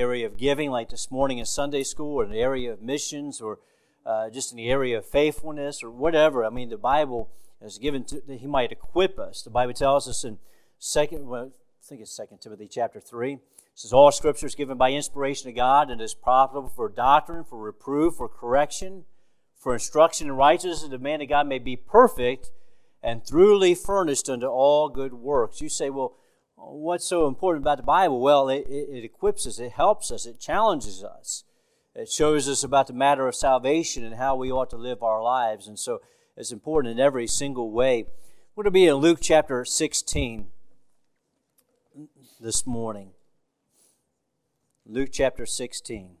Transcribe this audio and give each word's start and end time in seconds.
area 0.00 0.26
of 0.26 0.36
giving, 0.36 0.70
like 0.70 0.88
this 0.88 1.10
morning 1.10 1.38
in 1.38 1.46
Sunday 1.46 1.82
school, 1.84 2.16
or 2.16 2.26
the 2.26 2.40
area 2.40 2.72
of 2.72 2.82
missions, 2.82 3.40
or 3.40 3.58
uh, 4.04 4.30
just 4.30 4.50
in 4.50 4.56
the 4.56 4.68
area 4.68 4.98
of 4.98 5.06
faithfulness, 5.06 5.82
or 5.82 5.90
whatever. 5.90 6.44
I 6.44 6.50
mean, 6.50 6.70
the 6.70 6.76
Bible 6.76 7.30
is 7.62 7.78
given 7.78 8.04
to, 8.04 8.20
that 8.26 8.40
He 8.40 8.46
might 8.46 8.72
equip 8.72 9.18
us. 9.18 9.42
The 9.42 9.50
Bible 9.50 9.74
tells 9.74 10.08
us 10.08 10.24
in 10.24 10.38
Second, 10.82 11.26
well, 11.26 11.52
I 11.52 11.86
think 11.86 12.00
it's 12.00 12.10
Second 12.10 12.38
Timothy 12.38 12.66
chapter 12.66 13.00
three. 13.00 13.34
It 13.34 13.40
says, 13.74 13.92
All 13.92 14.10
scripture 14.10 14.46
is 14.46 14.54
given 14.54 14.78
by 14.78 14.92
inspiration 14.92 15.50
of 15.50 15.56
God 15.56 15.90
and 15.90 16.00
is 16.00 16.14
profitable 16.14 16.70
for 16.70 16.88
doctrine, 16.88 17.44
for 17.44 17.58
reproof, 17.58 18.14
for 18.14 18.28
correction, 18.28 19.04
for 19.54 19.74
instruction 19.74 20.28
in 20.28 20.36
righteousness, 20.36 20.82
that 20.82 20.90
the 20.90 20.98
man 20.98 21.20
of 21.20 21.28
God 21.28 21.46
may 21.46 21.58
be 21.58 21.76
perfect 21.76 22.50
and 23.02 23.22
thoroughly 23.22 23.74
furnished 23.74 24.30
unto 24.30 24.46
all 24.46 24.88
good 24.88 25.12
works. 25.12 25.60
You 25.60 25.68
say, 25.68 25.90
Well, 25.90 26.16
what's 26.62 27.06
so 27.06 27.26
important 27.26 27.64
about 27.64 27.78
the 27.78 27.84
Bible? 27.84 28.20
Well, 28.20 28.48
it, 28.48 28.66
it, 28.68 29.04
equips 29.04 29.46
us, 29.46 29.58
it 29.58 29.72
helps 29.72 30.10
us, 30.10 30.26
it 30.26 30.38
challenges 30.38 31.02
us. 31.02 31.44
It 31.94 32.08
shows 32.08 32.48
us 32.48 32.62
about 32.62 32.86
the 32.86 32.92
matter 32.92 33.26
of 33.26 33.34
salvation 33.34 34.04
and 34.04 34.14
how 34.14 34.36
we 34.36 34.52
ought 34.52 34.70
to 34.70 34.76
live 34.76 35.02
our 35.02 35.22
lives. 35.22 35.66
And 35.66 35.78
so 35.78 36.00
it's 36.36 36.52
important 36.52 36.92
in 36.92 37.00
every 37.00 37.26
single 37.26 37.70
way. 37.72 38.06
We're 38.54 38.64
going 38.64 38.72
to 38.72 38.78
be 38.78 38.86
in 38.86 38.96
Luke 38.96 39.18
chapter 39.20 39.64
16 39.64 40.46
this 42.40 42.66
morning. 42.66 43.10
Luke 44.86 45.10
chapter 45.12 45.46
16. 45.46 46.19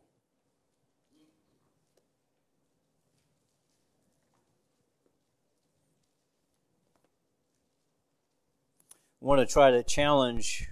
Want 9.20 9.46
to 9.46 9.52
try 9.52 9.70
to 9.70 9.82
challenge 9.82 10.68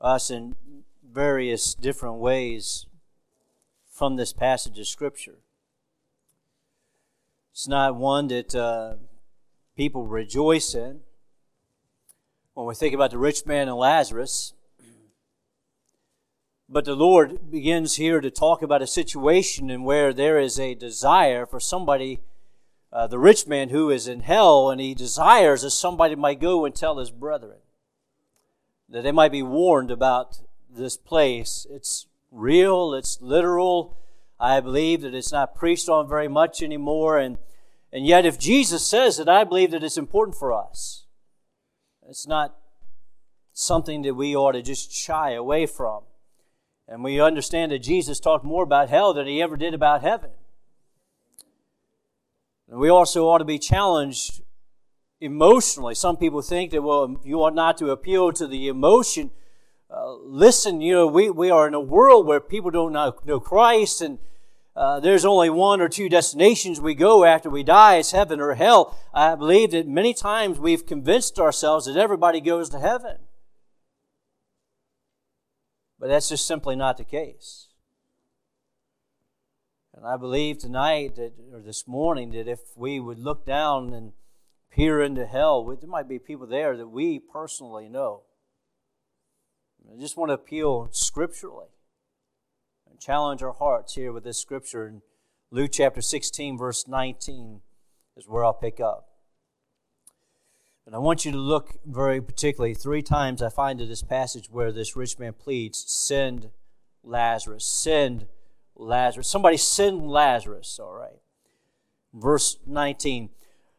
us 0.00 0.30
in 0.30 0.54
various 1.04 1.74
different 1.74 2.16
ways 2.16 2.86
from 3.90 4.16
this 4.16 4.32
passage 4.32 4.78
of 4.78 4.86
Scripture. 4.86 5.38
It's 7.52 7.66
not 7.66 7.96
one 7.96 8.28
that 8.28 8.54
uh, 8.54 8.94
people 9.76 10.06
rejoice 10.06 10.74
in 10.76 11.00
when 12.54 12.66
we 12.66 12.74
think 12.74 12.94
about 12.94 13.10
the 13.10 13.18
rich 13.18 13.44
man 13.46 13.66
and 13.66 13.76
Lazarus. 13.76 14.52
But 16.68 16.84
the 16.84 16.94
Lord 16.94 17.50
begins 17.50 17.96
here 17.96 18.20
to 18.20 18.30
talk 18.30 18.62
about 18.62 18.82
a 18.82 18.86
situation 18.86 19.70
in 19.70 19.82
where 19.82 20.12
there 20.12 20.38
is 20.38 20.60
a 20.60 20.74
desire 20.74 21.46
for 21.46 21.58
somebody, 21.58 22.20
uh, 22.98 23.06
the 23.06 23.18
rich 23.18 23.46
man 23.46 23.68
who 23.68 23.90
is 23.90 24.08
in 24.08 24.18
hell, 24.18 24.70
and 24.70 24.80
he 24.80 24.92
desires 24.92 25.62
that 25.62 25.70
somebody 25.70 26.16
might 26.16 26.40
go 26.40 26.64
and 26.64 26.74
tell 26.74 26.98
his 26.98 27.12
brethren 27.12 27.58
that 28.88 29.02
they 29.02 29.12
might 29.12 29.30
be 29.30 29.40
warned 29.40 29.92
about 29.92 30.40
this 30.68 30.96
place. 30.96 31.64
It's 31.70 32.08
real, 32.32 32.94
it's 32.94 33.22
literal. 33.22 33.96
I 34.40 34.58
believe 34.58 35.02
that 35.02 35.14
it's 35.14 35.30
not 35.30 35.54
preached 35.54 35.88
on 35.88 36.08
very 36.08 36.26
much 36.26 36.60
anymore. 36.60 37.18
And, 37.18 37.38
and 37.92 38.04
yet, 38.04 38.26
if 38.26 38.36
Jesus 38.36 38.84
says 38.84 39.20
it, 39.20 39.28
I 39.28 39.44
believe 39.44 39.70
that 39.70 39.84
it's 39.84 39.96
important 39.96 40.36
for 40.36 40.52
us. 40.52 41.04
It's 42.08 42.26
not 42.26 42.56
something 43.52 44.02
that 44.02 44.14
we 44.14 44.34
ought 44.34 44.52
to 44.52 44.62
just 44.62 44.90
shy 44.90 45.34
away 45.34 45.66
from. 45.66 46.02
And 46.88 47.04
we 47.04 47.20
understand 47.20 47.70
that 47.70 47.78
Jesus 47.78 48.18
talked 48.18 48.44
more 48.44 48.64
about 48.64 48.88
hell 48.88 49.14
than 49.14 49.28
he 49.28 49.40
ever 49.40 49.56
did 49.56 49.72
about 49.72 50.02
heaven. 50.02 50.30
And 52.68 52.78
we 52.78 52.88
also 52.88 53.28
ought 53.28 53.38
to 53.38 53.44
be 53.44 53.58
challenged 53.58 54.42
emotionally. 55.20 55.94
Some 55.94 56.16
people 56.16 56.42
think 56.42 56.70
that, 56.72 56.82
well, 56.82 57.20
you 57.24 57.42
ought 57.42 57.54
not 57.54 57.78
to 57.78 57.90
appeal 57.90 58.32
to 58.32 58.46
the 58.46 58.68
emotion. 58.68 59.30
Uh, 59.90 60.14
listen, 60.16 60.80
you 60.80 60.92
know, 60.92 61.06
we, 61.06 61.30
we 61.30 61.50
are 61.50 61.66
in 61.66 61.74
a 61.74 61.80
world 61.80 62.26
where 62.26 62.40
people 62.40 62.70
don't 62.70 62.92
know, 62.92 63.14
know 63.24 63.40
Christ 63.40 64.02
and 64.02 64.18
uh, 64.78 65.00
there's 65.00 65.24
only 65.24 65.50
one 65.50 65.80
or 65.80 65.88
two 65.88 66.08
destinations 66.08 66.80
we 66.80 66.94
go 66.94 67.24
after 67.24 67.50
we 67.50 67.64
die. 67.64 67.96
It's 67.96 68.12
heaven 68.12 68.38
or 68.40 68.54
hell. 68.54 68.96
I 69.12 69.34
believe 69.34 69.72
that 69.72 69.88
many 69.88 70.14
times 70.14 70.60
we've 70.60 70.86
convinced 70.86 71.40
ourselves 71.40 71.86
that 71.86 71.96
everybody 71.96 72.40
goes 72.40 72.68
to 72.68 72.78
heaven. 72.78 73.16
But 75.98 76.10
that's 76.10 76.28
just 76.28 76.46
simply 76.46 76.76
not 76.76 76.96
the 76.96 77.02
case. 77.02 77.67
And 79.98 80.06
I 80.06 80.16
believe 80.16 80.58
tonight 80.58 81.16
that, 81.16 81.32
or 81.52 81.60
this 81.60 81.88
morning, 81.88 82.30
that 82.30 82.46
if 82.46 82.60
we 82.76 83.00
would 83.00 83.18
look 83.18 83.44
down 83.44 83.92
and 83.92 84.12
peer 84.70 85.02
into 85.02 85.26
hell, 85.26 85.64
there 85.64 85.90
might 85.90 86.08
be 86.08 86.20
people 86.20 86.46
there 86.46 86.76
that 86.76 86.86
we 86.86 87.18
personally 87.18 87.88
know. 87.88 88.22
I 89.92 89.98
just 89.98 90.16
want 90.16 90.28
to 90.28 90.34
appeal 90.34 90.88
scripturally 90.92 91.70
and 92.88 93.00
challenge 93.00 93.42
our 93.42 93.54
hearts 93.54 93.96
here 93.96 94.12
with 94.12 94.22
this 94.22 94.38
scripture 94.38 94.86
in 94.86 95.02
Luke 95.50 95.72
chapter 95.72 96.00
16, 96.00 96.56
verse 96.56 96.86
19 96.86 97.62
is 98.16 98.28
where 98.28 98.44
I'll 98.44 98.54
pick 98.54 98.78
up. 98.78 99.08
And 100.86 100.94
I 100.94 100.98
want 100.98 101.24
you 101.24 101.32
to 101.32 101.38
look 101.38 101.76
very 101.84 102.22
particularly 102.22 102.74
three 102.74 103.02
times 103.02 103.42
I 103.42 103.48
find 103.48 103.80
in 103.80 103.88
this 103.88 104.04
passage 104.04 104.48
where 104.48 104.70
this 104.70 104.94
rich 104.94 105.18
man 105.18 105.32
pleads, 105.32 105.84
send 105.88 106.50
Lazarus, 107.02 107.64
send 107.64 108.26
Lazarus. 108.78 109.28
Somebody 109.28 109.56
send 109.56 110.08
Lazarus, 110.08 110.78
all 110.82 110.92
right. 110.92 111.20
Verse 112.14 112.56
19. 112.66 113.30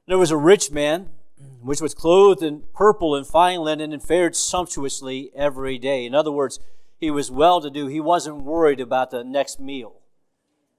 There 0.07 0.17
was 0.17 0.31
a 0.31 0.37
rich 0.37 0.71
man 0.71 1.09
which 1.61 1.81
was 1.81 1.93
clothed 1.93 2.43
in 2.43 2.63
purple 2.73 3.15
and 3.15 3.25
fine 3.25 3.61
linen 3.61 3.93
and 3.93 4.03
fared 4.03 4.35
sumptuously 4.35 5.31
every 5.35 5.77
day. 5.77 6.05
In 6.05 6.13
other 6.13 6.31
words, 6.31 6.59
he 6.97 7.09
was 7.09 7.31
well 7.31 7.61
to 7.61 7.69
do. 7.69 7.87
He 7.87 8.01
wasn't 8.01 8.43
worried 8.43 8.81
about 8.81 9.11
the 9.11 9.23
next 9.23 9.59
meal, 9.59 9.95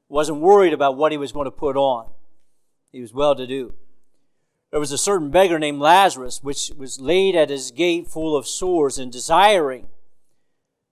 wasn't 0.09 0.41
worried 0.41 0.73
about 0.73 0.97
what 0.97 1.13
he 1.13 1.19
was 1.19 1.33
going 1.33 1.47
to 1.47 1.51
put 1.51 1.77
on. 1.77 2.11
He 2.93 3.01
was 3.01 3.15
well 3.15 3.35
to 3.35 3.47
do. 3.47 3.75
There 4.71 4.81
was 4.81 4.93
a 4.93 4.99
certain 4.99 5.31
beggar 5.31 5.59
named 5.59 5.81
Lazarus, 5.81 6.43
which 6.43 6.71
was 6.77 7.01
laid 7.01 7.35
at 7.35 7.51
his 7.51 7.71
gate 7.71 8.07
full 8.07 8.37
of 8.37 8.47
sores 8.47 8.99
and 8.99 9.11
desiring 9.11 9.89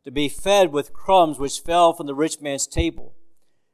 to 0.05 0.10
be 0.10 0.28
fed 0.28 0.72
with 0.72 0.93
crumbs 0.93 1.39
which 1.39 1.60
fell 1.60 1.93
from 1.93 2.06
the 2.06 2.15
rich 2.15 2.41
man's 2.41 2.66
table. 2.66 3.15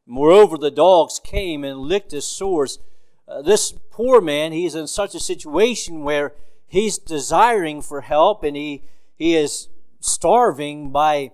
Moreover, 0.07 0.59
the 0.59 0.71
dogs 0.71 1.19
came 1.19 1.65
and 1.65 1.79
licked 1.79 2.13
his 2.13 2.27
sores. 2.27 2.79
Uh, 3.27 3.43
this 3.43 3.73
poor 3.91 4.21
man, 4.21 4.53
he's 4.53 4.75
in 4.75 4.87
such 4.87 5.15
a 5.15 5.21
situation 5.21 6.03
where 6.03 6.35
he's 6.67 6.99
desiring 6.99 7.81
for 7.81 8.03
help 8.03 8.43
and 8.43 8.57
he, 8.57 8.85
he 9.15 9.35
is 9.35 9.69
starving 10.01 10.91
by 10.91 11.31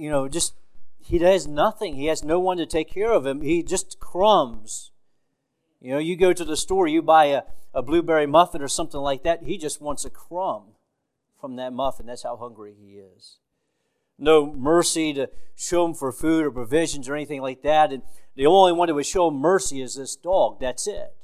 you 0.00 0.08
know, 0.08 0.28
just 0.28 0.54
he 0.98 1.18
has 1.18 1.46
nothing. 1.46 1.94
He 1.94 2.06
has 2.06 2.24
no 2.24 2.40
one 2.40 2.56
to 2.56 2.64
take 2.64 2.90
care 2.90 3.12
of 3.12 3.26
him. 3.26 3.42
He 3.42 3.62
just 3.62 4.00
crumbs. 4.00 4.92
You 5.78 5.92
know, 5.92 5.98
you 5.98 6.16
go 6.16 6.32
to 6.32 6.44
the 6.44 6.56
store, 6.56 6.88
you 6.88 7.02
buy 7.02 7.26
a, 7.26 7.42
a 7.74 7.82
blueberry 7.82 8.26
muffin 8.26 8.62
or 8.62 8.68
something 8.68 9.00
like 9.00 9.24
that, 9.24 9.42
he 9.42 9.58
just 9.58 9.82
wants 9.82 10.06
a 10.06 10.10
crumb 10.10 10.74
from 11.38 11.56
that 11.56 11.74
muffin. 11.74 12.06
That's 12.06 12.22
how 12.22 12.36
hungry 12.36 12.74
he 12.80 12.94
is. 12.94 13.36
No 14.20 14.52
mercy 14.52 15.14
to 15.14 15.30
show 15.56 15.86
him 15.86 15.94
for 15.94 16.12
food 16.12 16.44
or 16.44 16.50
provisions 16.50 17.08
or 17.08 17.16
anything 17.16 17.40
like 17.40 17.62
that. 17.62 17.90
And 17.90 18.02
the 18.36 18.46
only 18.46 18.72
one 18.72 18.86
that 18.88 18.94
would 18.94 19.06
show 19.06 19.30
mercy 19.30 19.80
is 19.80 19.96
this 19.96 20.14
dog. 20.14 20.60
That's 20.60 20.86
it. 20.86 21.14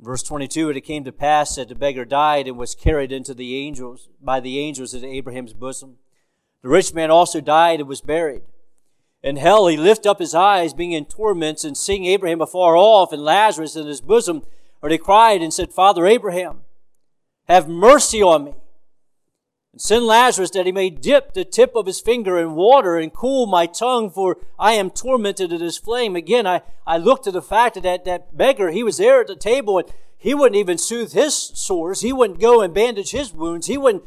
Verse 0.00 0.22
22, 0.22 0.70
it 0.70 0.80
came 0.82 1.04
to 1.04 1.12
pass 1.12 1.56
that 1.56 1.68
the 1.68 1.74
beggar 1.74 2.04
died 2.04 2.46
and 2.46 2.56
was 2.56 2.74
carried 2.74 3.12
into 3.12 3.34
the 3.34 3.56
angels, 3.56 4.08
by 4.22 4.38
the 4.38 4.58
angels 4.58 4.94
into 4.94 5.08
Abraham's 5.08 5.52
bosom. 5.52 5.96
The 6.62 6.68
rich 6.68 6.94
man 6.94 7.10
also 7.10 7.40
died 7.40 7.80
and 7.80 7.88
was 7.88 8.00
buried. 8.00 8.42
In 9.24 9.36
hell 9.36 9.66
he 9.66 9.76
lifted 9.76 10.08
up 10.08 10.20
his 10.20 10.36
eyes, 10.36 10.72
being 10.72 10.92
in 10.92 11.04
torments, 11.04 11.64
and 11.64 11.76
seeing 11.76 12.04
Abraham 12.04 12.40
afar 12.40 12.76
off 12.76 13.12
and 13.12 13.24
Lazarus 13.24 13.74
in 13.74 13.88
his 13.88 14.00
bosom, 14.00 14.44
or 14.80 14.88
he 14.88 14.98
cried 14.98 15.42
and 15.42 15.52
said, 15.52 15.72
Father 15.72 16.06
Abraham, 16.06 16.60
have 17.48 17.68
mercy 17.68 18.22
on 18.22 18.44
me 18.44 18.54
and 19.78 19.82
send 19.82 20.06
Lazarus 20.06 20.50
that 20.50 20.66
he 20.66 20.72
may 20.72 20.90
dip 20.90 21.34
the 21.34 21.44
tip 21.44 21.76
of 21.76 21.86
his 21.86 22.00
finger 22.00 22.36
in 22.36 22.56
water 22.56 22.96
and 22.96 23.12
cool 23.12 23.46
my 23.46 23.66
tongue, 23.66 24.10
for 24.10 24.38
I 24.58 24.72
am 24.72 24.90
tormented 24.90 25.52
at 25.52 25.60
this 25.60 25.78
flame. 25.78 26.16
Again, 26.16 26.48
I, 26.48 26.62
I 26.84 26.96
look 26.96 27.22
to 27.22 27.30
the 27.30 27.40
fact 27.40 27.76
that, 27.76 27.84
that 27.84 28.04
that 28.04 28.36
beggar, 28.36 28.72
he 28.72 28.82
was 28.82 28.96
there 28.96 29.20
at 29.20 29.28
the 29.28 29.36
table 29.36 29.78
and 29.78 29.88
he 30.16 30.34
wouldn't 30.34 30.56
even 30.56 30.78
soothe 30.78 31.12
his 31.12 31.36
sores. 31.36 32.00
He 32.00 32.12
wouldn't 32.12 32.40
go 32.40 32.60
and 32.60 32.74
bandage 32.74 33.12
his 33.12 33.32
wounds. 33.32 33.68
He 33.68 33.78
wouldn't 33.78 34.02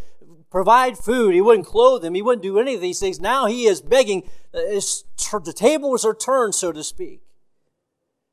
provide 0.49 0.97
food. 0.97 1.33
He 1.33 1.39
wouldn't 1.39 1.67
clothe 1.67 2.03
him. 2.03 2.15
He 2.15 2.21
wouldn't 2.21 2.43
do 2.43 2.59
any 2.59 2.75
of 2.75 2.81
these 2.81 2.99
things. 2.99 3.21
Now 3.21 3.45
he 3.45 3.63
is 3.63 3.79
begging. 3.79 4.23
Uh, 4.53 4.59
the 4.75 5.53
tables 5.55 6.03
are 6.03 6.13
turned, 6.13 6.53
so 6.53 6.73
to 6.73 6.83
speak, 6.83 7.21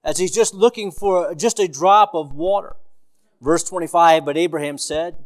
as 0.02 0.18
he's 0.18 0.34
just 0.34 0.54
looking 0.54 0.90
for 0.90 1.36
just 1.36 1.60
a 1.60 1.68
drop 1.68 2.16
of 2.16 2.34
water. 2.34 2.74
Verse 3.40 3.62
25, 3.62 4.24
but 4.24 4.36
Abraham 4.36 4.76
said, 4.76 5.24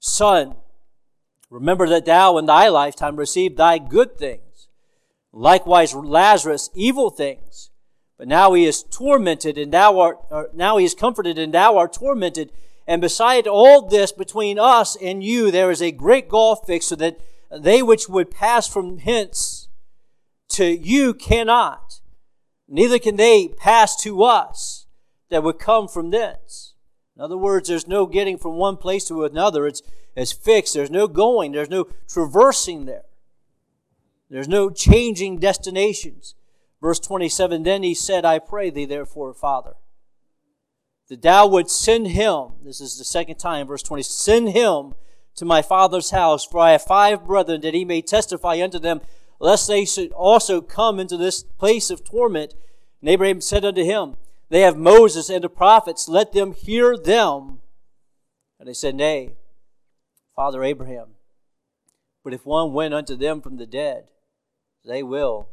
Son, 0.00 0.56
Remember 1.50 1.88
that 1.88 2.04
thou 2.04 2.38
in 2.38 2.46
thy 2.46 2.68
lifetime 2.68 3.16
received 3.16 3.56
thy 3.56 3.78
good 3.78 4.16
things, 4.16 4.68
likewise 5.32 5.92
Lazarus 5.94 6.70
evil 6.74 7.10
things. 7.10 7.70
But 8.16 8.28
now 8.28 8.52
he 8.52 8.66
is 8.66 8.82
tormented, 8.82 9.58
and 9.58 9.72
thou 9.72 9.98
art, 9.98 10.54
now 10.54 10.76
he 10.76 10.84
is 10.84 10.94
comforted, 10.94 11.38
and 11.38 11.52
thou 11.52 11.76
art 11.76 11.94
tormented. 11.94 12.52
And 12.86 13.00
beside 13.00 13.46
all 13.46 13.82
this, 13.82 14.12
between 14.12 14.58
us 14.58 14.94
and 14.96 15.24
you, 15.24 15.50
there 15.50 15.70
is 15.70 15.80
a 15.80 15.90
great 15.90 16.28
gulf 16.28 16.66
fixed, 16.66 16.90
so 16.90 16.96
that 16.96 17.18
they 17.50 17.82
which 17.82 18.08
would 18.08 18.30
pass 18.30 18.68
from 18.68 18.98
hence 18.98 19.68
to 20.50 20.66
you 20.66 21.14
cannot, 21.14 22.00
neither 22.68 22.98
can 22.98 23.16
they 23.16 23.48
pass 23.48 23.96
to 24.02 24.22
us 24.22 24.86
that 25.30 25.42
would 25.42 25.58
come 25.58 25.88
from 25.88 26.10
thence. 26.10 26.69
In 27.20 27.24
other 27.24 27.36
words, 27.36 27.68
there's 27.68 27.86
no 27.86 28.06
getting 28.06 28.38
from 28.38 28.54
one 28.54 28.78
place 28.78 29.04
to 29.08 29.24
another. 29.24 29.66
It's, 29.66 29.82
it's 30.16 30.32
fixed. 30.32 30.72
There's 30.72 30.90
no 30.90 31.06
going. 31.06 31.52
There's 31.52 31.68
no 31.68 31.86
traversing 32.08 32.86
there. 32.86 33.02
There's 34.30 34.48
no 34.48 34.70
changing 34.70 35.38
destinations. 35.38 36.34
Verse 36.80 36.98
27, 36.98 37.62
Then 37.62 37.82
he 37.82 37.92
said, 37.92 38.24
I 38.24 38.38
pray 38.38 38.70
thee 38.70 38.86
therefore, 38.86 39.34
Father, 39.34 39.74
that 41.10 41.20
thou 41.20 41.46
would 41.46 41.68
send 41.68 42.08
him, 42.08 42.52
this 42.64 42.80
is 42.80 42.96
the 42.96 43.04
second 43.04 43.36
time, 43.36 43.66
verse 43.66 43.82
20, 43.82 44.02
send 44.02 44.48
him 44.48 44.94
to 45.34 45.44
my 45.44 45.60
father's 45.60 46.12
house, 46.12 46.46
for 46.46 46.60
I 46.60 46.70
have 46.70 46.84
five 46.84 47.26
brethren, 47.26 47.60
that 47.60 47.74
he 47.74 47.84
may 47.84 48.00
testify 48.00 48.62
unto 48.62 48.78
them, 48.78 49.02
lest 49.38 49.68
they 49.68 49.84
should 49.84 50.12
also 50.12 50.62
come 50.62 50.98
into 50.98 51.18
this 51.18 51.42
place 51.42 51.90
of 51.90 52.02
torment. 52.02 52.54
And 53.02 53.10
Abraham 53.10 53.42
said 53.42 53.66
unto 53.66 53.84
him, 53.84 54.16
they 54.50 54.60
have 54.60 54.76
Moses 54.76 55.30
and 55.30 55.42
the 55.42 55.48
prophets. 55.48 56.08
Let 56.08 56.32
them 56.32 56.52
hear 56.52 56.96
them. 56.96 57.60
And 58.58 58.68
they 58.68 58.74
said, 58.74 58.94
Nay, 58.94 59.30
Father 60.36 60.62
Abraham. 60.62 61.14
But 62.22 62.34
if 62.34 62.44
one 62.44 62.74
went 62.74 62.92
unto 62.92 63.16
them 63.16 63.40
from 63.40 63.56
the 63.56 63.66
dead, 63.66 64.10
they 64.84 65.02
will 65.02 65.48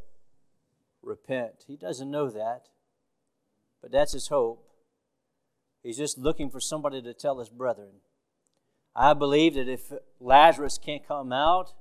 repent. 1.01 1.63
He 1.67 1.77
doesn't 1.77 2.11
know 2.11 2.29
that, 2.29 2.67
but 3.81 3.91
that's 3.91 4.11
his 4.11 4.27
hope. 4.27 4.63
He's 5.83 5.97
just 5.97 6.17
looking 6.17 6.49
for 6.49 6.59
somebody 6.59 7.01
to 7.01 7.13
tell 7.13 7.39
his 7.39 7.49
brethren. 7.49 8.01
I 8.95 9.13
believe 9.13 9.53
that 9.53 9.69
if 9.69 9.93
Lazarus 10.19 10.77
can't 10.77 11.07
come 11.07 11.31
out, 11.31 11.73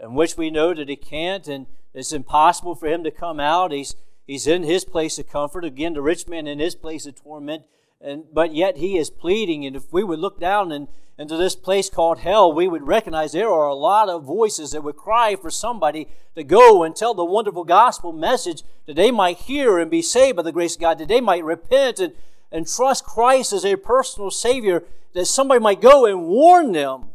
and 0.00 0.16
which 0.16 0.36
we 0.36 0.50
know 0.50 0.74
that 0.74 0.88
he 0.88 0.96
can't, 0.96 1.46
and 1.46 1.66
it's 1.92 2.12
impossible 2.12 2.74
for 2.74 2.86
him 2.86 3.04
to 3.04 3.10
come 3.10 3.38
out, 3.38 3.70
he's 3.70 3.94
He's 4.26 4.46
in 4.46 4.62
his 4.62 4.84
place 4.84 5.18
of 5.18 5.28
comfort. 5.28 5.64
Again, 5.64 5.94
the 5.94 6.02
rich 6.02 6.26
man 6.26 6.46
in 6.46 6.58
his 6.58 6.74
place 6.74 7.06
of 7.06 7.14
torment. 7.14 7.64
And, 8.00 8.24
but 8.32 8.54
yet 8.54 8.76
he 8.76 8.98
is 8.98 9.10
pleading. 9.10 9.64
And 9.66 9.76
if 9.76 9.92
we 9.92 10.04
would 10.04 10.18
look 10.18 10.40
down 10.40 10.72
and, 10.72 10.88
into 11.16 11.36
this 11.36 11.54
place 11.54 11.88
called 11.88 12.18
hell, 12.18 12.52
we 12.52 12.66
would 12.66 12.86
recognize 12.86 13.32
there 13.32 13.50
are 13.50 13.68
a 13.68 13.74
lot 13.74 14.08
of 14.08 14.24
voices 14.24 14.72
that 14.72 14.82
would 14.82 14.96
cry 14.96 15.36
for 15.36 15.50
somebody 15.50 16.08
to 16.34 16.42
go 16.42 16.82
and 16.82 16.96
tell 16.96 17.14
the 17.14 17.24
wonderful 17.24 17.64
gospel 17.64 18.12
message 18.12 18.62
that 18.86 18.96
they 18.96 19.10
might 19.10 19.38
hear 19.38 19.78
and 19.78 19.90
be 19.90 20.02
saved 20.02 20.36
by 20.36 20.42
the 20.42 20.52
grace 20.52 20.74
of 20.74 20.80
God, 20.80 20.98
that 20.98 21.08
they 21.08 21.20
might 21.20 21.44
repent 21.44 22.00
and, 22.00 22.14
and 22.50 22.66
trust 22.66 23.04
Christ 23.04 23.52
as 23.52 23.64
a 23.64 23.76
personal 23.76 24.30
Savior, 24.30 24.82
that 25.12 25.26
somebody 25.26 25.60
might 25.60 25.80
go 25.80 26.04
and 26.04 26.26
warn 26.26 26.72
them 26.72 27.10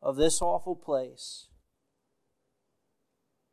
of 0.00 0.16
this 0.16 0.40
awful 0.40 0.74
place. 0.74 1.48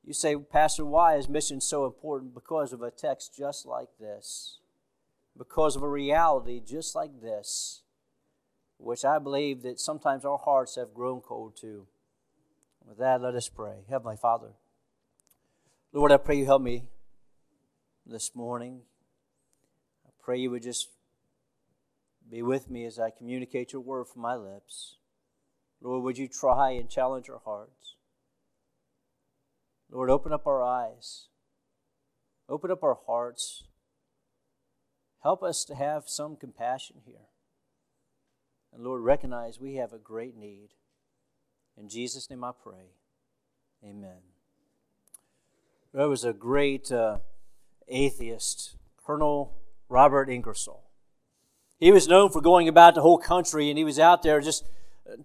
You 0.10 0.16
say, 0.16 0.36
Pastor, 0.36 0.86
why 0.86 1.18
is 1.18 1.30
mission 1.30 1.62
so 1.62 1.86
important? 1.86 2.34
Because 2.34 2.74
of 2.74 2.82
a 2.82 2.90
text 2.90 3.38
just 3.38 3.68
like 3.68 3.90
this, 4.00 4.58
because 5.38 5.76
of 5.76 5.84
a 5.84 5.88
reality 5.88 6.60
just 6.66 6.96
like 6.96 7.22
this, 7.22 7.84
which 8.80 9.06
I 9.06 9.20
believe 9.20 9.62
that 9.62 9.80
sometimes 9.80 10.26
our 10.26 10.40
hearts 10.40 10.78
have 10.78 10.96
grown 10.96 11.22
cold 11.22 11.56
to. 11.58 11.86
With 12.88 12.98
that, 12.98 13.22
let 13.22 13.36
us 13.36 13.50
pray. 13.50 13.84
Heavenly 13.88 14.18
Father, 14.18 14.54
Lord, 15.94 16.12
I 16.12 16.18
pray 16.18 16.40
you 16.40 16.46
help 16.46 16.64
me 16.64 16.86
this 18.04 18.36
morning. 18.36 18.82
I 20.08 20.10
pray 20.24 20.40
you 20.40 20.50
would 20.50 20.64
just 20.64 20.90
be 22.28 22.42
with 22.42 22.68
me 22.68 22.84
as 22.86 22.98
I 22.98 23.12
communicate 23.12 23.74
your 23.74 23.84
word 23.84 24.08
from 24.08 24.24
my 24.24 24.36
lips. 24.36 24.96
Lord, 25.80 26.04
would 26.04 26.18
you 26.18 26.28
try 26.28 26.72
and 26.72 26.90
challenge 26.90 27.30
our 27.30 27.42
hearts? 27.46 27.94
Lord, 29.92 30.10
open 30.10 30.32
up 30.32 30.46
our 30.46 30.64
eyes, 30.64 31.28
open 32.48 32.72
up 32.72 32.84
our 32.84 32.98
hearts. 33.08 33.64
Help 35.22 35.44
us 35.44 35.66
to 35.66 35.76
have 35.76 36.04
some 36.08 36.38
compassion 36.38 36.98
here. 37.06 37.28
And 38.74 38.84
Lord, 38.84 39.02
recognize 39.02 39.60
we 39.60 39.76
have 39.76 39.92
a 39.92 39.98
great 39.98 40.38
need. 40.38 40.70
In 41.78 41.90
Jesus' 41.90 42.30
name 42.30 42.44
I 42.44 42.52
pray. 42.64 42.94
Amen. 43.84 44.20
There 45.94 46.08
was 46.08 46.24
a 46.24 46.34
great 46.34 46.92
uh, 46.92 47.18
atheist, 47.88 48.76
Colonel 49.04 49.58
Robert 49.90 50.30
Ingersoll. 50.30 50.84
He 51.80 51.92
was 51.92 52.08
known 52.08 52.30
for 52.30 52.42
going 52.42 52.68
about 52.68 52.96
the 52.96 53.02
whole 53.02 53.18
country 53.18 53.70
and 53.70 53.78
he 53.78 53.84
was 53.84 53.98
out 53.98 54.22
there 54.22 54.40
just 54.40 54.66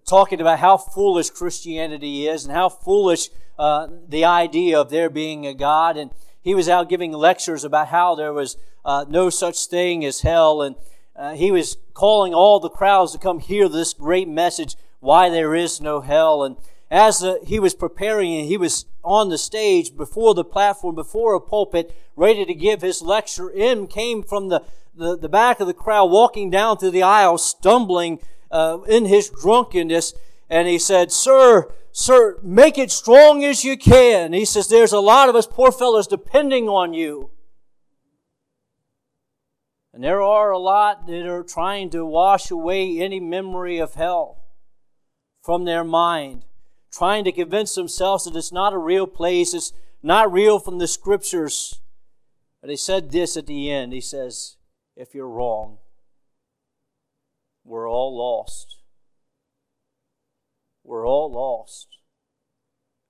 talking 0.05 0.41
about 0.41 0.59
how 0.59 0.77
foolish 0.77 1.29
Christianity 1.29 2.27
is 2.27 2.45
and 2.45 2.53
how 2.53 2.69
foolish 2.69 3.29
uh, 3.57 3.87
the 4.07 4.25
idea 4.25 4.79
of 4.79 4.89
there 4.89 5.09
being 5.09 5.45
a 5.45 5.53
God. 5.53 5.97
And 5.97 6.11
he 6.41 6.55
was 6.55 6.69
out 6.69 6.89
giving 6.89 7.11
lectures 7.11 7.63
about 7.63 7.89
how 7.89 8.15
there 8.15 8.33
was 8.33 8.57
uh, 8.83 9.05
no 9.07 9.29
such 9.29 9.65
thing 9.67 10.05
as 10.05 10.21
hell. 10.21 10.61
And 10.61 10.75
uh, 11.15 11.33
he 11.33 11.51
was 11.51 11.77
calling 11.93 12.33
all 12.33 12.59
the 12.59 12.69
crowds 12.69 13.13
to 13.13 13.17
come 13.17 13.39
hear 13.39 13.69
this 13.69 13.93
great 13.93 14.27
message, 14.27 14.75
why 14.99 15.29
there 15.29 15.55
is 15.55 15.79
no 15.81 16.01
hell. 16.01 16.43
And 16.43 16.57
as 16.91 17.19
the, 17.19 17.39
he 17.45 17.59
was 17.59 17.73
preparing 17.73 18.35
and 18.35 18.47
he 18.47 18.57
was 18.57 18.85
on 19.03 19.29
the 19.29 19.37
stage 19.37 19.95
before 19.95 20.33
the 20.33 20.43
platform, 20.43 20.95
before 20.95 21.33
a 21.33 21.41
pulpit, 21.41 21.95
ready 22.15 22.45
to 22.45 22.53
give 22.53 22.81
his 22.81 23.01
lecture, 23.01 23.49
in 23.49 23.87
came 23.87 24.23
from 24.23 24.49
the, 24.49 24.63
the, 24.95 25.17
the 25.17 25.29
back 25.29 25.59
of 25.59 25.67
the 25.67 25.73
crowd, 25.73 26.05
walking 26.05 26.49
down 26.49 26.77
through 26.77 26.91
the 26.91 27.03
aisle, 27.03 27.37
stumbling 27.37 28.19
uh, 28.51 28.79
in 28.87 29.05
his 29.05 29.29
drunkenness. 29.29 30.13
And 30.49 30.67
he 30.67 30.79
said, 30.79 31.11
Sir, 31.11 31.71
sir, 31.91 32.39
make 32.43 32.77
it 32.77 32.91
strong 32.91 33.43
as 33.43 33.63
you 33.63 33.77
can. 33.77 34.33
He 34.33 34.45
says, 34.45 34.67
There's 34.67 34.93
a 34.93 34.99
lot 34.99 35.29
of 35.29 35.35
us 35.35 35.47
poor 35.47 35.71
fellows 35.71 36.07
depending 36.07 36.69
on 36.69 36.93
you. 36.93 37.31
And 39.93 40.03
there 40.03 40.21
are 40.21 40.51
a 40.51 40.59
lot 40.59 41.07
that 41.07 41.25
are 41.25 41.41
trying 41.41 41.89
to 41.91 42.05
wash 42.05 42.51
away 42.51 42.99
any 42.99 43.21
memory 43.21 43.79
of 43.79 43.93
hell 43.93 44.43
from 45.41 45.63
their 45.63 45.85
mind, 45.85 46.43
trying 46.91 47.23
to 47.23 47.31
convince 47.31 47.75
themselves 47.75 48.25
that 48.25 48.35
it's 48.35 48.51
not 48.51 48.73
a 48.73 48.77
real 48.77 49.07
place, 49.07 49.53
it's 49.53 49.71
not 50.03 50.33
real 50.33 50.59
from 50.59 50.79
the 50.79 50.87
scriptures. 50.87 51.79
But 52.59 52.71
he 52.71 52.75
said 52.75 53.11
this 53.11 53.37
at 53.37 53.47
the 53.47 53.71
end. 53.71 53.93
He 53.93 54.01
says, 54.01 54.57
If 54.97 55.15
you're 55.15 55.29
wrong, 55.29 55.77
we're 57.65 57.89
all 57.89 58.15
lost. 58.15 58.77
We're 60.83 61.05
all 61.05 61.31
lost. 61.31 61.87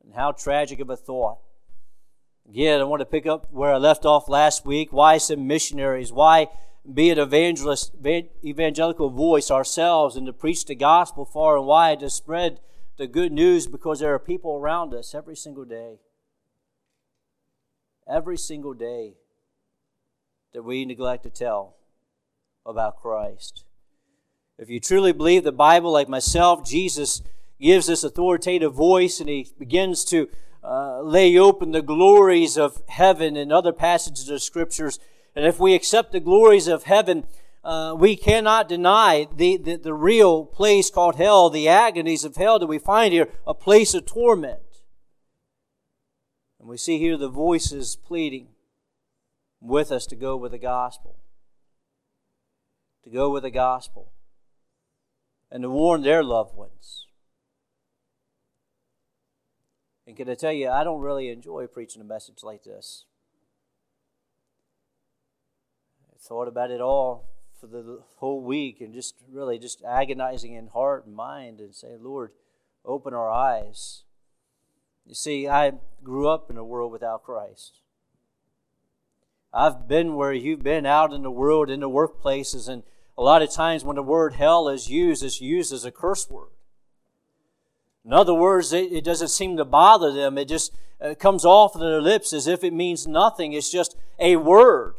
And 0.04 0.16
how 0.16 0.32
tragic 0.32 0.80
of 0.80 0.90
a 0.90 0.96
thought. 0.96 1.40
Again, 2.48 2.80
I 2.80 2.86
want 2.86 3.02
to 3.02 3.06
pick 3.06 3.26
up 3.26 3.48
where 3.52 3.74
I 3.74 3.78
left 3.78 4.06
off 4.06 4.30
last 4.30 4.66
week. 4.66 4.94
Why 4.94 5.18
some 5.18 5.46
missionaries? 5.46 6.12
Why 6.12 6.48
be 6.92 7.10
an 7.10 7.18
evangelist, 7.18 7.94
evangelical 8.44 9.10
voice 9.10 9.50
ourselves 9.50 10.16
and 10.16 10.28
to 10.28 10.34
preach 10.34 10.66
the 10.66 10.76
gospel 10.76 11.26
far 11.26 11.58
and 11.58 11.66
wide, 11.66 12.00
to 12.00 12.10
spread 12.10 12.60
the 12.98 13.08
good 13.08 13.32
news 13.32 13.68
because 13.68 14.00
there 14.00 14.14
are 14.14 14.20
people 14.20 14.56
around 14.56 14.94
us 14.94 15.16
every 15.16 15.36
single 15.36 15.66
day. 15.66 16.00
Every 18.08 18.38
single 18.38 18.74
day 18.74 19.16
that 20.54 20.64
we 20.64 20.86
neglect 20.86 21.24
to 21.24 21.30
tell 21.30 21.76
about 22.66 23.02
Christ. 23.02 23.65
If 24.58 24.70
you 24.70 24.80
truly 24.80 25.12
believe 25.12 25.44
the 25.44 25.52
Bible, 25.52 25.92
like 25.92 26.08
myself, 26.08 26.66
Jesus 26.66 27.22
gives 27.60 27.88
this 27.88 28.04
authoritative 28.04 28.74
voice 28.74 29.20
and 29.20 29.28
he 29.28 29.48
begins 29.60 30.06
to 30.06 30.30
uh, 30.64 31.02
lay 31.02 31.38
open 31.38 31.72
the 31.72 31.82
glories 31.82 32.58
of 32.58 32.82
heaven 32.88 33.36
and 33.36 33.52
other 33.52 33.74
passages 33.74 34.30
of 34.30 34.42
scriptures. 34.42 34.98
And 35.36 35.46
if 35.46 35.60
we 35.60 35.76
accept 35.76 36.14
the 36.14 36.22
glories 36.22 36.68
of 36.68 36.84
heaven, 36.84 37.26
uh, 37.66 37.96
we 37.98 38.16
cannot 38.16 38.70
deny 38.70 39.28
the, 39.36 39.58
the, 39.58 39.76
the 39.76 39.94
real 39.94 40.46
place 40.46 40.90
called 40.90 41.16
hell, 41.16 41.50
the 41.50 41.68
agonies 41.68 42.24
of 42.24 42.38
hell 42.38 42.58
that 42.60 42.68
we 42.68 42.80
find 42.80 43.14
here, 43.14 43.28
a 43.46 43.54
place 43.54 43.94
of 43.94 44.06
torment. 44.06 44.60
And 46.60 46.70
we 46.70 46.78
see 46.78 46.98
here 46.98 47.18
the 47.18 47.30
voices 47.30 47.98
pleading 47.98 48.48
with 49.60 49.92
us 49.92 50.06
to 50.08 50.16
go 50.16 50.38
with 50.38 50.54
the 50.54 50.58
gospel. 50.58 51.18
To 53.04 53.10
go 53.10 53.30
with 53.30 53.44
the 53.44 53.52
gospel. 53.52 54.12
And 55.56 55.64
to 55.64 55.70
warn 55.70 56.02
their 56.02 56.22
loved 56.22 56.54
ones. 56.54 57.08
And 60.06 60.18
can 60.18 60.30
I 60.30 60.34
tell 60.36 60.52
you, 60.52 60.70
I 60.70 60.84
don't 60.84 61.00
really 61.00 61.30
enjoy 61.30 61.66
preaching 61.68 62.02
a 62.02 62.04
message 62.06 62.44
like 62.44 62.66
this. 62.66 63.06
I 66.14 66.18
thought 66.20 66.50
about 66.50 66.72
it 66.72 66.82
all 66.82 67.30
for 67.58 67.68
the 67.68 68.02
whole 68.18 68.42
week 68.42 68.82
and 68.82 68.94
just 68.94 69.16
really 69.32 69.58
just 69.58 69.82
agonizing 69.86 70.56
in 70.56 70.68
heart 70.68 71.06
and 71.06 71.16
mind 71.16 71.62
and 71.62 71.74
say, 71.74 71.96
Lord, 71.98 72.32
open 72.84 73.14
our 73.14 73.32
eyes. 73.32 74.04
You 75.06 75.16
see, 75.16 75.48
I 75.48 75.72
grew 76.04 76.28
up 76.28 76.50
in 76.50 76.58
a 76.58 76.66
world 76.66 76.92
without 76.92 77.24
Christ. 77.24 77.80
I've 79.54 79.88
been 79.88 80.16
where 80.16 80.34
you've 80.34 80.64
been 80.64 80.86
out 80.86 81.14
in 81.14 81.22
the 81.22 81.32
world, 81.32 81.70
in 81.70 81.80
the 81.80 81.90
workplaces, 81.90 82.68
and 82.68 82.84
a 83.18 83.24
lot 83.24 83.42
of 83.42 83.50
times 83.50 83.84
when 83.84 83.96
the 83.96 84.04
word 84.04 84.34
hell 84.34 84.68
is 84.68 84.90
used, 84.90 85.24
it's 85.24 85.40
used 85.40 85.72
as 85.72 85.86
a 85.86 85.92
curse 85.92 86.30
word. 86.30 86.50
In 88.04 88.14
other 88.14 88.34
words, 88.34 88.72
it, 88.72 88.92
it 88.92 89.04
doesn't 89.04 89.30
seem 89.30 89.58
to 89.58 89.66
bother 89.66 90.12
them. 90.12 90.38
It 90.38 90.48
just 90.48 90.76
uh, 91.02 91.16
comes 91.16 91.44
off 91.44 91.74
their 91.74 92.02
lips 92.02 92.34
as 92.34 92.46
if 92.46 92.64
it 92.64 92.74
means 92.74 93.08
nothing. 93.08 93.54
It's 93.54 93.72
just 93.72 93.98
a 94.20 94.36
word. 94.36 94.96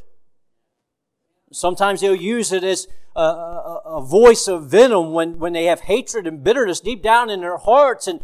Sometimes 1.52 2.00
they'll 2.00 2.14
use 2.14 2.52
it 2.52 2.64
as 2.64 2.88
a, 3.14 3.20
a, 3.20 3.82
a, 3.84 4.02
voice 4.02 4.48
of 4.48 4.66
venom 4.66 5.12
when, 5.12 5.38
when 5.38 5.52
they 5.52 5.66
have 5.66 5.82
hatred 5.82 6.26
and 6.26 6.42
bitterness 6.42 6.80
deep 6.80 7.02
down 7.02 7.30
in 7.30 7.40
their 7.40 7.56
hearts 7.56 8.08
and, 8.08 8.20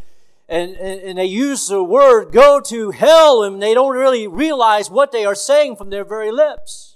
and, 0.48 0.76
and 0.76 1.18
they 1.18 1.24
use 1.24 1.68
the 1.68 1.84
word 1.84 2.32
go 2.32 2.60
to 2.60 2.90
hell 2.90 3.44
and 3.44 3.62
they 3.62 3.74
don't 3.74 3.96
really 3.96 4.26
realize 4.26 4.90
what 4.90 5.12
they 5.12 5.24
are 5.24 5.36
saying 5.36 5.76
from 5.76 5.90
their 5.90 6.04
very 6.04 6.32
lips. 6.32 6.91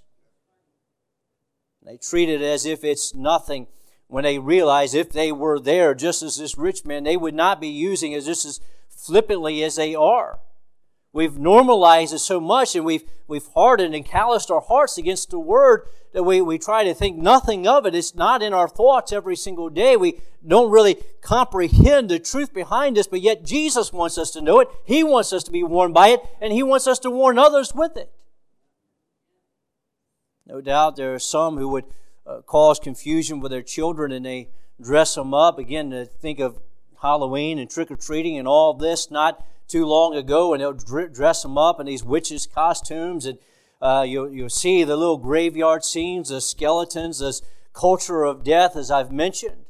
They 1.86 1.96
treat 1.96 2.28
it 2.28 2.42
as 2.42 2.66
if 2.66 2.82
it's 2.82 3.14
nothing 3.14 3.68
when 4.08 4.24
they 4.24 4.40
realize 4.40 4.92
if 4.92 5.12
they 5.12 5.30
were 5.30 5.60
there, 5.60 5.94
just 5.94 6.20
as 6.20 6.36
this 6.36 6.58
rich 6.58 6.84
man, 6.84 7.04
they 7.04 7.16
would 7.16 7.34
not 7.34 7.60
be 7.60 7.68
using 7.68 8.10
it 8.10 8.24
just 8.24 8.44
as 8.44 8.60
flippantly 8.88 9.62
as 9.62 9.76
they 9.76 9.94
are. 9.94 10.40
We've 11.12 11.38
normalized 11.38 12.12
it 12.12 12.18
so 12.18 12.40
much 12.40 12.74
and 12.74 12.84
we've, 12.84 13.04
we've 13.28 13.46
hardened 13.54 13.94
and 13.94 14.04
calloused 14.04 14.50
our 14.50 14.60
hearts 14.60 14.98
against 14.98 15.30
the 15.30 15.38
word 15.38 15.86
that 16.12 16.24
we, 16.24 16.40
we 16.40 16.58
try 16.58 16.82
to 16.82 16.92
think 16.92 17.16
nothing 17.16 17.68
of 17.68 17.86
it. 17.86 17.94
It's 17.94 18.16
not 18.16 18.42
in 18.42 18.52
our 18.52 18.68
thoughts 18.68 19.12
every 19.12 19.36
single 19.36 19.70
day. 19.70 19.96
We 19.96 20.20
don't 20.46 20.72
really 20.72 20.96
comprehend 21.22 22.08
the 22.08 22.18
truth 22.18 22.52
behind 22.52 22.96
this, 22.96 23.06
but 23.06 23.20
yet 23.20 23.44
Jesus 23.44 23.92
wants 23.92 24.18
us 24.18 24.32
to 24.32 24.42
know 24.42 24.58
it. 24.58 24.68
He 24.84 25.04
wants 25.04 25.32
us 25.32 25.44
to 25.44 25.52
be 25.52 25.62
warned 25.62 25.94
by 25.94 26.08
it, 26.08 26.20
and 26.40 26.52
He 26.52 26.62
wants 26.62 26.86
us 26.86 26.98
to 27.00 27.10
warn 27.10 27.38
others 27.38 27.74
with 27.74 27.96
it. 27.96 28.12
No 30.46 30.60
doubt 30.60 30.96
there 30.96 31.14
are 31.14 31.18
some 31.18 31.56
who 31.56 31.68
would 31.68 31.84
uh, 32.26 32.40
cause 32.42 32.78
confusion 32.78 33.40
with 33.40 33.50
their 33.50 33.62
children 33.62 34.12
and 34.12 34.24
they 34.24 34.48
dress 34.80 35.14
them 35.14 35.34
up. 35.34 35.58
Again, 35.58 35.90
to 35.90 36.04
think 36.04 36.38
of 36.38 36.60
Halloween 37.02 37.58
and 37.58 37.68
trick 37.68 37.90
or 37.90 37.96
treating 37.96 38.38
and 38.38 38.46
all 38.46 38.74
this 38.74 39.10
not 39.10 39.44
too 39.68 39.84
long 39.84 40.14
ago, 40.14 40.52
and 40.52 40.60
they'll 40.60 40.72
dress 41.08 41.42
them 41.42 41.58
up 41.58 41.80
in 41.80 41.86
these 41.86 42.04
witches' 42.04 42.46
costumes, 42.46 43.26
and 43.26 43.38
uh, 43.82 44.04
you'll, 44.06 44.30
you'll 44.30 44.48
see 44.48 44.84
the 44.84 44.96
little 44.96 45.16
graveyard 45.16 45.84
scenes, 45.84 46.28
the 46.28 46.40
skeletons, 46.40 47.18
this 47.18 47.42
culture 47.72 48.22
of 48.22 48.44
death, 48.44 48.76
as 48.76 48.90
I've 48.90 49.10
mentioned. 49.10 49.64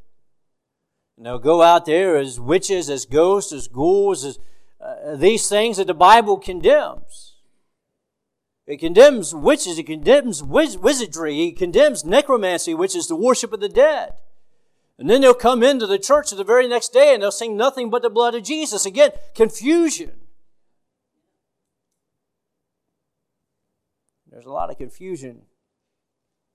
And 1.17 1.25
they'll 1.25 1.39
go 1.39 1.63
out 1.63 1.87
there 1.87 2.17
as 2.17 2.39
witches, 2.39 2.91
as 2.91 3.07
ghosts, 3.07 3.53
as 3.53 3.69
ghouls, 3.69 4.25
as 4.25 4.39
uh, 4.81 5.17
these 5.17 5.49
things 5.49 5.79
that 5.79 5.87
the 5.87 5.95
Bible 5.95 6.37
condemns. 6.37 7.36
It 8.67 8.79
condemns 8.79 9.35
witches, 9.35 9.79
it 9.79 9.87
condemns 9.87 10.43
wiz- 10.43 10.77
wizardry, 10.77 11.49
it 11.49 11.57
condemns 11.57 12.05
necromancy, 12.05 12.75
which 12.75 12.97
is 12.97 13.07
the 13.07 13.15
worship 13.15 13.53
of 13.53 13.61
the 13.61 13.69
dead. 13.69 14.15
And 14.99 15.09
then 15.09 15.21
they'll 15.21 15.35
come 15.35 15.63
into 15.63 15.87
the 15.87 15.99
church 15.99 16.31
the 16.31 16.43
very 16.43 16.67
next 16.67 16.93
day 16.93 17.13
and 17.13 17.23
they'll 17.23 17.31
sing 17.31 17.57
nothing 17.57 17.91
but 17.91 18.03
the 18.03 18.11
blood 18.11 18.35
of 18.35 18.43
Jesus. 18.43 18.87
Again, 18.87 19.11
confusion. 19.35 20.13
There's 24.31 24.47
a 24.47 24.53
lot 24.53 24.71
of 24.71 24.79
confusion 24.79 25.43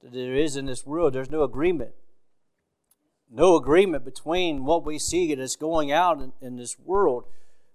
that 0.01 0.11
there 0.11 0.35
is 0.35 0.55
in 0.55 0.65
this 0.65 0.85
world. 0.85 1.13
There's 1.13 1.31
no 1.31 1.43
agreement. 1.43 1.91
No 3.29 3.55
agreement 3.55 4.03
between 4.03 4.65
what 4.65 4.83
we 4.83 4.99
see 4.99 5.33
that's 5.35 5.55
going 5.55 5.91
out 5.91 6.19
in, 6.19 6.33
in 6.41 6.57
this 6.57 6.77
world, 6.77 7.25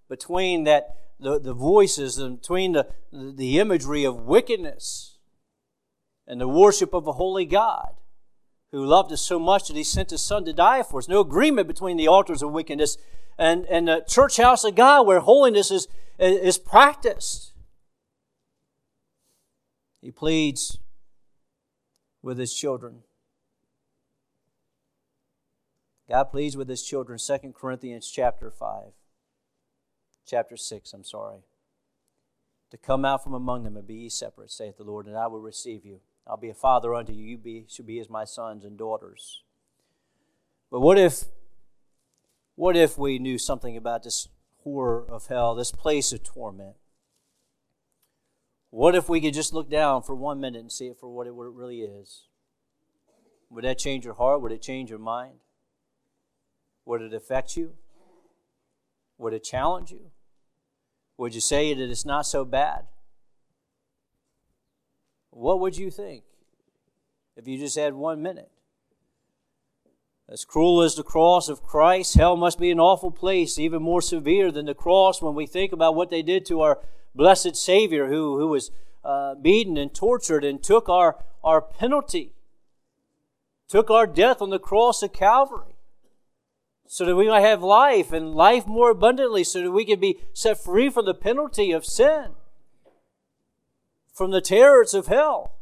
between 0.09 0.65
that 0.65 0.97
the, 1.19 1.39
the 1.39 1.55
voices, 1.55 2.19
between 2.19 2.73
the, 2.73 2.89
the 3.13 3.59
imagery 3.59 4.05
of 4.05 4.23
wickedness 4.23 5.19
and 6.27 6.41
the 6.41 6.49
worship 6.49 6.93
of 6.93 7.07
a 7.07 7.13
holy 7.13 7.47
God 7.47 7.95
who 8.73 8.85
loved 8.85 9.13
us 9.13 9.23
so 9.23 9.39
much 9.39 9.69
that 9.69 9.77
he 9.77 9.85
sent 9.85 10.11
his 10.11 10.23
son 10.23 10.45
to 10.45 10.53
die 10.53 10.83
for 10.83 10.99
us. 10.99 11.09
No 11.09 11.21
agreement 11.21 11.69
between 11.69 11.97
the 11.97 12.09
altars 12.09 12.43
of 12.43 12.53
wickedness 12.53 12.99
and, 13.39 13.65
and 13.67 13.89
the 13.89 14.05
church 14.07 14.37
house 14.37 14.65
of 14.65 14.75
God 14.75 15.07
where 15.07 15.21
holiness 15.21 15.71
is, 15.71 15.89
is 16.19 16.59
practiced. 16.59 17.53
He 20.03 20.11
pleads 20.11 20.79
with 22.23 22.39
his 22.39 22.53
children. 22.53 23.03
God 26.09 26.25
pleads 26.25 26.57
with 26.57 26.69
his 26.69 26.83
children, 26.83 27.19
2 27.19 27.53
Corinthians 27.57 28.09
chapter 28.09 28.51
5. 28.51 28.93
Chapter 30.27 30.57
6, 30.57 30.93
I'm 30.93 31.05
sorry. 31.05 31.39
To 32.71 32.77
come 32.77 33.05
out 33.05 33.23
from 33.23 33.33
among 33.33 33.63
them 33.63 33.77
and 33.77 33.87
be 33.87 33.95
ye 33.95 34.09
separate, 34.09 34.51
saith 34.51 34.77
the 34.77 34.83
Lord, 34.83 35.07
and 35.07 35.17
I 35.17 35.29
will 35.29 35.41
receive 35.41 35.85
you. 35.85 36.01
I'll 36.27 36.37
be 36.37 36.51
a 36.51 36.55
father 36.55 36.95
unto 36.95 37.13
you. 37.13 37.25
You 37.25 37.39
be, 37.39 37.65
should 37.69 37.87
be 37.87 38.01
as 38.01 38.11
my 38.11 38.25
sons 38.25 38.65
and 38.65 38.77
daughters. 38.77 39.45
But 40.71 40.81
what 40.81 40.99
if, 40.99 41.27
what 42.57 42.77
if 42.77 42.99
we 42.99 43.21
knew 43.21 43.39
something 43.39 43.77
about 43.77 44.03
this 44.03 44.29
horror 44.65 45.07
of 45.09 45.29
hell, 45.29 45.55
this 45.55 45.71
place 45.71 46.13
of 46.13 46.25
torment? 46.25 46.75
What 48.71 48.97
if 48.97 49.09
we 49.09 49.21
could 49.21 49.33
just 49.33 49.53
look 49.53 49.71
down 49.71 50.03
for 50.03 50.17
one 50.17 50.41
minute 50.41 50.61
and 50.61 50.73
see 50.73 50.89
it 50.89 50.99
for 50.99 51.09
what 51.09 51.29
it 51.29 51.33
really 51.33 51.83
is? 51.83 52.25
Would 53.49 53.63
that 53.63 53.79
change 53.79 54.05
your 54.05 54.15
heart? 54.15 54.43
Would 54.43 54.51
it 54.51 54.61
change 54.61 54.91
your 54.91 54.99
mind? 54.99 55.39
Would 56.85 57.01
it 57.01 57.15
affect 57.15 57.57
you? 57.57 57.75
Would 59.19 59.33
it 59.33 59.45
challenge 59.45 59.93
you? 59.93 60.11
Would 61.19 61.35
you 61.35 61.41
say 61.41 61.73
that 61.73 61.91
it's 61.91 62.05
not 62.05 62.27
so 62.27 62.45
bad? 62.45 62.87
what 65.37 65.61
would 65.61 65.77
you 65.77 65.91
think 65.91 66.25
if 67.37 67.47
you 67.47 67.59
just 67.59 67.77
had 67.77 67.93
one 67.93 68.23
minute? 68.23 68.51
As 70.29 70.45
cruel 70.45 70.83
as 70.83 70.97
the 70.97 71.05
cross 71.05 71.49
of 71.49 71.63
Christ, 71.63 72.15
hell 72.15 72.37
must 72.37 72.59
be 72.59 72.71
an 72.71 72.81
awful 72.81 73.11
place, 73.11 73.59
even 73.59 73.83
more 73.83 74.01
severe 74.01 74.51
than 74.51 74.67
the 74.67 74.75
cross 74.75 75.23
when 75.23 75.35
we 75.35 75.47
think 75.47 75.73
about 75.73 75.95
what 75.95 76.11
they 76.11 76.23
did 76.23 76.47
to 76.47 76.63
our 76.63 76.81
blessed 77.15 77.55
Savior 77.55 78.09
who, 78.09 78.39
who 78.39 78.49
was 78.49 78.71
uh, 79.05 79.35
beaten 79.37 79.77
and 79.77 79.95
tortured 79.95 80.43
and 80.43 80.63
took 80.63 80.89
our, 80.89 81.23
our 81.45 81.61
penalty, 81.61 82.33
took 83.69 83.91
our 83.91 84.07
death 84.07 84.43
on 84.43 84.51
the 84.51 84.59
cross 84.59 85.03
of 85.03 85.13
Calvary 85.13 85.76
so 86.87 87.05
that 87.05 87.17
we 87.17 87.29
might 87.29 87.41
have 87.41 87.63
life 87.63 88.13
and 88.13 88.35
life 88.35 88.67
more 88.67 88.91
abundantly, 88.91 89.45
so 89.45 89.63
that 89.63 89.71
we 89.71 89.85
can 89.85 90.01
be 90.01 90.19
set 90.33 90.63
free 90.63 90.89
from 90.89 91.05
the 91.05 91.15
penalty 91.15 91.73
of 91.73 91.85
sin 91.85 92.35
from 94.17 94.31
the 94.31 94.41
terrors 94.41 94.95
of 94.95 95.09
hell. 95.09 95.53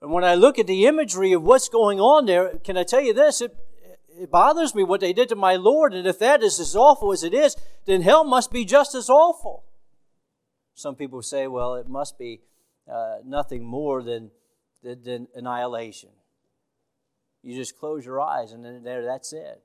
And 0.00 0.10
when 0.10 0.24
I 0.24 0.34
look 0.34 0.58
at 0.58 0.66
the 0.66 0.86
imagery 0.86 1.32
of 1.34 1.42
what's 1.42 1.68
going 1.68 2.00
on 2.00 2.24
there, 2.24 2.56
can 2.64 2.78
I 2.78 2.84
tell 2.84 3.02
you 3.02 3.12
this? 3.12 3.42
It, 3.42 3.54
it 4.18 4.30
bothers 4.30 4.74
me 4.74 4.82
what 4.82 5.00
they 5.00 5.12
did 5.12 5.28
to 5.28 5.36
my 5.36 5.56
Lord, 5.56 5.92
and 5.92 6.06
if 6.06 6.18
that 6.20 6.42
is 6.42 6.58
as 6.58 6.74
awful 6.74 7.12
as 7.12 7.22
it 7.22 7.34
is, 7.34 7.54
then 7.84 8.00
hell 8.00 8.24
must 8.24 8.50
be 8.50 8.64
just 8.64 8.94
as 8.94 9.10
awful. 9.10 9.64
Some 10.74 10.94
people 10.94 11.20
say, 11.20 11.46
well, 11.48 11.74
it 11.74 11.86
must 11.86 12.18
be 12.18 12.40
uh, 12.90 13.18
nothing 13.26 13.62
more 13.62 14.02
than, 14.02 14.30
than, 14.82 15.02
than 15.02 15.28
annihilation. 15.34 16.10
You 17.44 17.54
just 17.54 17.78
close 17.78 18.06
your 18.06 18.22
eyes, 18.22 18.52
and 18.52 18.64
then 18.64 18.82
there, 18.82 19.04
that's 19.04 19.34
it. 19.34 19.62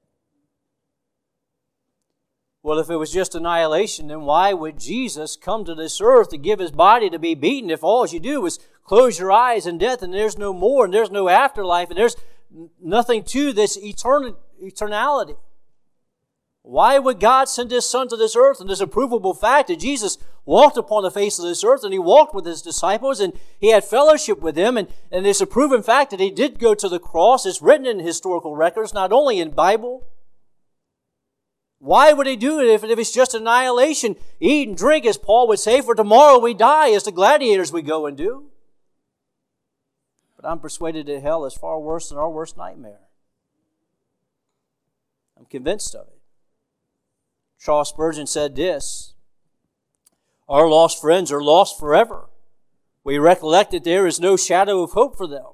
Well, 2.62 2.78
if 2.78 2.90
it 2.90 2.98
was 2.98 3.10
just 3.10 3.36
annihilation, 3.36 4.08
then 4.08 4.24
why 4.24 4.52
would 4.52 4.78
Jesus 4.78 5.38
come 5.38 5.64
to 5.64 5.74
this 5.74 6.02
earth 6.02 6.28
to 6.30 6.38
give 6.38 6.60
his 6.60 6.72
body 6.72 7.10
to 7.10 7.18
be 7.18 7.36
beaten 7.36 7.70
if 7.70 7.82
all 7.82 8.06
you 8.06 8.20
do 8.20 8.46
is 8.46 8.60
close 8.84 9.18
your 9.18 9.32
eyes 9.32 9.66
in 9.66 9.78
death 9.78 10.02
and 10.02 10.14
there's 10.14 10.38
no 10.38 10.52
more 10.52 10.84
and 10.84 10.94
there's 10.94 11.10
no 11.10 11.30
afterlife 11.30 11.90
and 11.90 11.98
there's 11.98 12.18
nothing 12.82 13.24
to 13.24 13.54
this 13.54 13.78
etern- 13.78 14.36
eternality? 14.62 15.38
Why 16.70 17.00
would 17.00 17.20
God 17.20 17.50
send 17.50 17.72
his 17.72 17.90
son 17.90 18.10
to 18.10 18.16
this 18.16 18.36
earth? 18.36 18.60
And 18.60 18.70
there's 18.70 18.80
a 18.80 18.86
provable 18.86 19.34
fact 19.34 19.70
that 19.70 19.80
Jesus 19.80 20.20
walked 20.46 20.78
upon 20.78 21.02
the 21.02 21.10
face 21.10 21.40
of 21.40 21.46
this 21.46 21.64
earth 21.64 21.84
and 21.84 21.92
he 21.92 21.98
walked 21.98 22.36
with 22.36 22.46
his 22.46 22.62
disciples 22.62 23.20
and 23.20 23.34
he 23.60 23.72
had 23.72 23.84
fellowship 23.84 24.40
with 24.40 24.54
them. 24.54 24.78
And, 24.78 24.88
and 25.12 25.26
it's 25.26 25.42
a 25.42 25.48
proven 25.48 25.82
fact 25.82 26.12
that 26.12 26.20
he 26.20 26.30
did 26.30 26.60
go 26.60 26.76
to 26.76 26.88
the 26.88 27.00
cross. 27.00 27.48
It's 27.48 27.60
written 27.60 27.88
in 27.88 27.98
historical 27.98 28.56
records, 28.56 28.94
not 28.94 29.12
only 29.12 29.40
in 29.40 29.50
Bible, 29.50 30.06
why 31.80 32.14
would 32.14 32.28
he 32.28 32.36
do 32.36 32.60
it 32.60 32.68
if, 32.68 32.84
if 32.84 33.00
it's 33.00 33.12
just 33.12 33.34
annihilation? 33.34 34.16
Eat 34.40 34.68
and 34.68 34.78
drink, 34.78 35.08
as 35.08 35.18
Paul 35.18 35.48
would 35.48 35.58
say, 35.58 35.82
for 35.82 35.96
tomorrow 35.96 36.38
we 36.38 36.54
die, 36.54 36.92
as 36.92 37.02
the 37.02 37.12
gladiators 37.12 37.74
we 37.74 37.82
go 37.82 38.06
and 38.06 38.16
do. 38.16 38.52
But 40.36 40.48
I'm 40.48 40.60
persuaded 40.60 41.08
that 41.08 41.24
hell 41.24 41.46
is 41.46 41.56
far 41.56 41.80
worse 41.80 42.10
than 42.10 42.20
our 42.20 42.30
worst 42.30 42.58
nightmare. 42.58 43.00
I'm 45.36 45.46
convinced 45.46 45.96
of 45.96 46.06
it. 46.10 46.19
Charles 47.60 47.90
Spurgeon 47.90 48.28
said 48.28 48.56
this 48.56 49.14
Our 50.48 50.68
lost 50.68 51.02
friends 51.02 51.32
are 51.32 51.44
lost 51.44 51.80
forever. 51.80 52.30
We 53.04 53.18
recollect 53.18 53.72
that 53.72 53.84
there 53.84 54.08
is 54.08 54.20
no 54.20 54.38
shadow 54.38 54.82
of 54.82 54.92
hope 54.92 55.18
for 55.18 55.28
them. 55.28 55.46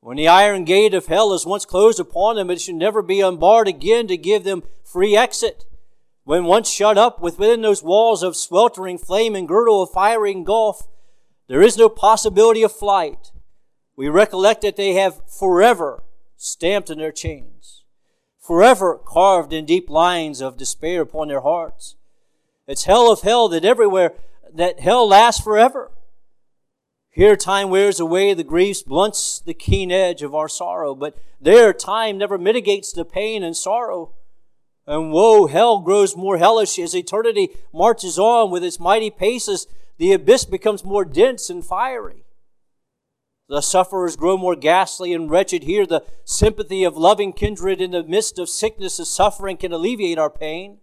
When 0.00 0.16
the 0.16 0.28
iron 0.28 0.64
gate 0.64 0.94
of 0.94 1.06
hell 1.06 1.32
is 1.34 1.44
once 1.44 1.66
closed 1.66 2.00
upon 2.00 2.36
them, 2.36 2.50
it 2.50 2.60
should 2.60 2.74
never 2.74 3.02
be 3.02 3.20
unbarred 3.20 3.68
again 3.68 4.06
to 4.06 4.16
give 4.16 4.44
them 4.44 4.62
free 4.82 5.14
exit. 5.14 5.66
When 6.24 6.44
once 6.44 6.70
shut 6.70 6.96
up 6.96 7.20
within 7.20 7.62
those 7.62 7.82
walls 7.82 8.22
of 8.22 8.36
sweltering 8.36 8.98
flame 8.98 9.34
and 9.34 9.48
girdle 9.48 9.82
of 9.82 9.90
fiery 9.90 10.34
gulf, 10.42 10.86
there 11.48 11.60
is 11.60 11.76
no 11.76 11.88
possibility 11.88 12.62
of 12.62 12.72
flight. 12.72 13.32
We 13.96 14.08
recollect 14.08 14.62
that 14.62 14.76
they 14.76 14.94
have 14.94 15.20
forever 15.28 16.02
stamped 16.36 16.88
in 16.88 16.98
their 16.98 17.12
chains, 17.12 17.79
forever 18.40 18.98
carved 19.04 19.52
in 19.52 19.64
deep 19.66 19.88
lines 19.88 20.40
of 20.40 20.56
despair 20.56 21.02
upon 21.02 21.28
their 21.28 21.42
hearts. 21.42 21.96
It's 22.66 22.84
hell 22.84 23.12
of 23.12 23.20
hell 23.20 23.48
that 23.50 23.64
everywhere, 23.64 24.14
that 24.52 24.80
hell 24.80 25.06
lasts 25.06 25.42
forever. 25.42 25.90
Here 27.10 27.36
time 27.36 27.70
wears 27.70 28.00
away 28.00 28.32
the 28.34 28.44
griefs, 28.44 28.82
blunts 28.82 29.40
the 29.40 29.54
keen 29.54 29.90
edge 29.90 30.22
of 30.22 30.34
our 30.34 30.48
sorrow, 30.48 30.94
but 30.94 31.18
there 31.40 31.72
time 31.72 32.16
never 32.16 32.38
mitigates 32.38 32.92
the 32.92 33.04
pain 33.04 33.42
and 33.42 33.56
sorrow. 33.56 34.12
And 34.86 35.12
woe, 35.12 35.46
hell 35.46 35.80
grows 35.80 36.16
more 36.16 36.38
hellish 36.38 36.78
as 36.78 36.94
eternity 36.94 37.50
marches 37.72 38.18
on 38.18 38.50
with 38.50 38.64
its 38.64 38.80
mighty 38.80 39.10
paces. 39.10 39.66
The 39.98 40.12
abyss 40.12 40.44
becomes 40.44 40.84
more 40.84 41.04
dense 41.04 41.50
and 41.50 41.64
fiery. 41.64 42.24
The 43.50 43.60
sufferers 43.60 44.16
grow 44.16 44.36
more 44.36 44.54
ghastly 44.54 45.12
and 45.12 45.28
wretched. 45.28 45.64
Here, 45.64 45.84
the 45.84 46.04
sympathy 46.24 46.84
of 46.84 46.96
loving 46.96 47.32
kindred 47.32 47.80
in 47.80 47.90
the 47.90 48.04
midst 48.04 48.38
of 48.38 48.48
sickness 48.48 48.98
and 49.00 49.08
suffering 49.08 49.56
can 49.56 49.72
alleviate 49.72 50.18
our 50.18 50.30
pain. 50.30 50.78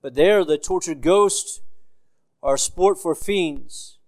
But 0.00 0.14
there, 0.14 0.42
the 0.42 0.56
tortured 0.56 1.02
ghosts 1.02 1.60
are 2.42 2.56
sport 2.56 2.98
for 2.98 3.14
fiends 3.14 3.98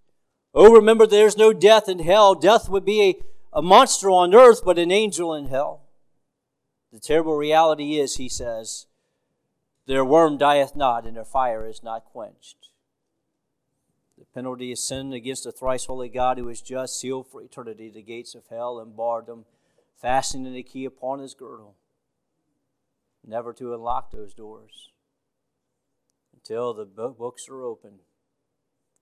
Oh, 0.55 0.71
remember 0.71 1.07
there's 1.07 1.37
no 1.37 1.51
death 1.51 1.89
in 1.89 1.99
hell. 1.99 2.35
Death 2.35 2.69
would 2.69 2.85
be 2.85 3.01
a, 3.01 3.59
a 3.59 3.61
monster 3.61 4.09
on 4.09 4.35
earth, 4.35 4.63
but 4.63 4.77
an 4.77 4.91
angel 4.91 5.33
in 5.33 5.47
hell. 5.47 5.81
The 6.91 6.99
terrible 6.99 7.35
reality 7.35 7.99
is, 7.99 8.17
he 8.17 8.29
says, 8.29 8.85
their 9.87 10.05
worm 10.05 10.37
dieth 10.37 10.75
not, 10.75 11.05
and 11.05 11.17
their 11.17 11.25
fire 11.25 11.67
is 11.67 11.81
not 11.83 12.05
quenched. 12.05 12.62
Penalty 14.33 14.71
of 14.71 14.79
sin 14.79 15.13
against 15.13 15.43
the 15.43 15.51
thrice 15.51 15.85
holy 15.85 16.09
God 16.09 16.37
who 16.37 16.49
is 16.49 16.61
just 16.61 16.99
sealed 16.99 17.27
for 17.27 17.41
eternity 17.41 17.89
the 17.89 18.01
gates 18.01 18.33
of 18.33 18.47
hell 18.49 18.79
and 18.79 18.95
barred 18.95 19.27
them, 19.27 19.45
fastening 19.95 20.53
the 20.53 20.63
key 20.63 20.85
upon 20.85 21.19
his 21.19 21.33
girdle, 21.33 21.75
never 23.25 23.53
to 23.53 23.73
unlock 23.73 24.11
those 24.11 24.33
doors 24.33 24.89
until 26.33 26.73
the 26.73 26.85
books 26.85 27.47
are 27.47 27.63
opened 27.63 27.99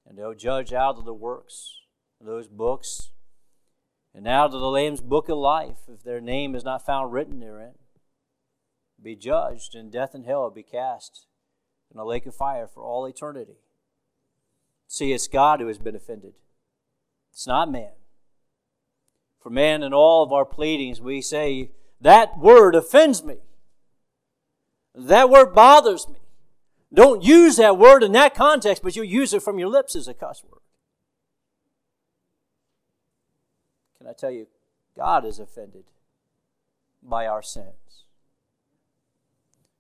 and 0.07 0.17
they'll 0.17 0.33
judge 0.33 0.73
out 0.73 0.97
of 0.97 1.05
the 1.05 1.13
works 1.13 1.79
of 2.19 2.25
those 2.25 2.47
books 2.47 3.11
and 4.13 4.27
out 4.27 4.53
of 4.53 4.59
the 4.59 4.69
Lamb's 4.69 5.01
book 5.01 5.29
of 5.29 5.37
life 5.37 5.77
if 5.87 6.03
their 6.03 6.21
name 6.21 6.55
is 6.55 6.63
not 6.63 6.85
found 6.85 7.13
written 7.13 7.39
therein. 7.39 7.75
Be 9.01 9.15
judged, 9.15 9.73
and 9.73 9.91
death 9.91 10.13
and 10.13 10.25
hell 10.25 10.49
be 10.49 10.63
cast 10.63 11.25
in 11.91 11.99
a 11.99 12.05
lake 12.05 12.25
of 12.25 12.35
fire 12.35 12.67
for 12.67 12.83
all 12.83 13.05
eternity. 13.05 13.57
See, 14.91 15.13
it's 15.13 15.29
God 15.29 15.61
who 15.61 15.67
has 15.67 15.77
been 15.77 15.95
offended, 15.95 16.33
it's 17.31 17.47
not 17.47 17.71
man. 17.71 17.91
For 19.41 19.49
man, 19.49 19.83
in 19.83 19.93
all 19.93 20.21
of 20.21 20.33
our 20.33 20.43
pleadings, 20.43 20.99
we 20.99 21.21
say, 21.21 21.71
That 22.01 22.37
word 22.37 22.75
offends 22.75 23.23
me. 23.23 23.37
That 24.93 25.29
word 25.29 25.55
bothers 25.55 26.09
me. 26.09 26.17
Don't 26.93 27.23
use 27.23 27.55
that 27.55 27.77
word 27.77 28.03
in 28.03 28.11
that 28.11 28.35
context, 28.35 28.83
but 28.83 28.97
you 28.97 29.03
use 29.03 29.33
it 29.33 29.41
from 29.41 29.57
your 29.57 29.69
lips 29.69 29.95
as 29.95 30.09
a 30.09 30.13
cuss 30.13 30.43
word. 30.43 30.59
Can 33.97 34.07
I 34.07 34.13
tell 34.13 34.31
you, 34.31 34.47
God 34.97 35.23
is 35.23 35.39
offended 35.39 35.85
by 37.01 37.27
our 37.27 37.41
sins. 37.41 38.03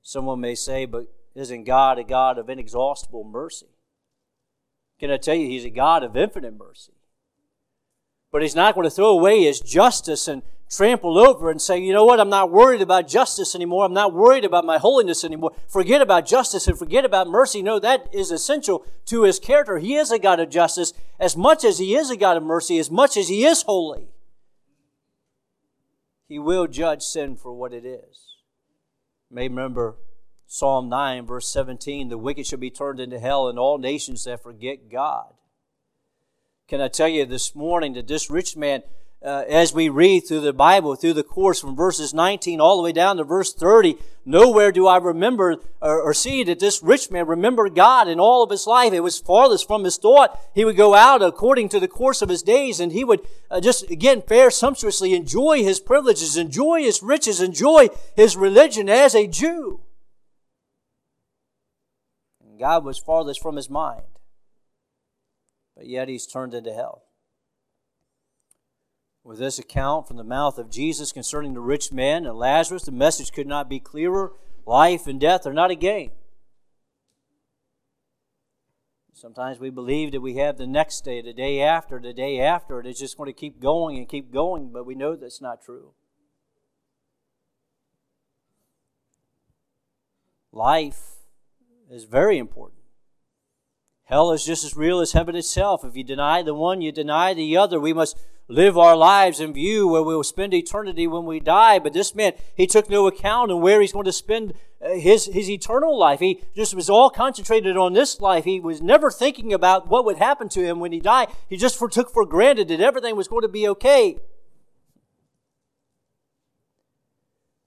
Someone 0.01 0.39
may 0.39 0.55
say, 0.55 0.85
but 0.85 1.13
isn't 1.35 1.65
God 1.65 1.99
a 1.99 2.05
God 2.05 2.37
of 2.37 2.49
inexhaustible 2.49 3.25
mercy? 3.25 3.67
Can 5.01 5.09
I 5.09 5.17
tell 5.17 5.35
you, 5.35 5.47
He's 5.47 5.65
a 5.65 5.71
God 5.71 6.03
of 6.03 6.15
infinite 6.15 6.57
mercy. 6.57 6.93
But 8.31 8.43
He's 8.43 8.55
not 8.55 8.75
going 8.75 8.85
to 8.85 8.91
throw 8.91 9.09
away 9.09 9.43
His 9.43 9.59
justice 9.59 10.27
and 10.27 10.43
trample 10.69 11.17
over 11.17 11.49
and 11.49 11.59
say, 11.59 11.79
you 11.79 11.91
know 11.91 12.05
what, 12.05 12.19
I'm 12.19 12.29
not 12.29 12.51
worried 12.51 12.83
about 12.83 13.07
justice 13.07 13.55
anymore. 13.55 13.83
I'm 13.83 13.95
not 13.95 14.13
worried 14.13 14.45
about 14.45 14.63
my 14.63 14.77
holiness 14.77 15.23
anymore. 15.23 15.53
Forget 15.67 16.01
about 16.01 16.27
justice 16.27 16.67
and 16.67 16.77
forget 16.77 17.03
about 17.03 17.27
mercy. 17.27 17.63
No, 17.63 17.79
that 17.79 18.07
is 18.13 18.31
essential 18.31 18.85
to 19.07 19.23
his 19.23 19.39
character. 19.39 19.79
He 19.79 19.95
is 19.95 20.11
a 20.11 20.19
God 20.19 20.39
of 20.39 20.51
justice 20.51 20.93
as 21.19 21.35
much 21.35 21.65
as 21.65 21.79
he 21.79 21.95
is 21.95 22.09
a 22.11 22.15
God 22.15 22.37
of 22.37 22.43
mercy, 22.43 22.77
as 22.77 22.91
much 22.91 23.17
as 23.17 23.27
he 23.27 23.43
is 23.43 23.63
holy. 23.63 24.07
He 26.29 26.39
will 26.39 26.67
judge 26.67 27.01
sin 27.01 27.35
for 27.35 27.51
what 27.53 27.73
it 27.73 27.85
is. 27.85 28.37
You 29.29 29.35
may 29.35 29.49
remember 29.49 29.95
Psalm 30.53 30.89
9, 30.89 31.27
verse 31.27 31.47
17 31.47 32.09
the 32.09 32.17
wicked 32.17 32.45
shall 32.45 32.59
be 32.59 32.69
turned 32.69 32.99
into 32.99 33.17
hell, 33.17 33.47
and 33.47 33.57
all 33.57 33.77
nations 33.77 34.25
that 34.25 34.43
forget 34.43 34.91
God. 34.91 35.33
Can 36.67 36.81
I 36.81 36.89
tell 36.89 37.07
you 37.07 37.25
this 37.25 37.55
morning 37.55 37.93
that 37.93 38.09
this 38.09 38.29
rich 38.29 38.57
man 38.57 38.83
uh, 39.23 39.45
as 39.47 39.73
we 39.73 39.87
read 39.87 40.27
through 40.27 40.41
the 40.41 40.51
Bible, 40.51 40.95
through 40.95 41.13
the 41.13 41.23
course 41.23 41.61
from 41.61 41.73
verses 41.73 42.13
19 42.13 42.59
all 42.59 42.75
the 42.75 42.83
way 42.83 42.91
down 42.91 43.15
to 43.15 43.23
verse 43.23 43.53
30, 43.53 43.95
nowhere 44.25 44.73
do 44.73 44.87
I 44.87 44.97
remember 44.97 45.55
or, 45.79 46.01
or, 46.01 46.13
see 46.13 46.43
that 46.43 46.59
this 46.59 46.83
rich 46.83 47.09
man 47.09 47.27
remembered 47.27 47.73
God 47.73 48.09
in 48.09 48.19
all 48.19 48.43
of 48.43 48.49
his 48.49 48.67
life. 48.67 48.91
It 48.91 48.99
was 48.99 49.19
farthest 49.19 49.67
from 49.67 49.85
his 49.85 49.95
thought. 49.95 50.37
He 50.53 50.65
would 50.65 50.75
go 50.75 50.95
out 50.95 51.21
according 51.21 51.69
to 51.69 51.79
the 51.79 51.87
course 51.87 52.21
of 52.21 52.27
his 52.27 52.43
days 52.43 52.81
and 52.81 52.91
he 52.91 53.05
would 53.05 53.25
uh, 53.49 53.61
just, 53.61 53.89
again, 53.89 54.21
fare 54.21 54.51
sumptuously, 54.51 55.13
enjoy 55.13 55.63
his 55.63 55.79
privileges, 55.79 56.35
enjoy 56.35 56.81
his 56.81 57.01
riches, 57.01 57.39
enjoy 57.39 57.87
his 58.17 58.35
religion 58.35 58.89
as 58.89 59.15
a 59.15 59.27
Jew. 59.27 59.79
God 62.61 62.85
was 62.85 62.99
farthest 62.99 63.41
from 63.41 63.55
his 63.55 63.71
mind. 63.71 64.03
But 65.75 65.87
yet 65.87 66.07
he's 66.07 66.27
turned 66.27 66.53
into 66.53 66.71
hell. 66.71 67.05
With 69.23 69.39
this 69.39 69.57
account 69.57 70.07
from 70.07 70.17
the 70.17 70.23
mouth 70.23 70.59
of 70.59 70.69
Jesus 70.69 71.11
concerning 71.11 71.55
the 71.55 71.59
rich 71.59 71.91
man 71.91 72.23
and 72.23 72.37
Lazarus, 72.37 72.83
the 72.83 72.91
message 72.91 73.31
could 73.31 73.47
not 73.47 73.67
be 73.67 73.79
clearer. 73.79 74.33
Life 74.67 75.07
and 75.07 75.19
death 75.19 75.47
are 75.47 75.53
not 75.53 75.71
a 75.71 75.75
game. 75.75 76.11
Sometimes 79.11 79.59
we 79.59 79.71
believe 79.71 80.11
that 80.11 80.21
we 80.21 80.35
have 80.35 80.59
the 80.59 80.67
next 80.67 81.03
day, 81.03 81.19
the 81.19 81.33
day 81.33 81.61
after, 81.61 81.99
the 81.99 82.13
day 82.13 82.39
after, 82.39 82.77
and 82.77 82.87
it's 82.87 82.99
just 82.99 83.17
going 83.17 83.27
to 83.27 83.33
keep 83.33 83.59
going 83.59 83.97
and 83.97 84.07
keep 84.07 84.31
going, 84.31 84.71
but 84.71 84.85
we 84.85 84.93
know 84.93 85.15
that's 85.15 85.41
not 85.41 85.63
true. 85.63 85.93
Life 90.51 91.10
is 91.91 92.05
very 92.05 92.37
important. 92.37 92.79
Hell 94.05 94.31
is 94.31 94.45
just 94.45 94.65
as 94.65 94.75
real 94.75 94.99
as 94.99 95.13
heaven 95.13 95.35
itself. 95.35 95.83
If 95.85 95.95
you 95.95 96.03
deny 96.03 96.41
the 96.41 96.53
one, 96.53 96.81
you 96.81 96.91
deny 96.91 97.33
the 97.33 97.55
other. 97.57 97.79
We 97.79 97.93
must 97.93 98.17
live 98.47 98.77
our 98.77 98.95
lives 98.95 99.39
in 99.39 99.53
view 99.53 99.87
where 99.87 100.03
we 100.03 100.15
will 100.15 100.23
spend 100.23 100.53
eternity 100.53 101.07
when 101.07 101.25
we 101.25 101.39
die. 101.39 101.79
But 101.79 101.93
this 101.93 102.13
man, 102.13 102.33
he 102.55 102.67
took 102.67 102.89
no 102.89 103.07
account 103.07 103.51
of 103.51 103.59
where 103.59 103.79
he's 103.79 103.93
going 103.93 104.05
to 104.05 104.11
spend 104.11 104.53
uh, 104.81 104.95
his, 104.95 105.27
his 105.27 105.49
eternal 105.49 105.97
life. 105.97 106.19
He 106.19 106.41
just 106.55 106.73
was 106.75 106.89
all 106.89 107.09
concentrated 107.09 107.77
on 107.77 107.93
this 107.93 108.19
life. 108.19 108.43
He 108.43 108.59
was 108.59 108.81
never 108.81 109.11
thinking 109.11 109.53
about 109.53 109.87
what 109.87 110.03
would 110.03 110.17
happen 110.17 110.49
to 110.49 110.63
him 110.65 110.79
when 110.79 110.91
he 110.91 110.99
died. 110.99 111.29
He 111.47 111.55
just 111.55 111.77
for, 111.77 111.87
took 111.87 112.11
for 112.11 112.25
granted 112.25 112.67
that 112.67 112.81
everything 112.81 113.15
was 113.15 113.29
going 113.29 113.43
to 113.43 113.47
be 113.47 113.67
okay. 113.69 114.17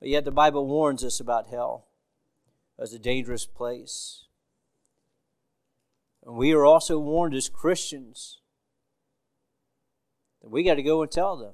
But 0.01 0.09
yet 0.11 0.27
the 0.27 0.31
Bible 0.31 0.67
warns 0.67 1.03
us 1.03 1.21
about 1.21 1.49
hell 1.49 1.87
as 2.79 2.93
a 2.93 2.99
dangerous 2.99 3.47
place. 3.47 4.25
And 6.25 6.37
we 6.37 6.53
are 6.53 6.65
also 6.65 6.99
warned 6.99 7.35
as 7.35 7.49
Christians 7.49 8.41
that 10.43 10.51
we 10.51 10.63
got 10.63 10.75
to 10.75 10.83
go 10.83 11.03
and 11.03 11.11
tell 11.11 11.37
them. 11.37 11.53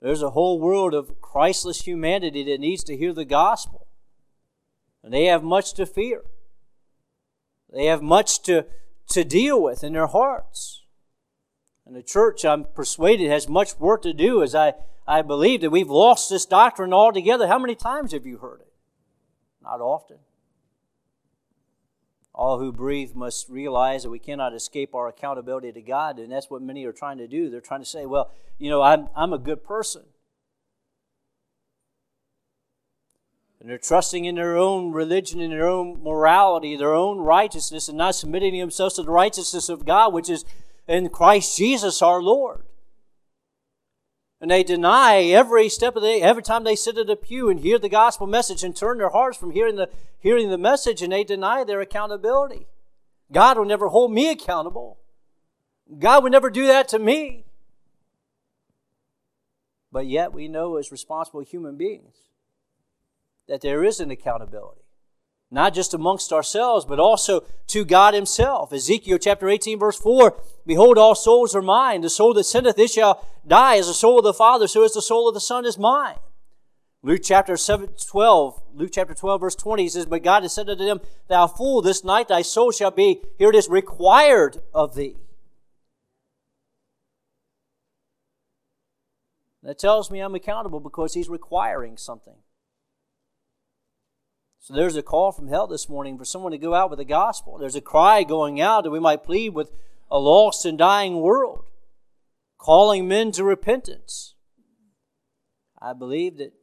There's 0.00 0.22
a 0.22 0.30
whole 0.30 0.60
world 0.60 0.94
of 0.94 1.20
Christless 1.20 1.82
humanity 1.82 2.44
that 2.44 2.60
needs 2.60 2.84
to 2.84 2.96
hear 2.96 3.12
the 3.12 3.24
gospel. 3.24 3.86
And 5.02 5.12
they 5.12 5.24
have 5.24 5.42
much 5.42 5.74
to 5.74 5.86
fear. 5.86 6.22
They 7.72 7.86
have 7.86 8.02
much 8.02 8.42
to, 8.42 8.66
to 9.08 9.24
deal 9.24 9.62
with 9.62 9.82
in 9.82 9.94
their 9.94 10.06
hearts. 10.06 10.82
And 11.86 11.96
the 11.96 12.02
church, 12.02 12.44
I'm 12.44 12.64
persuaded, 12.64 13.30
has 13.30 13.48
much 13.48 13.78
work 13.78 14.02
to 14.02 14.12
do 14.12 14.42
as 14.42 14.54
I, 14.54 14.74
I 15.06 15.22
believe 15.22 15.60
that 15.62 15.70
we've 15.70 15.90
lost 15.90 16.30
this 16.30 16.46
doctrine 16.46 16.92
altogether. 16.92 17.48
How 17.48 17.58
many 17.58 17.74
times 17.74 18.12
have 18.12 18.26
you 18.26 18.38
heard 18.38 18.60
it? 18.60 18.73
Not 19.64 19.80
often. 19.80 20.18
All 22.34 22.58
who 22.58 22.72
breathe 22.72 23.14
must 23.14 23.48
realize 23.48 24.02
that 24.02 24.10
we 24.10 24.18
cannot 24.18 24.54
escape 24.54 24.94
our 24.94 25.08
accountability 25.08 25.72
to 25.72 25.80
God, 25.80 26.18
and 26.18 26.30
that's 26.30 26.50
what 26.50 26.62
many 26.62 26.84
are 26.84 26.92
trying 26.92 27.18
to 27.18 27.28
do. 27.28 27.48
They're 27.48 27.60
trying 27.60 27.80
to 27.80 27.86
say, 27.86 28.06
well, 28.06 28.30
you 28.58 28.68
know, 28.68 28.82
I'm, 28.82 29.08
I'm 29.16 29.32
a 29.32 29.38
good 29.38 29.64
person. 29.64 30.02
And 33.60 33.70
they're 33.70 33.78
trusting 33.78 34.26
in 34.26 34.34
their 34.34 34.58
own 34.58 34.92
religion, 34.92 35.40
in 35.40 35.50
their 35.50 35.66
own 35.66 36.02
morality, 36.02 36.76
their 36.76 36.92
own 36.92 37.18
righteousness, 37.18 37.88
and 37.88 37.96
not 37.96 38.14
submitting 38.14 38.58
themselves 38.58 38.96
to 38.96 39.04
the 39.04 39.10
righteousness 39.10 39.70
of 39.70 39.86
God, 39.86 40.12
which 40.12 40.28
is 40.28 40.44
in 40.86 41.08
Christ 41.08 41.56
Jesus 41.56 42.02
our 42.02 42.20
Lord. 42.20 42.64
And 44.44 44.50
they 44.50 44.62
deny 44.62 45.22
every 45.22 45.70
step 45.70 45.96
of 45.96 46.02
the 46.02 46.20
every 46.20 46.42
time 46.42 46.64
they 46.64 46.76
sit 46.76 46.98
at 46.98 47.08
a 47.08 47.16
pew 47.16 47.48
and 47.48 47.60
hear 47.60 47.78
the 47.78 47.88
gospel 47.88 48.26
message 48.26 48.62
and 48.62 48.76
turn 48.76 48.98
their 48.98 49.08
hearts 49.08 49.38
from 49.38 49.52
hearing 49.52 49.76
the, 49.76 49.88
hearing 50.20 50.50
the 50.50 50.58
message, 50.58 51.00
and 51.00 51.10
they 51.10 51.24
deny 51.24 51.64
their 51.64 51.80
accountability. 51.80 52.66
God 53.32 53.56
will 53.56 53.64
never 53.64 53.88
hold 53.88 54.12
me 54.12 54.30
accountable. 54.30 54.98
God 55.98 56.22
would 56.22 56.32
never 56.32 56.50
do 56.50 56.66
that 56.66 56.88
to 56.88 56.98
me. 56.98 57.46
But 59.90 60.04
yet 60.08 60.34
we 60.34 60.46
know 60.46 60.76
as 60.76 60.92
responsible 60.92 61.40
human 61.40 61.78
beings 61.78 62.14
that 63.48 63.62
there 63.62 63.82
is 63.82 63.98
an 63.98 64.10
accountability. 64.10 64.83
Not 65.54 65.72
just 65.72 65.94
amongst 65.94 66.32
ourselves, 66.32 66.84
but 66.84 66.98
also 66.98 67.44
to 67.68 67.84
God 67.84 68.12
Himself. 68.12 68.72
Ezekiel 68.72 69.18
chapter 69.18 69.48
18, 69.48 69.78
verse 69.78 69.96
4 69.96 70.36
Behold, 70.66 70.98
all 70.98 71.14
souls 71.14 71.54
are 71.54 71.62
mine. 71.62 72.00
The 72.00 72.10
soul 72.10 72.34
that 72.34 72.42
sinneth, 72.42 72.76
it 72.76 72.90
shall 72.90 73.24
die. 73.46 73.76
As 73.76 73.86
the 73.86 73.94
soul 73.94 74.18
of 74.18 74.24
the 74.24 74.34
Father, 74.34 74.66
so 74.66 74.82
is 74.82 74.94
the 74.94 75.00
soul 75.00 75.28
of 75.28 75.34
the 75.34 75.40
Son 75.40 75.64
is 75.64 75.78
mine. 75.78 76.16
Luke 77.04 77.20
chapter 77.22 77.56
7, 77.56 77.90
12, 78.04 78.62
Luke 78.74 78.90
chapter 78.92 79.14
12, 79.14 79.40
verse 79.40 79.54
20, 79.54 79.84
he 79.84 79.88
says, 79.88 80.06
But 80.06 80.24
God 80.24 80.42
has 80.42 80.52
said 80.52 80.68
unto 80.68 80.84
them, 80.84 81.00
Thou 81.28 81.46
fool, 81.46 81.82
this 81.82 82.02
night 82.02 82.26
thy 82.26 82.42
soul 82.42 82.72
shall 82.72 82.90
be, 82.90 83.20
here 83.38 83.50
it 83.50 83.54
is, 83.54 83.68
required 83.68 84.60
of 84.74 84.96
thee. 84.96 85.14
That 89.62 89.78
tells 89.78 90.10
me 90.10 90.18
I'm 90.18 90.34
accountable 90.34 90.80
because 90.80 91.14
he's 91.14 91.28
requiring 91.28 91.96
something. 91.96 92.34
So 94.64 94.72
there's 94.72 94.96
a 94.96 95.02
call 95.02 95.30
from 95.30 95.48
hell 95.48 95.66
this 95.66 95.90
morning 95.90 96.16
for 96.16 96.24
someone 96.24 96.52
to 96.52 96.56
go 96.56 96.72
out 96.72 96.88
with 96.88 96.98
the 96.98 97.04
gospel. 97.04 97.58
There's 97.58 97.76
a 97.76 97.82
cry 97.82 98.22
going 98.22 98.62
out 98.62 98.84
that 98.84 98.90
we 98.90 98.98
might 98.98 99.22
plead 99.22 99.50
with 99.50 99.70
a 100.10 100.18
lost 100.18 100.64
and 100.64 100.78
dying 100.78 101.20
world, 101.20 101.66
calling 102.56 103.06
men 103.06 103.30
to 103.32 103.44
repentance. 103.44 104.32
I 105.82 105.92
believe 105.92 106.38
that 106.38 106.54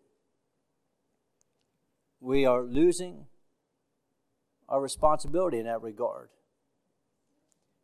we 2.19 2.43
are 2.43 2.63
losing 2.63 3.27
our 4.67 4.81
responsibility 4.81 5.59
in 5.59 5.65
that 5.65 5.83
regard. 5.83 6.29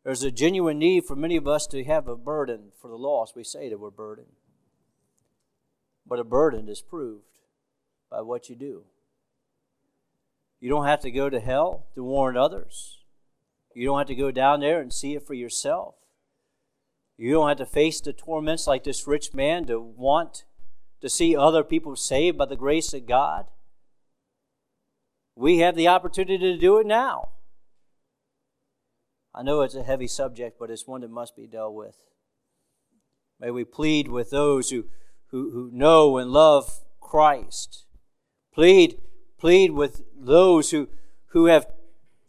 There's 0.02 0.24
a 0.24 0.32
genuine 0.32 0.80
need 0.80 1.04
for 1.04 1.14
many 1.14 1.36
of 1.36 1.46
us 1.46 1.64
to 1.68 1.84
have 1.84 2.08
a 2.08 2.16
burden 2.16 2.72
for 2.82 2.88
the 2.88 2.98
lost. 2.98 3.36
We 3.36 3.44
say 3.44 3.68
that 3.68 3.78
we're 3.78 3.90
burdened. 3.90 4.34
But 6.04 6.18
a 6.18 6.24
burden 6.24 6.68
is 6.68 6.82
proved 6.82 7.22
by 8.10 8.22
what 8.22 8.48
you 8.48 8.56
do. 8.56 8.82
You 10.60 10.68
don't 10.68 10.86
have 10.86 11.00
to 11.00 11.10
go 11.10 11.30
to 11.30 11.40
hell 11.40 11.86
to 11.94 12.02
warn 12.02 12.36
others. 12.36 12.98
You 13.74 13.86
don't 13.86 13.98
have 13.98 14.08
to 14.08 14.14
go 14.14 14.30
down 14.30 14.60
there 14.60 14.80
and 14.80 14.92
see 14.92 15.14
it 15.14 15.26
for 15.26 15.34
yourself. 15.34 15.94
You 17.16 17.32
don't 17.32 17.48
have 17.48 17.58
to 17.58 17.66
face 17.66 18.00
the 18.00 18.12
torments 18.12 18.66
like 18.66 18.84
this 18.84 19.06
rich 19.06 19.34
man 19.34 19.66
to 19.66 19.80
want 19.80 20.44
to 21.00 21.08
see 21.08 21.36
other 21.36 21.62
people 21.62 21.94
saved 21.96 22.38
by 22.38 22.46
the 22.46 22.56
grace 22.56 22.92
of 22.92 23.06
God. 23.06 23.46
We 25.36 25.58
have 25.58 25.76
the 25.76 25.88
opportunity 25.88 26.38
to 26.38 26.58
do 26.58 26.78
it 26.78 26.86
now. 26.86 27.30
I 29.34 29.42
know 29.42 29.60
it's 29.60 29.76
a 29.76 29.84
heavy 29.84 30.08
subject, 30.08 30.58
but 30.58 30.70
it's 30.70 30.86
one 30.86 31.02
that 31.02 31.10
must 31.10 31.36
be 31.36 31.46
dealt 31.46 31.74
with. 31.74 31.96
May 33.38 33.52
we 33.52 33.64
plead 33.64 34.08
with 34.08 34.30
those 34.30 34.70
who 34.70 34.86
who, 35.30 35.50
who 35.50 35.70
know 35.72 36.16
and 36.18 36.30
love 36.30 36.80
Christ. 37.00 37.84
Plead, 38.54 38.98
plead 39.38 39.72
with 39.72 40.02
those 40.16 40.70
who, 40.70 40.88
who 41.28 41.46
have 41.46 41.66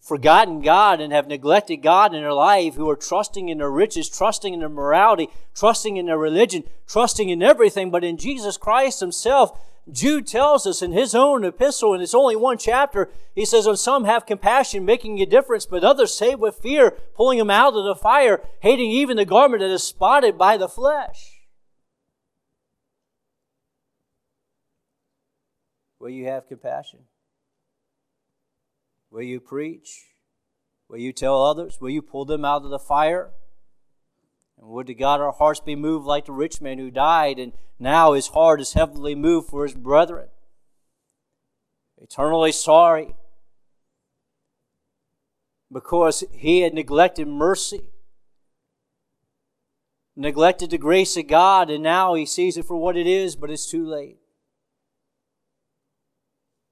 forgotten 0.01 0.61
God 0.61 1.01
and 1.01 1.11
have 1.13 1.27
neglected 1.27 1.77
God 1.77 2.13
in 2.13 2.21
their 2.21 2.33
life, 2.33 2.75
who 2.75 2.89
are 2.89 2.95
trusting 2.95 3.49
in 3.49 3.59
their 3.59 3.69
riches, 3.69 4.09
trusting 4.09 4.53
in 4.53 4.59
their 4.59 4.69
morality, 4.69 5.29
trusting 5.55 5.97
in 5.97 6.07
their 6.07 6.17
religion, 6.17 6.63
trusting 6.87 7.29
in 7.29 7.43
everything 7.43 7.91
but 7.91 8.03
in 8.03 8.17
Jesus 8.17 8.57
Christ 8.57 8.99
Himself. 8.99 9.59
Jude 9.91 10.27
tells 10.27 10.67
us 10.67 10.81
in 10.81 10.91
his 10.91 11.15
own 11.15 11.43
epistle, 11.43 11.93
and 11.93 12.03
it's 12.03 12.13
only 12.13 12.35
one 12.35 12.57
chapter, 12.57 13.09
he 13.33 13.45
says, 13.45 13.65
On 13.65 13.75
some 13.75 14.03
have 14.05 14.25
compassion, 14.25 14.85
making 14.85 15.19
a 15.19 15.25
difference, 15.25 15.65
but 15.65 15.83
others 15.83 16.13
save 16.13 16.39
with 16.39 16.59
fear, 16.59 16.91
pulling 17.15 17.39
them 17.39 17.49
out 17.49 17.75
of 17.75 17.85
the 17.85 17.95
fire, 17.95 18.43
hating 18.59 18.91
even 18.91 19.17
the 19.17 19.25
garment 19.25 19.61
that 19.61 19.71
is 19.71 19.83
spotted 19.83 20.37
by 20.37 20.57
the 20.57 20.69
flesh. 20.69 21.38
Will 25.99 26.09
you 26.09 26.25
have 26.25 26.47
compassion? 26.47 26.99
Will 29.11 29.23
you 29.23 29.39
preach? 29.39 30.05
Will 30.87 30.99
you 30.99 31.11
tell 31.13 31.43
others? 31.43 31.79
Will 31.81 31.89
you 31.89 32.01
pull 32.01 32.25
them 32.25 32.45
out 32.45 32.63
of 32.63 32.69
the 32.69 32.79
fire? 32.79 33.31
And 34.57 34.69
would 34.69 34.87
to 34.87 34.93
God 34.93 35.21
our 35.21 35.31
hearts 35.31 35.59
be 35.59 35.75
moved 35.75 36.05
like 36.05 36.25
the 36.25 36.31
rich 36.31 36.61
man 36.61 36.79
who 36.79 36.91
died, 36.91 37.39
and 37.39 37.53
now 37.77 38.13
his 38.13 38.27
heart 38.29 38.61
is 38.61 38.73
heavily 38.73 39.15
moved 39.15 39.49
for 39.49 39.63
his 39.63 39.75
brethren. 39.75 40.29
Eternally 42.01 42.51
sorry 42.51 43.15
because 45.71 46.23
he 46.31 46.61
had 46.61 46.73
neglected 46.73 47.27
mercy, 47.27 47.81
neglected 50.15 50.71
the 50.71 50.77
grace 50.77 51.15
of 51.15 51.27
God, 51.27 51.69
and 51.69 51.83
now 51.83 52.15
he 52.15 52.25
sees 52.25 52.57
it 52.57 52.65
for 52.65 52.75
what 52.75 52.97
it 52.97 53.07
is, 53.07 53.35
but 53.35 53.51
it's 53.51 53.69
too 53.69 53.85
late. 53.85 54.17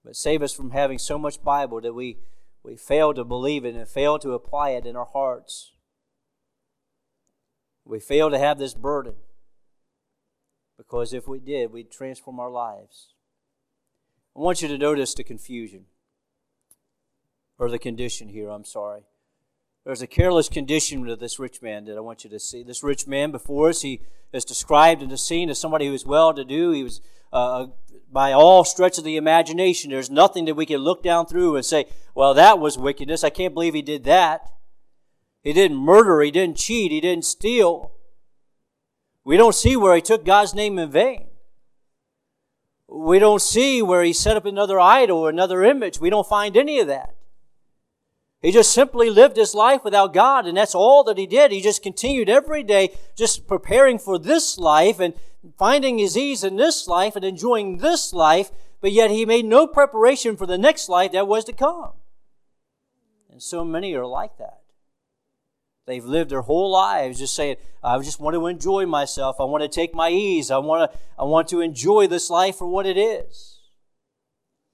But 0.08 0.16
save 0.16 0.42
us 0.42 0.54
from 0.54 0.72
having 0.72 1.00
so 1.00 1.20
much 1.20 1.44
Bible 1.44 1.82
that 1.82 1.92
we, 1.92 2.16
we 2.64 2.78
fail 2.78 3.14
to 3.14 3.26
believe 3.26 3.66
it 3.66 3.76
and 3.76 3.86
fail 3.86 4.18
to 4.20 4.32
apply 4.32 4.70
it 4.70 4.86
in 4.86 4.96
our 4.96 5.10
hearts. 5.12 5.74
We 7.84 8.00
fail 8.00 8.30
to 8.30 8.40
have 8.40 8.58
this 8.58 8.74
burden. 8.74 9.16
Because 10.78 11.12
if 11.12 11.28
we 11.28 11.40
did, 11.40 11.74
we'd 11.74 11.92
transform 11.92 12.40
our 12.40 12.50
lives. 12.50 13.16
I 14.34 14.40
want 14.40 14.62
you 14.62 14.70
to 14.70 14.78
notice 14.78 15.14
the 15.14 15.26
confusion, 15.26 15.88
or 17.60 17.70
the 17.70 17.78
condition 17.78 18.30
here, 18.30 18.48
I'm 18.48 18.64
sorry. 18.64 19.02
There's 19.88 20.02
a 20.02 20.06
careless 20.08 20.50
condition 20.50 21.06
to 21.06 21.16
this 21.16 21.40
rich 21.40 21.62
man 21.62 21.86
that 21.86 21.96
I 21.96 22.02
want 22.02 22.26
you 22.26 22.30
to 22.32 22.42
see. 22.42 22.62
This 22.62 22.84
rich 22.84 23.08
man 23.08 23.32
before 23.32 23.70
us, 23.70 23.84
he 23.84 24.02
is 24.34 24.44
described 24.44 25.02
in 25.02 25.08
the 25.08 25.18
scene 25.18 25.50
as 25.50 25.60
somebody 25.60 25.88
who 25.88 25.94
is 25.94 26.06
well 26.06 26.34
to 26.34 26.44
do. 26.44 26.72
He 26.72 26.84
was 26.84 27.00
uh, 27.32 27.68
by 28.12 28.34
all 28.34 28.66
stretch 28.66 28.98
of 28.98 29.06
the 29.06 29.16
imagination. 29.16 29.90
There's 29.90 30.10
nothing 30.10 30.44
that 30.44 30.56
we 30.56 30.66
can 30.66 30.82
look 30.82 31.04
down 31.04 31.26
through 31.26 31.56
and 31.56 31.64
say, 31.64 31.86
well, 32.14 32.34
that 32.34 32.60
was 32.60 32.78
wickedness. 32.78 33.24
I 33.24 33.30
can't 33.30 33.54
believe 33.54 33.74
he 33.74 33.82
did 33.82 34.04
that. 34.04 34.52
He 35.42 35.54
didn't 35.54 35.78
murder. 35.78 36.20
He 36.20 36.32
didn't 36.32 36.58
cheat. 36.58 36.92
He 36.92 37.00
didn't 37.00 37.24
steal. 37.24 37.94
We 39.24 39.38
don't 39.38 39.56
see 39.56 39.78
where 39.78 39.96
he 39.96 40.02
took 40.02 40.26
God's 40.26 40.54
name 40.54 40.78
in 40.78 40.92
vain. 40.92 41.28
We 42.90 43.20
don't 43.20 43.42
see 43.42 43.82
where 43.82 44.04
he 44.04 44.12
set 44.12 44.36
up 44.36 44.46
another 44.46 44.82
idol 44.82 45.20
or 45.20 45.30
another 45.30 45.64
image. 45.64 46.02
We 46.02 46.10
don't 46.10 46.28
find 46.28 46.58
any 46.58 46.82
of 46.82 46.88
that. 46.88 47.14
He 48.42 48.52
just 48.52 48.72
simply 48.72 49.10
lived 49.10 49.36
his 49.36 49.56
life 49.56 49.84
without 49.84 50.14
God, 50.14 50.46
and 50.46 50.58
that's 50.58 50.76
all 50.76 51.04
that 51.06 51.18
he 51.18 51.26
did. 51.26 51.52
He 51.52 51.60
just 51.60 51.82
continued 51.82 52.30
every 52.30 52.62
day 52.62 52.92
just 53.16 53.48
preparing 53.48 53.98
for 53.98 54.20
this 54.20 54.60
life 54.60 55.00
and 55.00 55.16
finding 55.58 55.98
his 55.98 56.16
ease 56.16 56.44
in 56.44 56.56
this 56.56 56.88
life 56.88 57.16
and 57.16 57.26
enjoying 57.26 57.78
this 57.78 58.14
life, 58.14 58.52
but 58.80 58.92
yet 58.92 59.10
he 59.10 59.26
made 59.26 59.46
no 59.46 59.66
preparation 59.66 60.38
for 60.38 60.46
the 60.46 60.58
next 60.58 60.88
life 60.88 61.14
that 61.14 61.28
was 61.28 61.46
to 61.46 61.54
come. 61.54 61.94
And 63.32 63.42
so 63.42 63.66
many 63.66 63.96
are 63.96 64.06
like 64.06 64.38
that. 64.38 64.62
They've 65.88 66.06
lived 66.06 66.30
their 66.30 66.42
whole 66.42 66.70
lives 66.70 67.20
just 67.20 67.34
saying, 67.34 67.56
I 67.84 67.98
just 68.00 68.20
want 68.20 68.36
to 68.36 68.46
enjoy 68.48 68.86
myself. 68.86 69.38
I 69.40 69.46
want 69.46 69.64
to 69.64 69.70
take 69.70 69.96
my 69.96 70.10
ease. 70.10 70.52
I 70.52 70.58
want 70.58 70.92
to, 70.92 70.98
I 71.18 71.24
want 71.24 71.48
to 71.48 71.62
enjoy 71.62 72.08
this 72.08 72.30
life 72.30 72.58
for 72.58 72.68
what 72.68 72.86
it 72.86 72.98
is. 72.98 73.60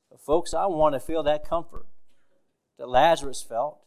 But 0.09 0.19
folks, 0.19 0.53
I 0.53 0.65
want 0.65 0.95
to 0.95 0.99
feel 0.99 1.23
that 1.23 1.47
comfort 1.47 1.85
that 2.77 2.89
Lazarus 2.89 3.41
felt. 3.41 3.79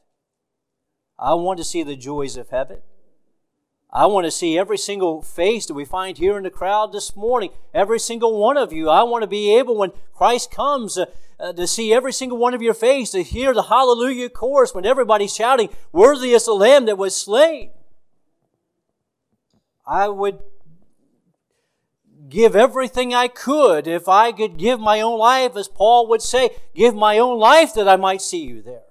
I 1.18 1.34
want 1.34 1.58
to 1.58 1.64
see 1.64 1.82
the 1.82 1.96
joys 1.96 2.36
of 2.36 2.50
heaven. 2.50 2.78
I 3.90 4.06
want 4.06 4.26
to 4.26 4.30
see 4.30 4.58
every 4.58 4.76
single 4.76 5.22
face 5.22 5.66
that 5.66 5.74
we 5.74 5.84
find 5.84 6.18
here 6.18 6.36
in 6.36 6.42
the 6.42 6.50
crowd 6.50 6.92
this 6.92 7.16
morning, 7.16 7.50
every 7.72 7.98
single 7.98 8.38
one 8.38 8.56
of 8.56 8.72
you. 8.72 8.90
I 8.90 9.04
want 9.04 9.22
to 9.22 9.28
be 9.28 9.56
able, 9.56 9.76
when 9.76 9.92
Christ 10.14 10.50
comes, 10.50 10.98
uh, 10.98 11.06
uh, 11.38 11.52
to 11.52 11.66
see 11.66 11.94
every 11.94 12.12
single 12.12 12.38
one 12.38 12.52
of 12.52 12.62
your 12.62 12.74
face, 12.74 13.12
to 13.12 13.22
hear 13.22 13.54
the 13.54 13.64
hallelujah 13.64 14.28
chorus 14.28 14.74
when 14.74 14.84
everybody's 14.84 15.34
shouting, 15.34 15.70
Worthy 15.92 16.32
is 16.32 16.44
the 16.44 16.52
Lamb 16.52 16.86
that 16.86 16.98
was 16.98 17.16
slain. 17.16 17.70
I 19.86 20.08
would 20.08 20.40
give 22.28 22.56
everything 22.56 23.14
I 23.14 23.28
could 23.28 23.86
if 23.86 24.08
I 24.08 24.32
could 24.32 24.56
give 24.56 24.80
my 24.80 25.00
own 25.00 25.18
life, 25.18 25.56
as 25.56 25.68
Paul 25.68 26.08
would 26.08 26.22
say, 26.22 26.50
give 26.74 26.94
my 26.94 27.18
own 27.18 27.38
life 27.38 27.74
that 27.74 27.88
I 27.88 27.96
might 27.96 28.22
see 28.22 28.42
you 28.42 28.62
there. 28.62 28.82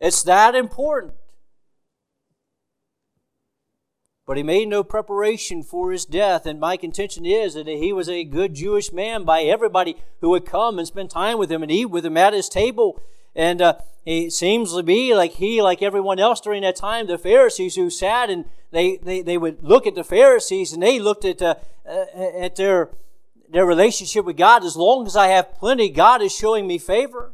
It's 0.00 0.22
that 0.22 0.54
important. 0.54 1.14
But 4.26 4.36
he 4.36 4.42
made 4.42 4.68
no 4.68 4.84
preparation 4.84 5.62
for 5.62 5.90
his 5.90 6.04
death, 6.04 6.44
and 6.44 6.60
my 6.60 6.76
contention 6.76 7.24
is 7.24 7.54
that 7.54 7.66
he 7.66 7.94
was 7.94 8.10
a 8.10 8.24
good 8.24 8.52
Jewish 8.52 8.92
man 8.92 9.24
by 9.24 9.42
everybody 9.42 9.96
who 10.20 10.28
would 10.30 10.44
come 10.44 10.78
and 10.78 10.86
spend 10.86 11.08
time 11.08 11.38
with 11.38 11.50
him 11.50 11.62
and 11.62 11.72
eat 11.72 11.86
with 11.86 12.04
him 12.04 12.18
at 12.18 12.34
his 12.34 12.50
table. 12.50 13.00
And 13.38 13.62
uh, 13.62 13.74
it 14.04 14.32
seems 14.32 14.74
to 14.74 14.82
be 14.82 15.14
like 15.14 15.34
he, 15.34 15.62
like 15.62 15.80
everyone 15.80 16.18
else 16.18 16.40
during 16.40 16.62
that 16.62 16.74
time, 16.74 17.06
the 17.06 17.16
Pharisees 17.16 17.76
who 17.76 17.88
sat 17.88 18.30
and 18.30 18.44
they, 18.72 18.96
they, 18.96 19.22
they 19.22 19.38
would 19.38 19.62
look 19.62 19.86
at 19.86 19.94
the 19.94 20.02
Pharisees 20.02 20.72
and 20.72 20.82
they 20.82 20.98
looked 20.98 21.24
at, 21.24 21.40
uh, 21.40 21.54
uh, 21.88 22.04
at 22.36 22.56
their, 22.56 22.90
their 23.48 23.64
relationship 23.64 24.24
with 24.24 24.36
God. 24.36 24.64
As 24.64 24.76
long 24.76 25.06
as 25.06 25.14
I 25.14 25.28
have 25.28 25.54
plenty, 25.54 25.88
God 25.88 26.20
is 26.20 26.34
showing 26.34 26.66
me 26.66 26.78
favor. 26.78 27.32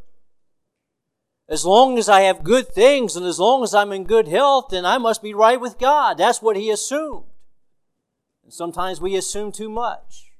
As 1.49 1.65
long 1.65 1.97
as 1.99 2.11
I 2.11 2.21
have 2.21 2.45
good 2.45 2.69
things 2.69 3.17
and 3.17 3.25
as 3.25 3.39
long 3.39 3.65
as 3.65 3.75
I'm 3.75 3.91
in 3.91 4.05
good 4.05 4.29
health, 4.29 4.67
then 4.71 4.85
I 4.85 4.99
must 4.99 5.23
be 5.23 5.33
right 5.33 5.61
with 5.61 5.79
God. 5.79 6.19
That's 6.19 6.43
what 6.43 6.57
he 6.57 6.71
assumed. 6.71 7.25
And 8.43 8.53
sometimes 8.53 9.01
we 9.01 9.17
assume 9.17 9.53
too 9.53 9.71
much. 9.71 10.34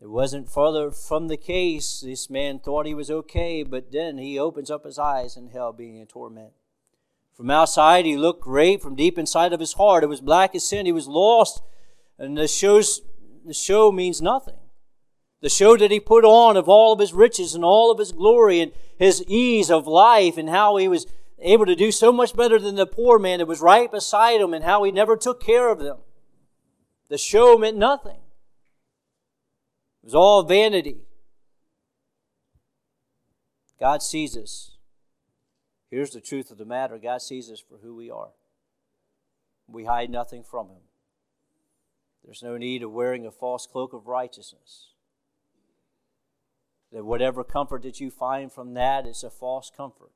It 0.00 0.08
wasn't 0.08 0.48
further 0.48 0.92
from 0.92 1.26
the 1.26 1.36
case. 1.36 2.00
This 2.00 2.30
man 2.30 2.60
thought 2.60 2.86
he 2.86 2.94
was 2.94 3.10
okay, 3.10 3.64
but 3.64 3.90
then 3.90 4.18
he 4.18 4.38
opens 4.38 4.70
up 4.70 4.84
his 4.84 4.98
eyes 4.98 5.36
in 5.36 5.48
hell, 5.48 5.72
being 5.72 5.96
in 5.96 6.06
torment. 6.06 6.52
From 7.34 7.50
outside, 7.50 8.04
he 8.04 8.16
looked 8.16 8.42
great. 8.42 8.80
From 8.80 8.94
deep 8.94 9.18
inside 9.18 9.52
of 9.52 9.60
his 9.60 9.72
heart, 9.72 10.04
it 10.04 10.08
was 10.08 10.20
black 10.20 10.54
as 10.54 10.64
sin. 10.64 10.86
He 10.86 10.92
was 10.92 11.08
lost, 11.08 11.62
and 12.16 12.38
the 12.38 12.46
shows 12.46 13.02
the 13.44 13.54
show 13.54 13.90
means 13.90 14.22
nothing. 14.22 14.58
The 15.40 15.48
show 15.48 15.76
that 15.76 15.90
he 15.90 16.00
put 16.00 16.24
on 16.24 16.56
of 16.56 16.68
all 16.68 16.92
of 16.92 17.00
his 17.00 17.12
riches 17.12 17.54
and 17.54 17.64
all 17.64 17.90
of 17.90 17.98
his 17.98 18.12
glory 18.12 18.60
and 18.60 18.72
his 18.98 19.24
ease 19.26 19.70
of 19.70 19.86
life 19.86 20.36
and 20.36 20.48
how 20.48 20.76
he 20.76 20.88
was 20.88 21.06
able 21.38 21.64
to 21.66 21.76
do 21.76 21.92
so 21.92 22.12
much 22.12 22.36
better 22.36 22.58
than 22.58 22.74
the 22.74 22.86
poor 22.86 23.18
man 23.18 23.38
that 23.38 23.46
was 23.46 23.60
right 23.60 23.90
beside 23.90 24.40
him 24.40 24.52
and 24.52 24.64
how 24.64 24.82
he 24.82 24.90
never 24.90 25.16
took 25.16 25.40
care 25.40 25.70
of 25.70 25.78
them. 25.78 25.98
The 27.08 27.18
show 27.18 27.56
meant 27.56 27.76
nothing 27.76 28.18
was 30.08 30.14
all 30.14 30.42
vanity. 30.42 30.96
God 33.78 34.02
sees 34.02 34.38
us. 34.38 34.70
Here's 35.90 36.12
the 36.12 36.22
truth 36.22 36.50
of 36.50 36.56
the 36.56 36.64
matter 36.64 36.96
God 36.96 37.20
sees 37.20 37.50
us 37.50 37.60
for 37.60 37.76
who 37.82 37.94
we 37.94 38.10
are. 38.10 38.30
We 39.66 39.84
hide 39.84 40.08
nothing 40.08 40.44
from 40.44 40.68
Him. 40.68 40.80
There's 42.24 42.42
no 42.42 42.56
need 42.56 42.82
of 42.82 42.90
wearing 42.90 43.26
a 43.26 43.30
false 43.30 43.66
cloak 43.66 43.92
of 43.92 44.06
righteousness. 44.06 44.92
That 46.90 47.04
whatever 47.04 47.44
comfort 47.44 47.82
that 47.82 48.00
you 48.00 48.10
find 48.10 48.50
from 48.50 48.72
that 48.72 49.06
is 49.06 49.22
a 49.22 49.28
false 49.28 49.70
comfort. 49.74 50.12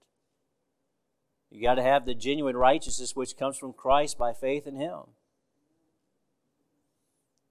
You 1.51 1.61
got 1.61 1.75
to 1.75 1.83
have 1.83 2.07
the 2.07 2.15
genuine 2.15 2.57
righteousness 2.57 3.15
which 3.15 3.37
comes 3.37 3.59
from 3.59 3.75
Christ 3.75 4.17
by 4.17 4.33
faith 4.33 4.67
in 4.67 4.77
Him. 4.77 5.01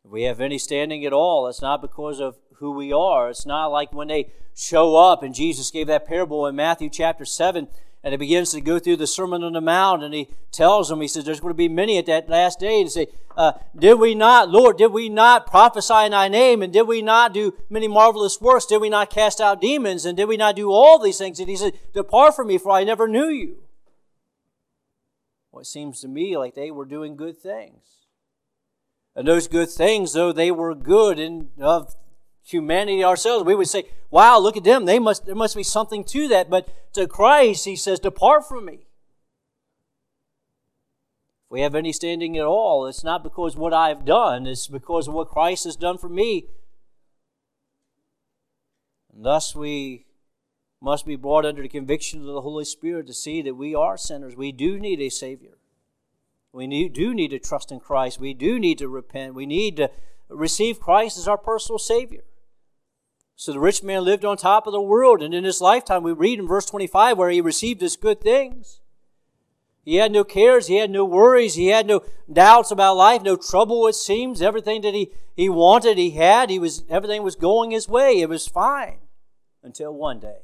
If 0.03 0.11
we 0.11 0.23
have 0.23 0.41
any 0.41 0.57
standing 0.57 1.05
at 1.05 1.13
all, 1.13 1.47
it's 1.47 1.61
not 1.61 1.81
because 1.81 2.19
of 2.19 2.37
who 2.55 2.71
we 2.71 2.91
are. 2.91 3.29
It's 3.29 3.45
not 3.45 3.67
like 3.67 3.93
when 3.93 4.07
they 4.07 4.31
show 4.55 4.95
up, 4.95 5.23
and 5.23 5.33
Jesus 5.33 5.71
gave 5.71 5.87
that 5.87 6.05
parable 6.05 6.47
in 6.47 6.55
Matthew 6.55 6.89
chapter 6.89 7.25
7, 7.25 7.67
and 8.03 8.13
he 8.13 8.17
begins 8.17 8.51
to 8.51 8.61
go 8.61 8.79
through 8.79 8.97
the 8.97 9.07
Sermon 9.07 9.43
on 9.43 9.53
the 9.53 9.61
Mount, 9.61 10.03
and 10.03 10.13
he 10.13 10.27
tells 10.51 10.89
them, 10.89 11.01
he 11.01 11.07
says, 11.07 11.23
There's 11.23 11.39
going 11.39 11.53
to 11.53 11.57
be 11.57 11.69
many 11.69 11.97
at 11.97 12.07
that 12.07 12.29
last 12.29 12.59
day, 12.59 12.81
and 12.81 12.91
say, 12.91 13.07
uh, 13.37 13.53
Did 13.77 13.99
we 13.99 14.15
not, 14.15 14.49
Lord, 14.49 14.77
did 14.77 14.91
we 14.91 15.07
not 15.07 15.45
prophesy 15.45 16.05
in 16.05 16.11
thy 16.11 16.27
name, 16.27 16.63
and 16.63 16.73
did 16.73 16.87
we 16.87 17.01
not 17.01 17.33
do 17.33 17.53
many 17.69 17.87
marvelous 17.87 18.41
works? 18.41 18.65
Did 18.65 18.81
we 18.81 18.89
not 18.89 19.11
cast 19.11 19.39
out 19.39 19.61
demons, 19.61 20.05
and 20.05 20.17
did 20.17 20.25
we 20.25 20.37
not 20.37 20.55
do 20.55 20.71
all 20.71 20.97
these 20.97 21.19
things? 21.19 21.39
And 21.39 21.49
he 21.49 21.55
said, 21.55 21.79
Depart 21.93 22.35
from 22.35 22.47
me, 22.47 22.57
for 22.57 22.71
I 22.71 22.83
never 22.83 23.07
knew 23.07 23.29
you. 23.29 23.57
Well, 25.51 25.61
it 25.61 25.67
seems 25.67 26.01
to 26.01 26.07
me 26.07 26.37
like 26.37 26.55
they 26.55 26.71
were 26.71 26.85
doing 26.85 27.15
good 27.15 27.37
things. 27.37 27.91
And 29.15 29.27
those 29.27 29.47
good 29.47 29.69
things, 29.69 30.13
though 30.13 30.31
they 30.31 30.51
were 30.51 30.73
good 30.73 31.19
in 31.19 31.49
of 31.59 31.95
humanity 32.43 33.03
ourselves, 33.03 33.45
we 33.45 33.55
would 33.55 33.67
say, 33.67 33.85
wow, 34.09 34.39
look 34.39 34.57
at 34.57 34.63
them. 34.63 34.85
They 34.85 34.99
must, 34.99 35.25
there 35.25 35.35
must 35.35 35.55
be 35.55 35.63
something 35.63 36.03
to 36.05 36.27
that. 36.29 36.49
But 36.49 36.93
to 36.93 37.07
Christ, 37.07 37.65
he 37.65 37.75
says, 37.75 37.99
depart 37.99 38.47
from 38.47 38.65
me. 38.65 38.87
If 41.45 41.51
we 41.51 41.61
have 41.61 41.75
any 41.75 41.91
standing 41.91 42.37
at 42.37 42.45
all, 42.45 42.87
it's 42.87 43.03
not 43.03 43.23
because 43.23 43.55
what 43.55 43.73
I've 43.73 44.05
done, 44.05 44.47
it's 44.47 44.67
because 44.67 45.07
of 45.07 45.13
what 45.13 45.29
Christ 45.29 45.65
has 45.65 45.75
done 45.75 45.97
for 45.97 46.09
me. 46.09 46.47
And 49.13 49.25
thus 49.25 49.53
we 49.53 50.05
must 50.81 51.05
be 51.05 51.15
brought 51.15 51.45
under 51.45 51.61
the 51.61 51.67
conviction 51.67 52.21
of 52.21 52.27
the 52.33 52.41
Holy 52.41 52.65
Spirit 52.65 53.07
to 53.07 53.13
see 53.13 53.41
that 53.41 53.55
we 53.55 53.75
are 53.75 53.97
sinners. 53.97 54.35
We 54.35 54.51
do 54.51 54.79
need 54.79 54.99
a 54.99 55.09
Savior. 55.09 55.57
We 56.53 56.67
need, 56.67 56.93
do 56.93 57.13
need 57.13 57.29
to 57.29 57.39
trust 57.39 57.71
in 57.71 57.79
Christ. 57.79 58.19
We 58.19 58.33
do 58.33 58.59
need 58.59 58.77
to 58.79 58.89
repent. 58.89 59.33
We 59.33 59.45
need 59.45 59.77
to 59.77 59.89
receive 60.29 60.79
Christ 60.79 61.17
as 61.17 61.27
our 61.27 61.37
personal 61.37 61.79
Savior. 61.79 62.23
So 63.35 63.53
the 63.53 63.59
rich 63.59 63.81
man 63.81 64.03
lived 64.03 64.25
on 64.25 64.37
top 64.37 64.67
of 64.67 64.73
the 64.73 64.81
world, 64.81 65.23
and 65.23 65.33
in 65.33 65.45
his 65.45 65.61
lifetime, 65.61 66.03
we 66.03 66.11
read 66.11 66.39
in 66.39 66.47
verse 66.47 66.65
25 66.65 67.17
where 67.17 67.29
he 67.29 67.41
received 67.41 67.81
his 67.81 67.95
good 67.95 68.21
things. 68.21 68.81
He 69.83 69.95
had 69.95 70.11
no 70.11 70.23
cares, 70.23 70.67
he 70.67 70.75
had 70.75 70.91
no 70.91 71.05
worries, 71.05 71.55
he 71.55 71.67
had 71.67 71.87
no 71.87 72.03
doubts 72.31 72.69
about 72.69 72.97
life, 72.97 73.23
no 73.23 73.35
trouble, 73.35 73.87
it 73.87 73.95
seems. 73.95 74.41
Everything 74.41 74.81
that 74.81 74.93
he, 74.93 75.11
he 75.35 75.49
wanted, 75.49 75.97
he 75.97 76.11
had. 76.11 76.51
He 76.51 76.59
was 76.59 76.83
everything 76.87 77.23
was 77.23 77.35
going 77.35 77.71
his 77.71 77.89
way. 77.89 78.21
It 78.21 78.29
was 78.29 78.47
fine. 78.47 78.99
Until 79.63 79.91
one 79.91 80.19
day. 80.19 80.41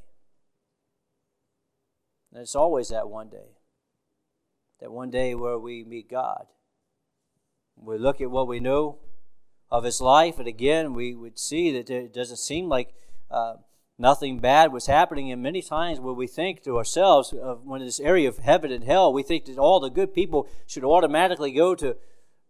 And 2.32 2.42
it's 2.42 2.56
always 2.56 2.90
that 2.90 3.10
one 3.10 3.30
day 3.30 3.57
that 4.80 4.92
one 4.92 5.10
day 5.10 5.36
where 5.36 5.58
we 5.58 5.84
meet 5.84 6.10
God. 6.10 6.46
We 7.76 7.98
look 7.98 8.22
at 8.22 8.32
what 8.32 8.48
we 8.48 8.60
know 8.60 9.00
of 9.70 9.84
his 9.84 10.02
life, 10.02 10.40
and 10.40 10.48
again, 10.48 10.94
we 10.94 11.14
would 11.14 11.38
see 11.38 11.72
that 11.72 11.90
it 11.90 12.14
doesn't 12.14 12.38
seem 12.38 12.70
like 12.70 12.94
uh, 13.30 13.56
nothing 13.98 14.40
bad 14.40 14.72
was 14.72 14.88
happening. 14.88 15.32
And 15.32 15.44
many 15.44 15.62
times, 15.62 16.00
when 16.00 16.16
we 16.16 16.28
think 16.28 16.64
to 16.64 16.78
ourselves 16.78 17.34
of 17.34 17.66
when 17.66 17.82
this 17.82 18.00
area 18.00 18.30
of 18.30 18.40
heaven 18.40 18.72
and 18.72 18.84
hell, 18.84 19.12
we 19.12 19.24
think 19.24 19.46
that 19.46 19.58
all 19.58 19.80
the 19.80 19.90
good 19.90 20.14
people 20.14 20.48
should 20.66 20.84
automatically 20.84 21.52
go 21.52 21.76
to 21.76 21.98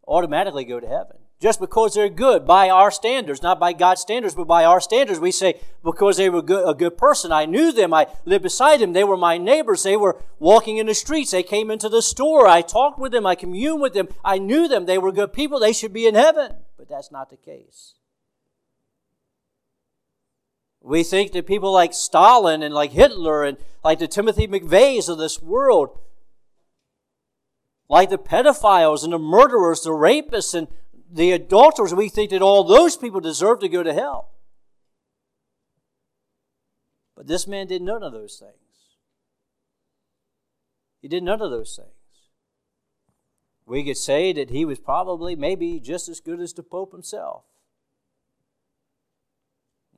automatically 0.07 0.63
go 0.63 0.79
to 0.79 0.87
heaven 0.87 1.17
just 1.39 1.59
because 1.59 1.93
they're 1.93 2.09
good 2.09 2.47
by 2.47 2.69
our 2.69 2.89
standards, 2.89 3.43
not 3.43 3.59
by 3.59 3.71
God's 3.71 4.01
standards, 4.01 4.33
but 4.33 4.47
by 4.47 4.65
our 4.65 4.81
standards. 4.81 5.19
We 5.19 5.31
say, 5.31 5.59
because 5.83 6.17
they 6.17 6.29
were 6.29 6.41
good, 6.41 6.67
a 6.67 6.73
good 6.73 6.97
person, 6.97 7.31
I 7.31 7.45
knew 7.45 7.71
them, 7.71 7.93
I 7.93 8.07
lived 8.25 8.43
beside 8.43 8.79
them, 8.79 8.93
they 8.93 9.03
were 9.03 9.17
my 9.17 9.37
neighbors, 9.37 9.83
they 9.83 9.97
were 9.97 10.21
walking 10.39 10.77
in 10.77 10.87
the 10.87 10.95
streets, 10.95 11.31
they 11.31 11.43
came 11.43 11.69
into 11.69 11.89
the 11.89 12.01
store, 12.01 12.47
I 12.47 12.61
talked 12.61 12.99
with 12.99 13.11
them, 13.11 13.25
I 13.25 13.35
communed 13.35 13.81
with 13.81 13.93
them, 13.93 14.07
I 14.25 14.39
knew 14.39 14.67
them, 14.67 14.85
they 14.85 14.97
were 14.97 15.11
good 15.11 15.31
people, 15.31 15.59
they 15.59 15.73
should 15.73 15.93
be 15.93 16.07
in 16.07 16.15
heaven. 16.15 16.53
But 16.77 16.89
that's 16.89 17.11
not 17.11 17.29
the 17.29 17.37
case. 17.37 17.93
We 20.81 21.03
think 21.03 21.33
that 21.33 21.45
people 21.45 21.71
like 21.71 21.93
Stalin 21.93 22.63
and 22.63 22.73
like 22.73 22.91
Hitler 22.91 23.43
and 23.43 23.57
like 23.83 23.99
the 23.99 24.07
Timothy 24.07 24.47
McVeighs 24.47 25.09
of 25.09 25.17
this 25.17 25.41
world, 25.41 25.99
like 27.89 28.09
the 28.09 28.17
pedophiles 28.17 29.03
and 29.03 29.13
the 29.13 29.19
murderers, 29.19 29.81
the 29.81 29.91
rapists, 29.91 30.55
and 30.55 30.67
the 31.11 31.31
adulterers, 31.31 31.93
we 31.93 32.09
think 32.09 32.31
that 32.31 32.41
all 32.41 32.63
those 32.63 32.97
people 32.97 33.19
deserve 33.19 33.59
to 33.59 33.69
go 33.69 33.83
to 33.83 33.93
hell. 33.93 34.31
But 37.15 37.27
this 37.27 37.47
man 37.47 37.67
did 37.67 37.81
none 37.81 38.03
of 38.03 38.13
those 38.13 38.37
things. 38.37 38.53
He 41.01 41.07
did 41.07 41.23
none 41.23 41.41
of 41.41 41.51
those 41.51 41.75
things. 41.75 41.89
We 43.65 43.83
could 43.83 43.97
say 43.97 44.31
that 44.33 44.49
he 44.49 44.65
was 44.65 44.79
probably 44.79 45.35
maybe 45.35 45.79
just 45.79 46.07
as 46.07 46.19
good 46.19 46.39
as 46.39 46.53
the 46.53 46.63
Pope 46.63 46.91
himself. 46.91 47.43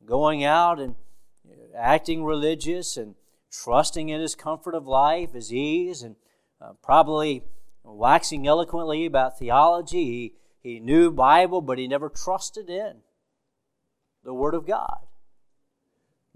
Going 0.05 0.43
out 0.43 0.79
and 0.79 0.95
acting 1.75 2.23
religious 2.23 2.97
and 2.97 3.15
trusting 3.51 4.09
in 4.09 4.21
his 4.21 4.35
comfort 4.35 4.73
of 4.73 4.87
life, 4.87 5.33
his 5.33 5.53
ease, 5.53 6.01
and 6.01 6.15
uh, 6.61 6.73
probably 6.81 7.43
waxing 7.83 8.47
eloquently 8.47 9.05
about 9.05 9.37
theology. 9.37 10.05
He, 10.05 10.33
he 10.61 10.79
knew 10.79 11.11
Bible, 11.11 11.61
but 11.61 11.77
he 11.77 11.87
never 11.87 12.09
trusted 12.09 12.69
in 12.69 12.97
the 14.23 14.33
Word 14.33 14.53
of 14.53 14.67
God. 14.67 14.99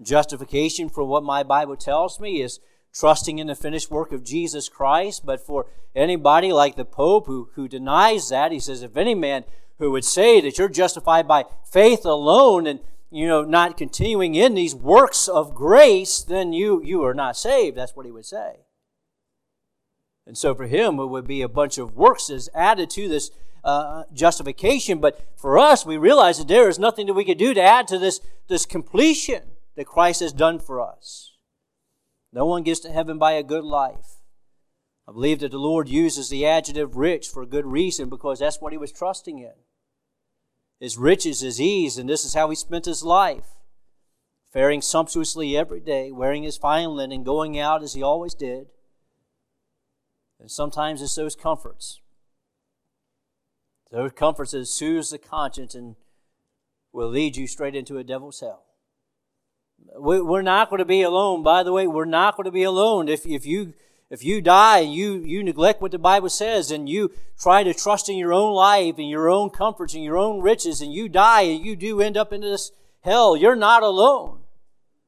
Justification, 0.01 0.89
for 0.89 1.03
what 1.03 1.23
my 1.23 1.43
Bible 1.43 1.75
tells 1.75 2.19
me, 2.19 2.41
is 2.41 2.59
trusting 2.93 3.39
in 3.39 3.47
the 3.47 3.55
finished 3.55 3.91
work 3.91 4.11
of 4.11 4.23
Jesus 4.23 4.69
Christ. 4.69 5.25
But 5.25 5.45
for 5.45 5.67
anybody 5.95 6.51
like 6.53 6.75
the 6.75 6.85
Pope 6.85 7.27
who, 7.27 7.49
who 7.55 7.67
denies 7.67 8.29
that, 8.29 8.51
he 8.51 8.59
says, 8.59 8.81
if 8.81 8.95
any 8.97 9.15
man 9.15 9.43
who 9.79 9.91
would 9.91 10.05
say 10.05 10.39
that 10.41 10.57
you're 10.57 10.69
justified 10.69 11.27
by 11.27 11.45
faith 11.65 12.05
alone 12.05 12.67
and 12.67 12.79
you 13.11 13.27
know 13.27 13.43
not 13.43 13.77
continuing 13.77 14.33
in 14.33 14.55
these 14.55 14.73
works 14.73 15.27
of 15.27 15.53
grace, 15.53 16.21
then 16.21 16.53
you 16.53 16.81
you 16.83 17.03
are 17.03 17.13
not 17.13 17.37
saved. 17.37 17.77
That's 17.77 17.95
what 17.95 18.05
he 18.05 18.11
would 18.11 18.25
say. 18.25 18.61
And 20.25 20.37
so 20.37 20.55
for 20.55 20.67
him, 20.67 20.99
it 20.99 21.07
would 21.07 21.27
be 21.27 21.41
a 21.41 21.49
bunch 21.49 21.77
of 21.77 21.95
works 21.95 22.29
as 22.29 22.49
added 22.55 22.89
to 22.91 23.07
this 23.07 23.29
uh, 23.63 24.03
justification. 24.13 24.99
But 24.99 25.19
for 25.35 25.57
us, 25.57 25.85
we 25.85 25.97
realize 25.97 26.37
that 26.37 26.47
there 26.47 26.69
is 26.69 26.79
nothing 26.79 27.07
that 27.07 27.13
we 27.13 27.25
could 27.25 27.37
do 27.37 27.53
to 27.53 27.61
add 27.61 27.87
to 27.89 27.97
this, 27.97 28.19
this 28.47 28.65
completion 28.65 29.43
that 29.75 29.85
Christ 29.85 30.19
has 30.19 30.33
done 30.33 30.59
for 30.59 30.81
us. 30.81 31.31
No 32.31 32.45
one 32.45 32.63
gets 32.63 32.79
to 32.81 32.91
heaven 32.91 33.17
by 33.17 33.33
a 33.33 33.43
good 33.43 33.63
life. 33.63 34.17
I 35.07 35.11
believe 35.11 35.39
that 35.39 35.51
the 35.51 35.57
Lord 35.57 35.89
uses 35.89 36.29
the 36.29 36.45
adjective 36.45 36.95
rich 36.95 37.27
for 37.27 37.43
a 37.43 37.47
good 37.47 37.65
reason 37.65 38.09
because 38.09 38.39
that's 38.39 38.61
what 38.61 38.71
he 38.71 38.77
was 38.77 38.91
trusting 38.91 39.39
in. 39.39 39.53
His 40.79 40.97
riches, 40.97 41.41
his 41.41 41.61
ease, 41.61 41.97
and 41.97 42.09
this 42.09 42.25
is 42.25 42.33
how 42.33 42.49
he 42.49 42.55
spent 42.55 42.85
his 42.85 43.03
life. 43.03 43.47
Faring 44.51 44.81
sumptuously 44.81 45.57
every 45.57 45.79
day, 45.79 46.11
wearing 46.11 46.43
his 46.43 46.57
fine 46.57 46.89
linen, 46.89 47.23
going 47.23 47.57
out 47.57 47.83
as 47.83 47.93
he 47.93 48.03
always 48.03 48.33
did. 48.33 48.67
And 50.39 50.49
sometimes 50.49 51.01
it's 51.01 51.15
those 51.15 51.35
comforts 51.35 52.01
those 53.93 54.11
comforts 54.11 54.51
that 54.51 54.65
soothes 54.65 55.11
the 55.11 55.17
conscience 55.17 55.73
and 55.73 55.95
will 56.91 57.07
lead 57.07 57.37
you 57.37 57.47
straight 57.47 57.75
into 57.75 57.97
a 57.97 58.03
devil's 58.03 58.41
hell. 58.41 58.65
We're 59.95 60.41
not 60.41 60.69
going 60.69 60.79
to 60.79 60.85
be 60.85 61.01
alone. 61.03 61.43
By 61.43 61.63
the 61.63 61.71
way, 61.71 61.87
we're 61.87 62.03
not 62.03 62.35
going 62.35 62.45
to 62.45 62.51
be 62.51 62.63
alone. 62.63 63.07
If, 63.07 63.25
if 63.25 63.45
you 63.45 63.73
If 64.09 64.23
you 64.23 64.41
die 64.41 64.79
and 64.79 64.93
you, 64.93 65.23
you 65.25 65.43
neglect 65.43 65.81
what 65.81 65.91
the 65.91 65.97
Bible 65.97 66.29
says 66.29 66.69
and 66.69 66.87
you 66.87 67.11
try 67.39 67.63
to 67.63 67.73
trust 67.73 68.09
in 68.09 68.17
your 68.17 68.31
own 68.31 68.53
life 68.53 68.99
and 68.99 69.09
your 69.09 69.27
own 69.27 69.49
comforts 69.49 69.95
and 69.95 70.03
your 70.03 70.17
own 70.17 70.39
riches 70.39 70.81
and 70.81 70.93
you 70.93 71.09
die 71.09 71.41
and 71.41 71.65
you 71.65 71.75
do 71.75 71.99
end 71.99 72.15
up 72.15 72.31
in 72.31 72.41
this 72.41 72.71
hell, 73.01 73.35
you're 73.35 73.55
not 73.55 73.81
alone. 73.81 74.41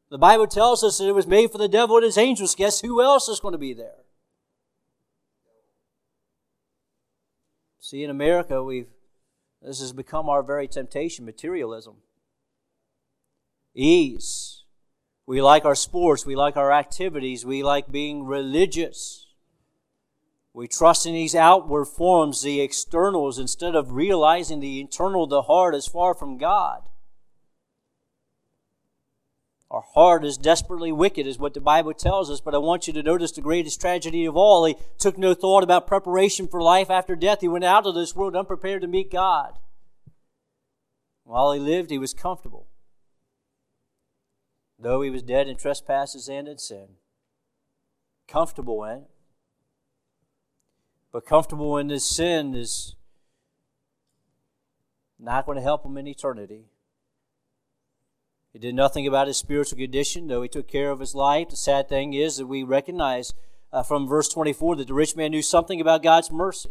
The 0.09 0.17
Bible 0.17 0.47
tells 0.47 0.83
us 0.83 0.97
that 0.97 1.07
it 1.07 1.13
was 1.15 1.27
made 1.27 1.51
for 1.51 1.59
the 1.59 1.67
devil 1.67 1.97
and 1.97 2.05
his 2.05 2.17
angels. 2.17 2.55
Guess 2.55 2.81
who 2.81 3.01
else 3.01 3.29
is 3.29 3.39
going 3.39 3.51
to 3.51 3.59
be 3.59 3.73
there? 3.73 4.04
See, 7.85 8.03
in 8.03 8.09
America, 8.09 8.63
we've 8.63 8.87
this 9.61 9.79
has 9.79 9.93
become 9.93 10.27
our 10.27 10.41
very 10.41 10.67
temptation 10.67 11.23
materialism, 11.23 11.97
ease. 13.75 14.63
We 15.27 15.39
like 15.39 15.65
our 15.65 15.75
sports, 15.75 16.25
we 16.25 16.35
like 16.35 16.57
our 16.57 16.71
activities, 16.71 17.45
we 17.45 17.61
like 17.61 17.91
being 17.91 18.25
religious. 18.25 19.27
We 20.51 20.67
trust 20.67 21.05
in 21.05 21.13
these 21.13 21.35
outward 21.35 21.85
forms, 21.85 22.41
the 22.41 22.59
externals, 22.59 23.37
instead 23.37 23.75
of 23.75 23.91
realizing 23.91 24.61
the 24.61 24.81
internal, 24.81 25.27
the 25.27 25.43
heart 25.43 25.75
is 25.75 25.85
far 25.85 26.15
from 26.15 26.39
God. 26.39 26.81
Our 29.71 29.83
heart 29.93 30.23
is 30.23 30.37
desperately 30.37 30.91
wicked, 30.91 31.25
is 31.25 31.39
what 31.39 31.53
the 31.53 31.59
Bible 31.59 31.93
tells 31.93 32.29
us. 32.29 32.39
But 32.39 32.53
I 32.53 32.59
want 32.59 32.87
you 32.87 32.93
to 32.93 33.03
notice 33.03 33.31
the 33.31 33.41
greatest 33.41 33.81
tragedy 33.81 34.25
of 34.25 34.37
all. 34.37 34.65
He 34.65 34.75
took 34.97 35.17
no 35.17 35.33
thought 35.33 35.63
about 35.63 35.87
preparation 35.87 36.47
for 36.47 36.61
life 36.61 36.89
after 36.89 37.15
death. 37.15 37.41
He 37.41 37.47
went 37.47 37.65
out 37.65 37.87
of 37.87 37.95
this 37.95 38.15
world 38.15 38.35
unprepared 38.35 38.81
to 38.83 38.87
meet 38.87 39.11
God. 39.11 39.57
While 41.23 41.51
he 41.51 41.59
lived, 41.59 41.89
he 41.89 41.97
was 41.97 42.13
comfortable. 42.13 42.67
Though 44.77 45.01
he 45.01 45.09
was 45.09 45.23
dead 45.23 45.47
in 45.47 45.57
trespasses 45.57 46.29
and 46.29 46.47
in 46.47 46.59
sin. 46.59 46.87
Comfortable 48.27 48.83
in 48.83 48.99
it. 48.99 49.09
But 51.11 51.25
comfortable 51.25 51.77
in 51.77 51.89
his 51.89 52.03
sin 52.03 52.53
is 52.53 52.95
not 55.17 55.45
going 55.45 55.55
to 55.55 55.61
help 55.61 55.85
him 55.85 55.97
in 55.97 56.07
eternity. 56.07 56.65
He 58.55 58.59
did 58.59 58.73
nothing 58.73 59.05
about 59.05 59.27
his 59.27 59.35
spiritual 59.35 59.77
condition, 59.77 60.27
though 60.27 60.41
he 60.41 60.47
took 60.47 60.65
care 60.65 60.89
of 60.89 61.01
his 61.01 61.13
life. 61.13 61.49
The 61.49 61.57
sad 61.57 61.89
thing 61.89 62.13
is 62.13 62.37
that 62.37 62.47
we 62.47 62.63
recognize 62.63 63.33
uh, 63.73 63.83
from 63.83 64.07
verse 64.07 64.29
24 64.29 64.77
that 64.77 64.87
the 64.87 64.93
rich 64.93 65.13
man 65.13 65.31
knew 65.31 65.41
something 65.41 65.81
about 65.81 66.01
God's 66.01 66.31
mercy. 66.31 66.69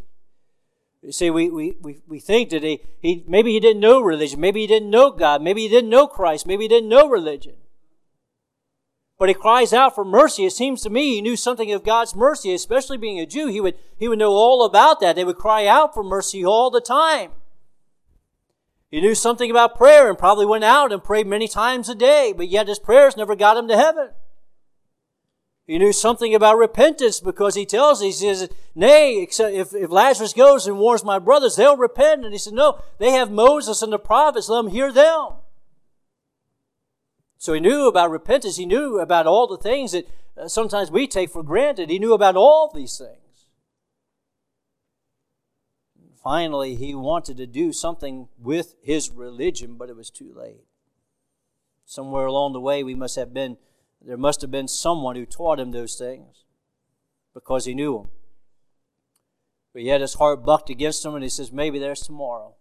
You 1.03 1.13
see, 1.13 1.29
we, 1.29 1.51
we, 1.51 1.77
we, 1.83 2.01
we 2.09 2.21
think 2.21 2.49
that 2.49 2.63
he, 2.63 2.81
he 3.03 3.23
maybe 3.29 3.53
he 3.53 3.61
didn't 3.61 3.83
know 3.83 4.01
religion, 4.01 4.41
maybe 4.41 4.63
he 4.63 4.67
didn't 4.67 4.89
know 4.89 5.11
God, 5.11 5.43
maybe 5.43 5.61
he 5.61 5.69
didn't 5.69 5.91
know 5.91 6.07
Christ, 6.07 6.47
maybe 6.47 6.65
he 6.65 6.69
didn't 6.69 6.89
know 6.89 7.07
religion. 7.07 7.53
But 9.19 9.29
he 9.29 9.35
cries 9.35 9.75
out 9.75 9.95
for 9.95 10.07
mercy. 10.07 10.47
It 10.47 10.53
seems 10.53 10.81
to 10.85 10.91
me 10.91 11.17
he 11.17 11.21
knew 11.21 11.37
something 11.37 11.71
of 11.71 11.85
God's 11.85 12.17
mercy, 12.17 12.55
especially 12.55 12.97
being 12.97 13.21
a 13.21 13.27
Jew. 13.27 13.49
He 13.49 13.61
would, 13.61 13.77
he 13.99 14.09
would 14.09 14.21
know 14.21 14.33
all 14.33 14.65
about 14.65 15.01
that. 15.01 15.17
They 15.17 15.25
would 15.25 15.37
cry 15.37 15.67
out 15.67 15.93
for 15.93 16.03
mercy 16.03 16.47
all 16.47 16.71
the 16.71 16.81
time. 16.81 17.33
He 18.95 19.01
knew 19.01 19.17
something 19.17 19.51
about 19.51 19.77
prayer 19.77 20.09
and 20.09 20.17
probably 20.17 20.47
went 20.47 20.63
out 20.63 20.93
and 20.93 21.03
prayed 21.03 21.27
many 21.27 21.49
times 21.49 21.89
a 21.89 21.97
day, 21.97 22.33
but 22.33 22.47
yet 22.47 22.69
his 22.69 22.79
prayers 22.79 23.17
never 23.17 23.35
got 23.35 23.57
him 23.57 23.67
to 23.67 23.77
heaven. 23.77 24.11
He 25.67 25.79
knew 25.79 25.93
something 25.93 26.33
about 26.33 26.59
repentance 26.59 27.19
because 27.19 27.57
he 27.57 27.67
tells, 27.67 28.01
he 28.01 28.13
says, 28.13 28.49
nay, 28.73 29.21
except 29.21 29.53
if, 29.53 29.75
if 29.75 29.91
Lazarus 29.91 30.33
goes 30.33 30.69
and 30.69 30.79
warns 30.79 31.03
my 31.03 31.19
brothers, 31.19 31.57
they'll 31.57 31.77
repent. 31.77 32.25
And 32.25 32.33
he 32.33 32.39
said, 32.39 32.53
no, 32.53 32.83
they 32.99 33.11
have 33.11 33.33
Moses 33.33 33.83
and 33.83 33.93
the 33.93 33.99
prophets, 33.99 34.49
let 34.49 34.63
them 34.63 34.71
hear 34.71 34.93
them. 34.93 35.39
So 37.37 37.53
he 37.53 37.59
knew 37.59 37.89
about 37.89 38.13
repentance. 38.13 38.59
He 38.59 38.65
knew 38.65 39.01
about 39.01 39.27
all 39.27 39.49
the 39.49 39.59
things 39.59 39.91
that 39.91 40.07
uh, 40.41 40.47
sometimes 40.47 40.93
we 40.93 41.09
take 41.09 41.31
for 41.31 41.43
granted. 41.43 41.91
He 41.91 41.99
knew 41.99 42.13
about 42.13 42.37
all 42.37 42.71
these 42.73 42.97
things 42.97 43.24
finally 46.25 46.75
he 46.75 46.95
wanted 46.95 47.37
to 47.37 47.47
do 47.47 47.71
something 47.73 48.29
with 48.39 48.75
his 48.83 49.11
religion, 49.13 49.77
but 49.77 49.91
it 49.91 49.97
was 49.97 50.11
too 50.11 50.33
late. 50.35 50.65
Somewhere 51.85 52.25
along 52.25 52.55
the 52.55 52.61
way, 52.61 52.83
we 52.83 52.95
must 52.95 53.15
have 53.17 53.35
been, 53.35 53.59
there 54.01 54.17
must 54.17 54.41
have 54.41 54.51
been 54.51 54.67
someone 54.67 55.17
who 55.17 55.27
taught 55.27 55.61
him 55.61 55.71
those 55.71 55.97
things 55.97 56.45
because 57.35 57.67
he 57.67 57.75
knew 57.75 57.99
them. 57.99 58.09
But 59.75 59.83
yet 59.83 60.01
his 60.01 60.15
heart 60.15 60.45
bucked 60.45 60.71
against 60.71 61.05
him 61.05 61.15
and 61.15 61.23
he 61.23 61.29
says, 61.29 61.53
maybe 61.53 61.79
there's 61.79 62.01
tomorrow. 62.01 62.55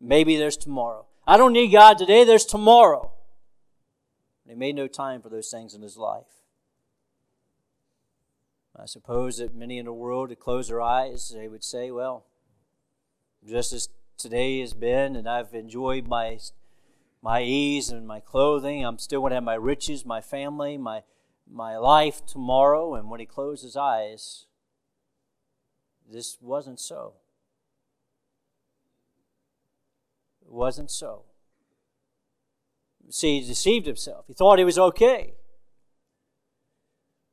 Maybe 0.00 0.36
there's 0.36 0.56
tomorrow. 0.56 1.06
I 1.26 1.36
don't 1.36 1.52
need 1.52 1.70
God 1.70 1.98
today, 1.98 2.24
there's 2.24 2.46
tomorrow. 2.46 3.12
And 4.44 4.52
he 4.52 4.58
made 4.58 4.74
no 4.74 4.86
time 4.86 5.20
for 5.20 5.28
those 5.28 5.50
things 5.50 5.74
in 5.74 5.82
his 5.82 5.98
life. 5.98 6.24
I 8.74 8.86
suppose 8.86 9.36
that 9.38 9.54
many 9.54 9.78
in 9.78 9.84
the 9.84 9.92
world 9.92 10.30
would 10.30 10.40
close 10.40 10.68
their 10.68 10.80
eyes, 10.80 11.30
they 11.34 11.46
would 11.46 11.62
say, 11.62 11.90
well, 11.90 12.26
just 13.46 13.72
as 13.72 13.88
today 14.16 14.60
has 14.60 14.72
been, 14.72 15.16
and 15.16 15.28
I've 15.28 15.54
enjoyed 15.54 16.06
my 16.06 16.38
my 17.22 17.42
ease 17.42 17.90
and 17.90 18.06
my 18.06 18.20
clothing. 18.20 18.84
I'm 18.84 18.98
still 18.98 19.20
going 19.20 19.30
to 19.30 19.36
have 19.36 19.44
my 19.44 19.54
riches, 19.54 20.04
my 20.04 20.20
family, 20.20 20.76
my 20.76 21.02
my 21.50 21.76
life 21.76 22.24
tomorrow. 22.26 22.94
And 22.94 23.10
when 23.10 23.20
he 23.20 23.26
closed 23.26 23.62
his 23.62 23.76
eyes, 23.76 24.46
this 26.10 26.38
wasn't 26.40 26.80
so. 26.80 27.14
It 30.42 30.52
wasn't 30.52 30.90
so. 30.90 31.22
See, 33.10 33.40
he 33.40 33.46
deceived 33.46 33.86
himself. 33.86 34.24
He 34.26 34.34
thought 34.34 34.58
he 34.58 34.64
was 34.64 34.78
okay. 34.78 35.34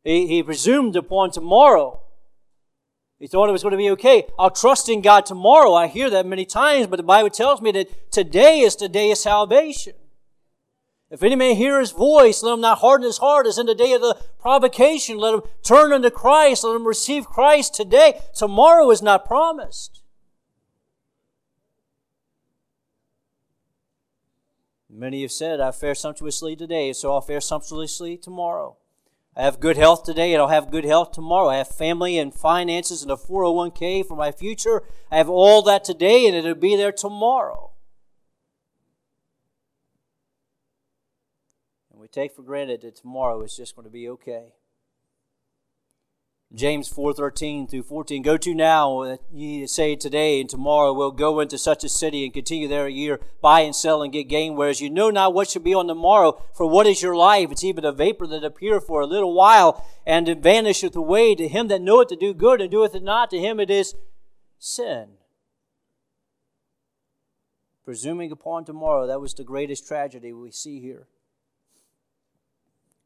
He, 0.03 0.27
he 0.27 0.43
presumed 0.43 0.95
upon 0.95 1.31
tomorrow 1.31 2.00
he 3.21 3.27
thought 3.27 3.49
it 3.49 3.51
was 3.51 3.61
going 3.61 3.71
to 3.71 3.77
be 3.77 3.91
okay. 3.91 4.25
I'll 4.39 4.49
trust 4.49 4.89
in 4.89 5.01
God 5.01 5.27
tomorrow. 5.27 5.75
I 5.75 5.85
hear 5.85 6.09
that 6.09 6.25
many 6.25 6.43
times, 6.43 6.87
but 6.87 6.97
the 6.97 7.03
Bible 7.03 7.29
tells 7.29 7.61
me 7.61 7.71
that 7.73 8.11
today 8.11 8.61
is 8.61 8.75
the 8.75 8.89
day 8.89 9.11
of 9.11 9.17
salvation. 9.19 9.93
If 11.11 11.21
any 11.21 11.35
man 11.35 11.55
hear 11.55 11.79
his 11.79 11.91
voice, 11.91 12.41
let 12.41 12.53
him 12.53 12.61
not 12.61 12.79
harden 12.79 13.05
his 13.05 13.19
heart 13.19 13.45
as 13.45 13.59
in 13.59 13.67
the 13.67 13.75
day 13.75 13.93
of 13.93 14.01
the 14.01 14.17
provocation. 14.39 15.17
Let 15.19 15.35
him 15.35 15.41
turn 15.61 15.93
unto 15.93 16.09
Christ. 16.09 16.63
Let 16.63 16.75
him 16.75 16.87
receive 16.87 17.27
Christ 17.27 17.75
today. 17.75 18.19
Tomorrow 18.33 18.89
is 18.89 19.03
not 19.03 19.25
promised. 19.25 20.01
Many 24.89 25.21
have 25.21 25.31
said, 25.31 25.59
I 25.59 25.71
fare 25.71 25.93
sumptuously 25.93 26.55
today, 26.55 26.91
so 26.93 27.13
I'll 27.13 27.21
fare 27.21 27.39
sumptuously 27.39 28.17
tomorrow. 28.17 28.77
I 29.35 29.43
have 29.43 29.61
good 29.61 29.77
health 29.77 30.03
today 30.03 30.33
and 30.33 30.41
I'll 30.41 30.49
have 30.49 30.71
good 30.71 30.83
health 30.83 31.13
tomorrow. 31.13 31.47
I 31.47 31.57
have 31.57 31.69
family 31.69 32.17
and 32.17 32.33
finances 32.33 33.01
and 33.01 33.11
a 33.11 33.15
401k 33.15 34.05
for 34.05 34.15
my 34.15 34.31
future. 34.31 34.83
I 35.09 35.17
have 35.17 35.29
all 35.29 35.61
that 35.63 35.85
today 35.85 36.27
and 36.27 36.35
it'll 36.35 36.53
be 36.53 36.75
there 36.75 36.91
tomorrow. 36.91 37.71
And 41.91 42.01
we 42.01 42.09
take 42.09 42.35
for 42.35 42.41
granted 42.41 42.81
that 42.81 42.97
tomorrow 42.97 43.41
is 43.41 43.55
just 43.55 43.75
going 43.75 43.85
to 43.85 43.91
be 43.91 44.09
okay. 44.09 44.53
James 46.53 46.89
4:13 46.89 47.69
through 47.69 47.83
14 47.83 48.21
go 48.21 48.35
to 48.35 48.53
now 48.53 49.17
ye 49.31 49.65
say 49.65 49.95
today 49.95 50.41
and 50.41 50.49
tomorrow 50.49 50.91
we'll 50.91 51.11
go 51.11 51.39
into 51.39 51.57
such 51.57 51.85
a 51.85 51.89
city 51.89 52.25
and 52.25 52.33
continue 52.33 52.67
there 52.67 52.87
a 52.87 52.91
year 52.91 53.21
buy 53.41 53.61
and 53.61 53.73
sell 53.73 54.03
and 54.03 54.11
get 54.11 54.25
gain 54.25 54.57
whereas 54.57 54.81
you 54.81 54.89
know 54.89 55.09
not 55.09 55.33
what 55.33 55.49
shall 55.49 55.61
be 55.61 55.73
on 55.73 55.87
the 55.87 55.95
morrow 55.95 56.41
for 56.53 56.65
what 56.67 56.85
is 56.85 57.01
your 57.01 57.15
life? 57.15 57.51
It's 57.51 57.63
even 57.63 57.85
a 57.85 57.93
vapor 57.93 58.27
that 58.27 58.43
appear 58.43 58.81
for 58.81 58.99
a 58.99 59.07
little 59.07 59.33
while 59.33 59.85
and 60.05 60.27
it 60.27 60.39
vanisheth 60.39 60.95
away. 60.95 61.35
To 61.35 61.47
him 61.47 61.69
that 61.69 61.81
knoweth 61.81 62.09
to 62.09 62.17
do 62.17 62.33
good 62.33 62.59
and 62.59 62.69
doeth 62.69 62.95
it 62.95 63.03
not 63.03 63.29
to 63.29 63.39
him 63.39 63.57
it 63.61 63.69
is 63.69 63.95
sin. 64.59 65.11
Presuming 67.85 68.31
upon 68.31 68.65
tomorrow 68.65 69.07
that 69.07 69.21
was 69.21 69.33
the 69.33 69.45
greatest 69.45 69.87
tragedy 69.87 70.33
we 70.33 70.51
see 70.51 70.81
here 70.81 71.07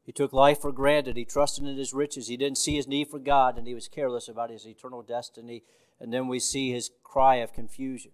he 0.06 0.12
took 0.12 0.32
life 0.32 0.60
for 0.60 0.70
granted. 0.70 1.16
He 1.16 1.24
trusted 1.24 1.64
in 1.64 1.76
his 1.76 1.92
riches. 1.92 2.28
He 2.28 2.36
didn't 2.36 2.58
see 2.58 2.76
his 2.76 2.86
need 2.86 3.08
for 3.08 3.18
God, 3.18 3.58
and 3.58 3.66
he 3.66 3.74
was 3.74 3.88
careless 3.88 4.28
about 4.28 4.50
his 4.50 4.64
eternal 4.64 5.02
destiny. 5.02 5.64
And 5.98 6.12
then 6.12 6.28
we 6.28 6.38
see 6.38 6.70
his 6.70 6.92
cry 7.02 7.36
of 7.36 7.52
confusion. 7.52 8.12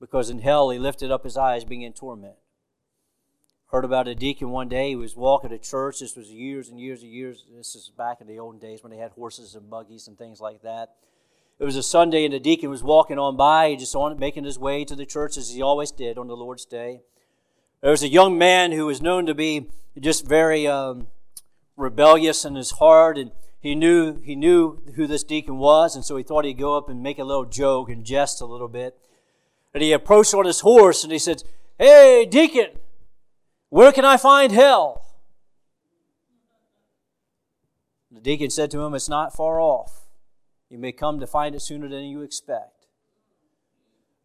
Because 0.00 0.30
in 0.30 0.40
hell, 0.40 0.70
he 0.70 0.80
lifted 0.80 1.12
up 1.12 1.22
his 1.22 1.36
eyes, 1.36 1.64
being 1.64 1.82
in 1.82 1.92
torment. 1.92 2.34
Heard 3.66 3.84
about 3.84 4.08
a 4.08 4.16
deacon 4.16 4.50
one 4.50 4.68
day. 4.68 4.90
He 4.90 4.96
was 4.96 5.16
walking 5.16 5.50
to 5.50 5.58
church. 5.58 6.00
This 6.00 6.16
was 6.16 6.32
years 6.32 6.68
and 6.68 6.80
years 6.80 7.04
and 7.04 7.12
years. 7.12 7.44
This 7.56 7.76
is 7.76 7.92
back 7.96 8.20
in 8.20 8.26
the 8.26 8.40
old 8.40 8.60
days 8.60 8.82
when 8.82 8.90
they 8.90 8.98
had 8.98 9.12
horses 9.12 9.54
and 9.54 9.70
buggies 9.70 10.08
and 10.08 10.18
things 10.18 10.40
like 10.40 10.62
that. 10.62 10.96
It 11.60 11.64
was 11.64 11.76
a 11.76 11.84
Sunday, 11.84 12.24
and 12.24 12.34
the 12.34 12.40
deacon 12.40 12.68
was 12.68 12.82
walking 12.82 13.18
on 13.20 13.36
by, 13.36 13.76
just 13.76 13.94
on 13.94 14.18
making 14.18 14.42
his 14.42 14.58
way 14.58 14.84
to 14.84 14.96
the 14.96 15.06
church 15.06 15.36
as 15.36 15.54
he 15.54 15.62
always 15.62 15.92
did 15.92 16.18
on 16.18 16.26
the 16.26 16.36
Lord's 16.36 16.64
day. 16.64 17.02
There 17.82 17.90
was 17.90 18.02
a 18.02 18.08
young 18.08 18.38
man 18.38 18.72
who 18.72 18.86
was 18.86 19.02
known 19.02 19.26
to 19.26 19.34
be 19.34 19.66
just 19.98 20.24
very 20.24 20.66
um, 20.66 21.08
rebellious 21.76 22.44
in 22.44 22.54
his 22.54 22.72
heart, 22.72 23.18
and 23.18 23.32
he 23.60 23.74
knew 23.74 24.20
he 24.20 24.36
knew 24.36 24.82
who 24.94 25.06
this 25.06 25.24
deacon 25.24 25.58
was, 25.58 25.96
and 25.96 26.04
so 26.04 26.16
he 26.16 26.22
thought 26.22 26.44
he'd 26.44 26.58
go 26.58 26.76
up 26.76 26.88
and 26.88 27.02
make 27.02 27.18
a 27.18 27.24
little 27.24 27.44
joke 27.44 27.90
and 27.90 28.04
jest 28.04 28.40
a 28.40 28.46
little 28.46 28.68
bit. 28.68 28.96
And 29.74 29.82
he 29.82 29.92
approached 29.92 30.32
on 30.32 30.46
his 30.46 30.60
horse 30.60 31.02
and 31.02 31.12
he 31.12 31.18
said, 31.18 31.42
"Hey, 31.78 32.24
deacon, 32.24 32.78
where 33.68 33.90
can 33.90 34.04
I 34.04 34.16
find 34.16 34.52
hell?" 34.52 35.02
The 38.12 38.20
deacon 38.20 38.50
said 38.50 38.70
to 38.72 38.82
him, 38.82 38.94
It's 38.94 39.08
not 39.08 39.34
far 39.34 39.58
off. 39.58 40.02
You 40.68 40.78
may 40.78 40.92
come 40.92 41.18
to 41.18 41.26
find 41.26 41.54
it 41.54 41.60
sooner 41.60 41.88
than 41.88 42.04
you 42.04 42.20
expect. 42.20 42.81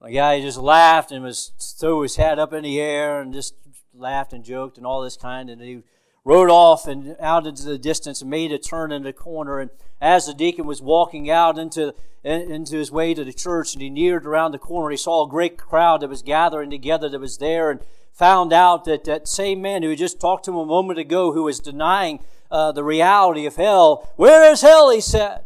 The 0.01 0.11
guy 0.11 0.41
just 0.41 0.59
laughed 0.59 1.11
and 1.11 1.23
was 1.23 1.51
threw 1.79 2.01
his 2.01 2.17
hat 2.17 2.37
up 2.37 2.53
in 2.53 2.63
the 2.63 2.79
air 2.79 3.19
and 3.19 3.33
just 3.33 3.55
laughed 3.93 4.31
and 4.31 4.43
joked 4.43 4.77
and 4.77 4.85
all 4.85 5.01
this 5.01 5.17
kind. 5.17 5.49
And 5.49 5.61
he 5.61 5.81
rode 6.23 6.51
off 6.51 6.87
and 6.87 7.15
out 7.19 7.47
into 7.47 7.63
the 7.63 7.77
distance 7.77 8.21
and 8.21 8.29
made 8.29 8.51
a 8.51 8.59
turn 8.59 8.91
in 8.91 9.03
the 9.03 9.13
corner. 9.13 9.59
And 9.59 9.71
as 9.99 10.27
the 10.27 10.33
deacon 10.33 10.67
was 10.67 10.81
walking 10.81 11.29
out 11.29 11.57
into 11.57 11.93
into 12.23 12.75
his 12.75 12.91
way 12.91 13.13
to 13.13 13.23
the 13.23 13.33
church 13.33 13.73
and 13.73 13.81
he 13.81 13.89
neared 13.89 14.25
around 14.25 14.51
the 14.51 14.59
corner, 14.59 14.91
he 14.91 14.97
saw 14.97 15.25
a 15.25 15.29
great 15.29 15.57
crowd 15.57 16.01
that 16.01 16.09
was 16.09 16.21
gathering 16.21 16.69
together 16.69 17.09
that 17.09 17.19
was 17.19 17.37
there 17.37 17.71
and 17.71 17.79
found 18.11 18.51
out 18.51 18.85
that 18.85 19.05
that 19.05 19.27
same 19.27 19.61
man 19.61 19.81
who 19.81 19.89
had 19.89 19.97
just 19.97 20.19
talked 20.19 20.45
to 20.45 20.51
him 20.51 20.57
a 20.57 20.65
moment 20.65 20.99
ago, 20.99 21.31
who 21.31 21.43
was 21.43 21.59
denying 21.59 22.19
uh, 22.51 22.71
the 22.71 22.83
reality 22.83 23.45
of 23.45 23.55
hell, 23.55 24.09
where 24.15 24.51
is 24.51 24.61
hell? 24.61 24.89
He 24.89 25.01
said, 25.01 25.41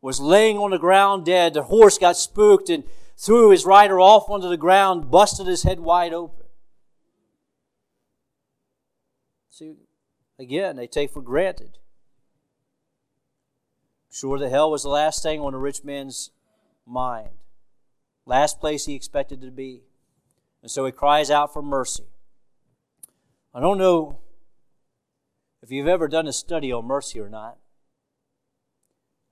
was 0.00 0.20
laying 0.20 0.58
on 0.58 0.70
the 0.70 0.78
ground 0.78 1.24
dead. 1.24 1.54
The 1.54 1.64
horse 1.64 1.98
got 1.98 2.16
spooked 2.16 2.70
and 2.70 2.84
threw 3.16 3.50
his 3.50 3.64
rider 3.64 3.98
off 3.98 4.28
onto 4.28 4.48
the 4.48 4.56
ground, 4.56 5.10
busted 5.10 5.46
his 5.46 5.62
head 5.62 5.80
wide 5.80 6.12
open. 6.12 6.46
See, 9.50 9.74
again, 10.38 10.76
they 10.76 10.86
take 10.86 11.10
for 11.10 11.22
granted. 11.22 11.78
Sure, 14.10 14.38
the 14.38 14.48
hell 14.48 14.70
was 14.70 14.82
the 14.82 14.88
last 14.88 15.22
thing 15.22 15.40
on 15.40 15.54
a 15.54 15.58
rich 15.58 15.84
man's 15.84 16.30
mind, 16.86 17.30
last 18.24 18.60
place 18.60 18.86
he 18.86 18.94
expected 18.94 19.40
to 19.40 19.50
be. 19.50 19.82
And 20.62 20.70
so 20.70 20.84
he 20.84 20.92
cries 20.92 21.30
out 21.30 21.52
for 21.52 21.62
mercy. 21.62 22.04
I 23.54 23.60
don't 23.60 23.78
know 23.78 24.18
if 25.62 25.70
you've 25.70 25.88
ever 25.88 26.08
done 26.08 26.26
a 26.26 26.32
study 26.32 26.72
on 26.72 26.84
mercy 26.86 27.20
or 27.20 27.28
not. 27.28 27.56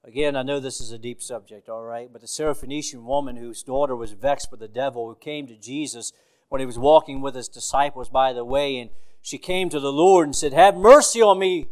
Again, 0.06 0.36
I 0.36 0.42
know 0.42 0.60
this 0.60 0.82
is 0.82 0.92
a 0.92 0.98
deep 0.98 1.22
subject, 1.22 1.70
all 1.70 1.82
right, 1.82 2.10
but 2.12 2.20
the 2.20 2.26
Syrophoenician 2.26 3.04
woman 3.04 3.36
whose 3.36 3.62
daughter 3.62 3.96
was 3.96 4.12
vexed 4.12 4.50
with 4.50 4.60
the 4.60 4.68
devil, 4.68 5.08
who 5.08 5.14
came 5.14 5.46
to 5.46 5.56
Jesus 5.56 6.12
when 6.50 6.60
he 6.60 6.66
was 6.66 6.78
walking 6.78 7.22
with 7.22 7.34
his 7.34 7.48
disciples 7.48 8.10
by 8.10 8.34
the 8.34 8.44
way, 8.44 8.78
and 8.78 8.90
she 9.22 9.38
came 9.38 9.70
to 9.70 9.80
the 9.80 9.92
Lord 9.92 10.26
and 10.26 10.36
said, 10.36 10.52
Have 10.52 10.76
mercy 10.76 11.22
on 11.22 11.38
me. 11.38 11.68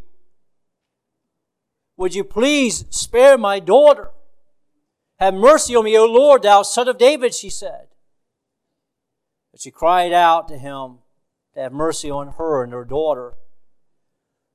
Would 1.95 2.15
you 2.15 2.23
please 2.23 2.85
spare 2.89 3.37
my 3.37 3.59
daughter? 3.59 4.09
Have 5.19 5.35
mercy 5.35 5.75
on 5.75 5.85
me, 5.85 5.95
O 5.95 6.05
Lord, 6.05 6.41
thou 6.41 6.63
son 6.63 6.87
of 6.87 6.97
David, 6.97 7.35
she 7.35 7.51
said. 7.51 7.87
But 9.51 9.61
she 9.61 9.69
cried 9.69 10.11
out 10.11 10.47
to 10.47 10.57
him 10.57 10.97
to 11.53 11.61
have 11.61 11.71
mercy 11.71 12.09
on 12.09 12.33
her 12.39 12.63
and 12.63 12.73
her 12.73 12.83
daughter. 12.83 13.35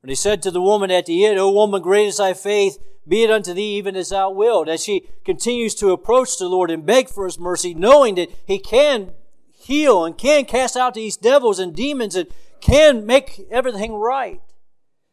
And 0.03 0.11
he 0.11 0.14
said 0.14 0.42
to 0.42 0.51
the 0.51 0.61
woman 0.61 0.90
at 0.90 1.07
the 1.07 1.24
end, 1.26 1.38
O 1.38 1.51
woman, 1.51 1.82
great 1.82 2.07
is 2.07 2.18
thy 2.18 2.34
faith, 2.34 2.78
be 3.07 3.24
it 3.24 3.30
unto 3.30 3.53
thee 3.53 3.76
even 3.76 3.96
as 3.96 4.11
thou 4.11 4.30
wilt. 4.30 4.68
As 4.68 4.84
she 4.84 5.09
continues 5.24 5.74
to 5.76 5.90
approach 5.90 6.38
the 6.38 6.49
Lord 6.49 6.70
and 6.70 6.86
beg 6.86 7.09
for 7.09 7.24
his 7.24 7.38
mercy, 7.38 7.74
knowing 7.74 8.14
that 8.16 8.30
he 8.46 8.59
can 8.59 9.12
heal 9.51 10.05
and 10.05 10.16
can 10.16 10.44
cast 10.44 10.76
out 10.76 10.94
these 10.94 11.16
devils 11.16 11.59
and 11.59 11.74
demons 11.74 12.14
and 12.14 12.28
can 12.61 13.07
make 13.07 13.46
everything 13.51 13.94
right. 13.94 14.40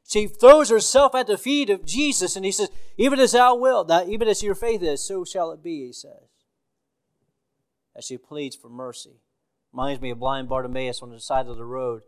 She 0.07 0.27
throws 0.27 0.69
herself 0.69 1.15
at 1.15 1.27
the 1.27 1.37
feet 1.37 1.69
of 1.69 1.85
Jesus 1.85 2.35
and 2.35 2.45
he 2.45 2.51
says, 2.51 2.69
Even 2.97 3.19
as 3.19 3.31
thou 3.31 3.55
wilt, 3.55 3.91
even 4.07 4.27
as 4.27 4.43
your 4.43 4.55
faith 4.55 4.83
is, 4.83 5.03
so 5.03 5.25
shall 5.25 5.51
it 5.51 5.63
be, 5.63 5.87
he 5.87 5.93
says. 5.93 6.29
As 7.95 8.05
she 8.05 8.17
pleads 8.17 8.55
for 8.55 8.69
mercy. 8.69 9.21
Reminds 9.73 10.01
me 10.01 10.11
of 10.11 10.19
blind 10.19 10.47
Bartimaeus 10.47 11.01
on 11.01 11.09
the 11.09 11.19
side 11.19 11.47
of 11.47 11.57
the 11.57 11.65
road. 11.65 12.03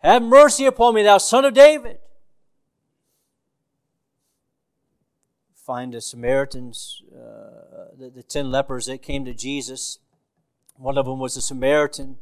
Have 0.00 0.22
mercy 0.22 0.64
upon 0.64 0.94
me, 0.94 1.02
thou 1.02 1.18
son 1.18 1.44
of 1.44 1.54
David. 1.54 1.98
Find 5.54 5.92
the 5.92 6.00
Samaritans, 6.00 7.02
uh, 7.12 7.94
the, 7.96 8.10
the 8.14 8.22
ten 8.22 8.50
lepers 8.50 8.86
that 8.86 9.02
came 9.02 9.24
to 9.26 9.34
Jesus. 9.34 9.98
One 10.76 10.96
of 10.96 11.04
them 11.04 11.18
was 11.18 11.36
a 11.36 11.42
Samaritan. 11.42 12.16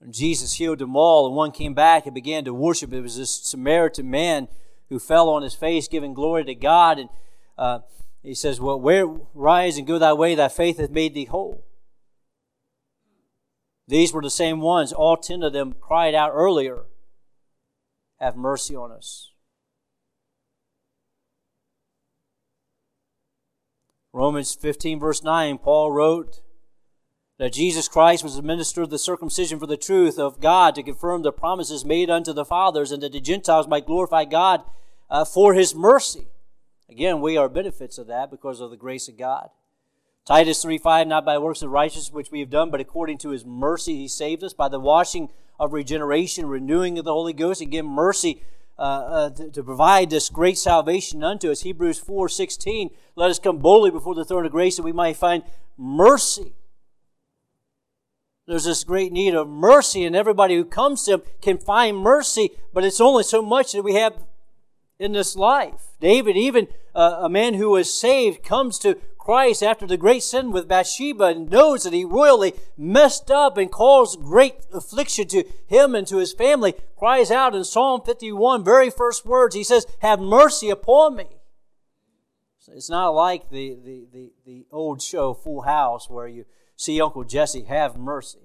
And 0.00 0.12
Jesus 0.12 0.54
healed 0.54 0.80
them 0.80 0.96
all, 0.96 1.26
and 1.26 1.34
one 1.34 1.52
came 1.52 1.72
back 1.72 2.04
and 2.04 2.14
began 2.14 2.44
to 2.44 2.52
worship. 2.52 2.92
It 2.92 3.00
was 3.00 3.16
this 3.16 3.30
Samaritan 3.30 4.10
man 4.10 4.48
who 4.90 4.98
fell 4.98 5.28
on 5.30 5.42
his 5.42 5.54
face, 5.54 5.88
giving 5.88 6.12
glory 6.12 6.44
to 6.44 6.54
God. 6.54 6.98
And 6.98 7.08
uh, 7.56 7.78
he 8.22 8.34
says, 8.34 8.60
Well, 8.60 8.78
where 8.78 9.06
rise 9.32 9.78
and 9.78 9.86
go 9.86 9.98
thy 9.98 10.12
way, 10.12 10.34
thy 10.34 10.48
faith 10.48 10.78
hath 10.78 10.90
made 10.90 11.14
thee 11.14 11.24
whole. 11.24 11.64
These 13.86 14.12
were 14.12 14.22
the 14.22 14.30
same 14.30 14.60
ones. 14.60 14.92
All 14.92 15.16
ten 15.16 15.42
of 15.42 15.52
them 15.52 15.74
cried 15.80 16.14
out 16.14 16.32
earlier, 16.34 16.82
Have 18.24 18.36
mercy 18.36 18.74
on 18.74 18.90
us. 18.90 19.32
Romans 24.14 24.54
15, 24.54 24.98
verse 24.98 25.22
9, 25.22 25.58
Paul 25.58 25.92
wrote, 25.92 26.40
that 27.38 27.52
Jesus 27.52 27.86
Christ 27.86 28.24
was 28.24 28.36
the 28.36 28.42
minister 28.42 28.80
of 28.80 28.88
the 28.88 28.98
circumcision 28.98 29.58
for 29.58 29.66
the 29.66 29.76
truth 29.76 30.18
of 30.18 30.40
God 30.40 30.74
to 30.74 30.82
confirm 30.82 31.20
the 31.20 31.32
promises 31.32 31.84
made 31.84 32.08
unto 32.08 32.32
the 32.32 32.46
fathers, 32.46 32.92
and 32.92 33.02
that 33.02 33.12
the 33.12 33.20
Gentiles 33.20 33.68
might 33.68 33.84
glorify 33.84 34.24
God 34.24 34.62
uh, 35.10 35.26
for 35.26 35.52
his 35.52 35.74
mercy. 35.74 36.28
Again, 36.88 37.20
we 37.20 37.36
are 37.36 37.50
benefits 37.50 37.98
of 37.98 38.06
that 38.06 38.30
because 38.30 38.58
of 38.62 38.70
the 38.70 38.78
grace 38.78 39.06
of 39.06 39.18
God. 39.18 39.50
Titus 40.24 40.62
3 40.62 40.78
5, 40.78 41.06
not 41.06 41.26
by 41.26 41.36
works 41.36 41.60
of 41.60 41.70
righteousness 41.70 42.10
which 42.10 42.30
we 42.30 42.40
have 42.40 42.48
done, 42.48 42.70
but 42.70 42.80
according 42.80 43.18
to 43.18 43.32
his 43.32 43.44
mercy 43.44 43.96
he 43.96 44.08
saved 44.08 44.42
us 44.42 44.54
by 44.54 44.70
the 44.70 44.80
washing 44.80 45.28
of 45.58 45.72
regeneration, 45.72 46.46
renewing 46.46 46.98
of 46.98 47.04
the 47.04 47.12
Holy 47.12 47.32
Ghost, 47.32 47.60
again, 47.60 47.86
mercy 47.86 48.42
uh, 48.78 48.82
uh, 48.82 49.30
to, 49.30 49.50
to, 49.50 49.62
provide 49.62 50.10
this 50.10 50.28
great 50.28 50.58
salvation 50.58 51.22
unto 51.22 51.50
us. 51.50 51.60
Hebrews 51.60 51.98
4 51.98 52.28
16, 52.28 52.90
let 53.14 53.30
us 53.30 53.38
come 53.38 53.58
boldly 53.58 53.90
before 53.90 54.14
the 54.14 54.24
throne 54.24 54.44
of 54.44 54.52
grace 54.52 54.76
that 54.76 54.82
we 54.82 54.92
might 54.92 55.16
find 55.16 55.44
mercy 55.78 56.52
there's 58.46 58.64
this 58.64 58.84
great 58.84 59.12
need 59.12 59.34
of 59.34 59.48
mercy, 59.48 60.04
and 60.04 60.14
everybody 60.14 60.54
who 60.54 60.64
comes 60.64 61.04
to 61.04 61.14
Him 61.14 61.22
can 61.40 61.58
find 61.58 61.96
mercy, 61.96 62.50
but 62.72 62.84
it's 62.84 63.00
only 63.00 63.22
so 63.22 63.40
much 63.40 63.72
that 63.72 63.82
we 63.82 63.94
have 63.94 64.14
in 64.98 65.12
this 65.12 65.34
life. 65.34 65.92
David, 65.98 66.36
even 66.36 66.68
uh, 66.94 67.20
a 67.22 67.28
man 67.28 67.54
who 67.54 67.70
was 67.70 67.92
saved, 67.92 68.42
comes 68.42 68.78
to 68.80 68.98
Christ 69.24 69.62
after 69.62 69.86
the 69.86 69.96
great 69.96 70.22
sin 70.22 70.52
with 70.52 70.68
Bathsheba 70.68 71.34
knows 71.34 71.84
that 71.84 71.94
he 71.94 72.04
royally 72.04 72.52
messed 72.76 73.30
up 73.30 73.56
and 73.56 73.72
caused 73.72 74.20
great 74.20 74.56
affliction 74.70 75.26
to 75.28 75.44
him 75.66 75.94
and 75.94 76.06
to 76.08 76.18
his 76.18 76.34
family, 76.34 76.74
cries 76.98 77.30
out 77.30 77.54
in 77.54 77.64
Psalm 77.64 78.02
51, 78.04 78.62
very 78.62 78.90
first 78.90 79.24
words, 79.24 79.54
he 79.54 79.64
says, 79.64 79.86
Have 80.00 80.20
mercy 80.20 80.68
upon 80.68 81.16
me. 81.16 81.24
It's 82.68 82.90
not 82.90 83.10
like 83.10 83.48
the, 83.48 83.78
the, 83.82 84.06
the, 84.12 84.32
the 84.44 84.66
old 84.70 85.00
show 85.00 85.32
Full 85.32 85.62
House 85.62 86.10
where 86.10 86.28
you 86.28 86.44
see 86.76 87.00
Uncle 87.00 87.24
Jesse 87.24 87.62
have 87.64 87.96
mercy. 87.96 88.40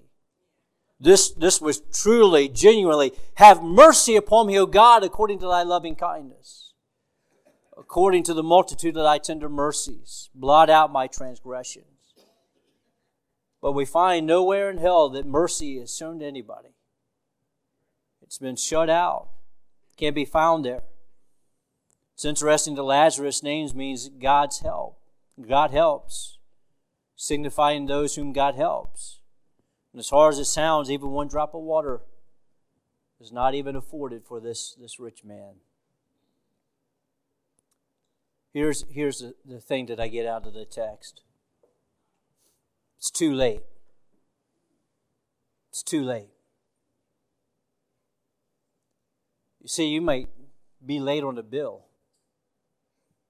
This, 0.97 1.30
this 1.32 1.59
was 1.59 1.82
truly, 1.93 2.47
genuinely, 2.47 3.11
have 3.36 3.61
mercy 3.63 4.15
upon 4.15 4.47
me, 4.47 4.57
O 4.57 4.65
God, 4.65 5.03
according 5.03 5.39
to 5.39 5.47
thy 5.47 5.63
loving 5.63 5.95
kindness. 5.95 6.68
According 7.80 8.23
to 8.23 8.34
the 8.34 8.43
multitude 8.43 8.97
of 8.97 9.03
thy 9.03 9.19
tender 9.19 9.47
mercies, 9.47 10.30
blot 10.36 10.69
out 10.69 10.91
my 10.91 11.07
transgressions. 11.07 11.86
But 13.61 13.71
we 13.71 13.86
find 13.86 14.27
nowhere 14.27 14.69
in 14.69 14.77
hell 14.77 15.09
that 15.09 15.25
mercy 15.25 15.77
is 15.77 15.95
shown 15.95 16.19
to 16.19 16.25
anybody. 16.25 16.69
It's 18.21 18.38
been 18.38 18.57
shut 18.57 18.89
out. 18.89 19.30
Can't 19.97 20.15
be 20.15 20.25
found 20.25 20.65
there. 20.65 20.84
It's 22.13 22.25
interesting 22.25 22.75
that 22.75 22.84
Lazarus' 22.84 23.43
names 23.43 23.73
means 23.73 24.09
God's 24.09 24.59
help. 24.59 24.99
God 25.47 25.71
helps 25.71 26.38
signifying 27.15 27.86
those 27.86 28.15
whom 28.15 28.34
God 28.34 28.55
helps. 28.55 29.19
And 29.93 29.99
as 29.99 30.09
hard 30.09 30.34
as 30.34 30.39
it 30.39 30.45
sounds, 30.45 30.91
even 30.91 31.11
one 31.11 31.27
drop 31.27 31.53
of 31.53 31.61
water 31.61 32.01
is 33.21 33.32
not 33.32 33.55
even 33.55 33.75
afforded 33.75 34.23
for 34.25 34.39
this, 34.39 34.75
this 34.80 34.99
rich 34.99 35.23
man. 35.23 35.55
Here's, 38.60 38.84
here's 38.89 39.20
the, 39.20 39.36
the 39.45 39.62
thing 39.62 39.86
that 39.86 40.01
I 40.01 40.10
get 40.10 40.26
out 40.26 40.45
of 40.45 40.53
the 40.53 40.66
text 40.66 41.22
it's 42.97 43.10
too 43.10 43.32
late. 43.34 43.62
It's 45.70 45.82
too 45.82 46.03
late. 46.03 46.28
You 49.62 49.70
see, 49.70 49.88
you 49.88 50.01
might 50.01 50.28
be 50.86 50.99
late 50.99 51.24
on 51.24 51.38
a 51.38 51.41
bill, 51.41 51.86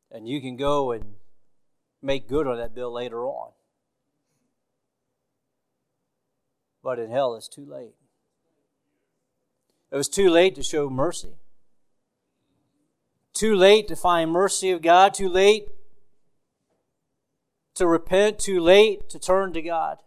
and 0.10 0.28
you 0.28 0.42
can 0.42 0.58
go 0.58 0.94
and 0.94 1.14
make 2.02 2.28
good 2.28 2.48
on 2.48 2.58
that 2.58 2.74
bill 2.74 2.92
later 2.92 3.24
on. 3.26 3.52
But 6.84 6.98
in 6.98 7.12
hell, 7.12 7.36
it's 7.36 7.48
too 7.48 7.68
late. 7.70 7.94
It 9.92 9.96
was 9.96 10.10
too 10.10 10.32
late 10.32 10.56
to 10.56 10.64
show 10.64 10.90
mercy. 10.90 11.36
Too 13.40 13.56
late 13.56 13.88
to 13.88 13.96
find 13.96 14.32
mercy 14.32 14.70
of 14.72 14.82
God. 14.82 15.14
Too 15.14 15.30
late 15.30 15.70
to 17.76 17.88
repent. 17.88 18.38
Too 18.38 18.60
late 18.60 19.08
to 19.08 19.18
turn 19.18 19.54
to 19.54 19.62
God. 19.62 20.00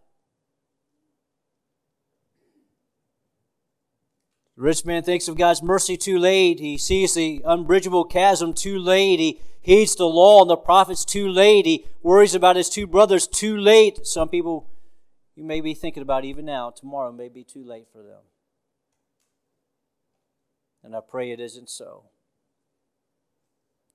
The 4.54 4.60
rich 4.60 4.84
man 4.84 5.02
thinks 5.02 5.28
of 5.28 5.38
God's 5.38 5.62
mercy 5.62 5.96
too 5.96 6.18
late. 6.18 6.60
He 6.60 6.76
sees 6.76 7.14
the 7.14 7.40
unbridgeable 7.46 8.04
chasm 8.04 8.52
too 8.52 8.78
late. 8.78 9.18
He 9.18 9.40
heeds 9.62 9.96
the 9.96 10.04
law 10.04 10.42
and 10.42 10.50
the 10.50 10.56
prophets 10.56 11.02
too 11.02 11.26
late. 11.26 11.64
He 11.64 11.86
worries 12.02 12.34
about 12.34 12.56
his 12.56 12.68
two 12.68 12.86
brothers 12.86 13.26
too 13.26 13.56
late. 13.56 14.06
Some 14.06 14.28
people 14.28 14.68
you 15.34 15.44
may 15.44 15.62
be 15.62 15.72
thinking 15.72 16.02
about 16.02 16.26
even 16.26 16.44
now, 16.44 16.68
tomorrow 16.68 17.10
may 17.10 17.30
be 17.30 17.44
too 17.44 17.64
late 17.64 17.86
for 17.90 18.02
them. 18.02 18.24
And 20.84 20.94
I 20.94 21.00
pray 21.00 21.30
it 21.30 21.40
isn't 21.40 21.70
so. 21.70 22.10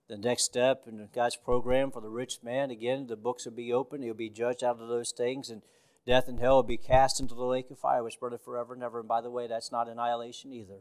The 0.08 0.18
next 0.18 0.44
step 0.44 0.84
in 0.88 1.10
God's 1.14 1.36
program 1.36 1.92
for 1.92 2.02
the 2.02 2.10
rich 2.10 2.40
man, 2.42 2.72
again, 2.72 3.08
the 3.08 3.18
books 3.18 3.44
will 3.46 3.52
be 3.52 3.74
open. 3.74 4.02
He'll 4.02 4.14
be 4.14 4.30
judged 4.30 4.64
out 4.64 4.80
of 4.80 4.88
those 4.88 5.12
things, 5.12 5.50
and 5.50 5.62
death 6.06 6.30
and 6.30 6.40
hell 6.40 6.56
will 6.56 6.64
be 6.64 6.78
cast 6.78 7.20
into 7.20 7.36
the 7.36 7.44
lake 7.44 7.70
of 7.70 7.78
fire, 7.78 8.04
which 8.04 8.20
burneth 8.20 8.44
forever 8.44 8.74
and 8.74 8.84
ever. 8.84 9.00
And 9.00 9.08
by 9.08 9.20
the 9.20 9.30
way, 9.30 9.48
that's 9.48 9.72
not 9.72 9.90
annihilation 9.90 10.54
either. 10.54 10.80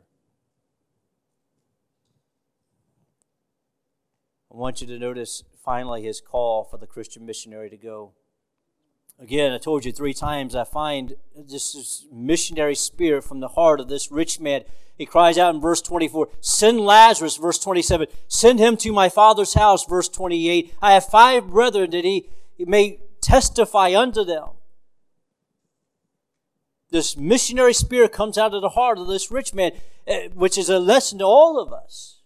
I 4.53 4.57
want 4.57 4.81
you 4.81 4.87
to 4.87 4.99
notice 4.99 5.43
finally 5.65 6.03
his 6.03 6.21
call 6.21 6.63
for 6.63 6.79
the 6.79 6.87
Christian 6.87 7.27
missionary 7.27 7.69
to 7.69 7.77
go. 7.77 8.13
Again, 9.19 9.53
I 9.53 9.59
told 9.59 9.85
you 9.85 9.93
three 9.93 10.13
times, 10.13 10.55
I 10.55 10.65
find 10.65 11.17
this 11.35 12.07
missionary 12.13 12.75
spirit 12.75 13.25
from 13.25 13.41
the 13.41 13.49
heart 13.49 13.81
of 13.81 13.89
this 13.89 14.13
rich 14.13 14.39
man. 14.41 14.63
He 14.99 15.07
cries 15.07 15.39
out 15.39 15.55
in 15.55 15.61
verse 15.61 15.81
24, 15.81 16.29
Send 16.41 16.81
Lazarus, 16.81 17.37
verse 17.37 17.59
27, 17.59 18.09
send 18.29 18.59
him 18.59 18.77
to 18.79 18.93
my 18.93 19.09
father's 19.09 19.55
house, 19.55 19.87
verse 19.87 20.09
28. 20.09 20.75
I 20.83 20.93
have 20.93 21.07
five 21.07 21.49
brethren 21.49 21.91
that 21.91 22.05
he, 22.05 22.29
he 22.55 22.67
may 22.67 23.01
testify 23.23 23.95
unto 23.97 24.23
them. 24.23 24.49
This 26.91 27.17
missionary 27.17 27.75
spirit 27.75 28.13
comes 28.13 28.39
out 28.39 28.55
of 28.55 28.63
the 28.63 28.71
heart 28.71 28.99
of 28.99 29.07
this 29.07 29.31
rich 29.31 29.53
man, 29.53 29.73
eh, 30.07 30.29
which 30.35 30.57
is 30.57 30.69
a 30.69 30.79
lesson 30.79 31.19
to 31.19 31.25
all 31.25 31.59
of 31.59 31.73
us. 31.73 32.21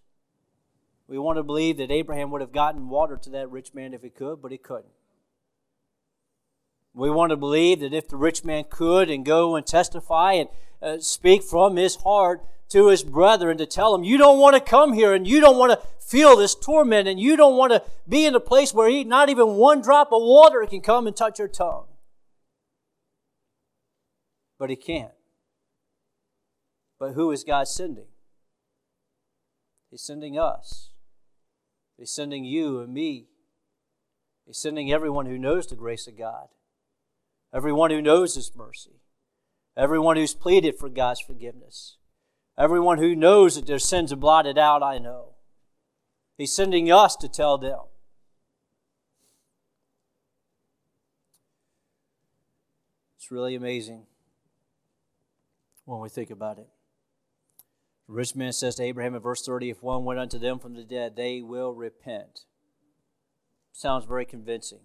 We 1.08 1.18
want 1.18 1.38
to 1.38 1.42
believe 1.42 1.76
that 1.78 1.90
Abraham 1.90 2.30
would 2.30 2.40
have 2.40 2.52
gotten 2.52 2.88
water 2.88 3.16
to 3.16 3.30
that 3.30 3.50
rich 3.50 3.74
man 3.74 3.94
if 3.94 4.02
he 4.02 4.10
could, 4.10 4.42
but 4.42 4.52
he 4.52 4.58
couldn't. 4.58 4.92
We 6.94 7.10
want 7.10 7.30
to 7.30 7.36
believe 7.36 7.80
that 7.80 7.94
if 7.94 8.08
the 8.08 8.16
rich 8.16 8.44
man 8.44 8.64
could 8.68 9.10
and 9.10 9.24
go 9.24 9.54
and 9.54 9.64
testify 9.64 10.32
and 10.32 10.48
uh, 10.82 10.98
speak 10.98 11.42
from 11.42 11.76
his 11.76 11.96
heart 11.96 12.44
to 12.70 12.88
his 12.88 13.04
brethren 13.04 13.58
to 13.58 13.66
tell 13.66 13.92
them, 13.92 14.04
you 14.04 14.18
don't 14.18 14.40
want 14.40 14.56
to 14.56 14.60
come 14.60 14.92
here 14.92 15.14
and 15.14 15.26
you 15.26 15.40
don't 15.40 15.58
want 15.58 15.72
to 15.72 15.86
feel 15.98 16.36
this 16.36 16.54
torment 16.54 17.06
and 17.06 17.20
you 17.20 17.36
don't 17.36 17.56
want 17.56 17.72
to 17.72 17.82
be 18.08 18.26
in 18.26 18.34
a 18.34 18.40
place 18.40 18.74
where 18.74 18.88
he, 18.88 19.04
not 19.04 19.28
even 19.28 19.54
one 19.54 19.80
drop 19.80 20.08
of 20.12 20.22
water 20.22 20.66
can 20.66 20.80
come 20.80 21.06
and 21.06 21.16
touch 21.16 21.38
your 21.38 21.48
tongue. 21.48 21.86
But 24.58 24.70
he 24.70 24.76
can't. 24.76 25.12
But 26.98 27.12
who 27.12 27.30
is 27.30 27.44
God 27.44 27.68
sending? 27.68 28.06
He's 29.90 30.02
sending 30.02 30.38
us. 30.38 30.90
He's 31.96 32.10
sending 32.10 32.44
you 32.44 32.80
and 32.80 32.92
me. 32.92 33.26
He's 34.44 34.58
sending 34.58 34.92
everyone 34.92 35.26
who 35.26 35.38
knows 35.38 35.66
the 35.66 35.76
grace 35.76 36.06
of 36.06 36.18
God 36.18 36.48
everyone 37.52 37.90
who 37.90 38.02
knows 38.02 38.34
His 38.34 38.54
mercy, 38.54 39.00
everyone 39.76 40.16
who's 40.16 40.34
pleaded 40.34 40.78
for 40.78 40.88
God's 40.88 41.20
forgiveness, 41.20 41.96
everyone 42.58 42.98
who 42.98 43.14
knows 43.16 43.56
that 43.56 43.66
their 43.66 43.78
sins 43.78 44.12
are 44.12 44.16
blotted 44.16 44.58
out, 44.58 44.82
I 44.82 44.98
know. 44.98 45.34
He's 46.36 46.52
sending 46.52 46.90
us 46.90 47.16
to 47.16 47.28
tell 47.28 47.58
them. 47.58 47.80
It's 53.18 53.30
really 53.30 53.54
amazing 53.54 54.06
when 55.84 56.00
we 56.00 56.08
think 56.08 56.30
about 56.30 56.58
it. 56.58 56.68
The 58.06 58.14
rich 58.14 58.34
man 58.34 58.52
says 58.52 58.76
to 58.76 58.82
Abraham 58.82 59.14
in 59.14 59.20
verse 59.20 59.44
30 59.44 59.70
if 59.70 59.82
one 59.82 60.04
went 60.04 60.18
unto 60.18 60.38
them 60.38 60.58
from 60.58 60.74
the 60.74 60.82
dead, 60.82 61.14
they 61.14 61.42
will 61.42 61.74
repent. 61.74 62.40
Sounds 63.72 64.04
very 64.04 64.24
convincing. 64.24 64.80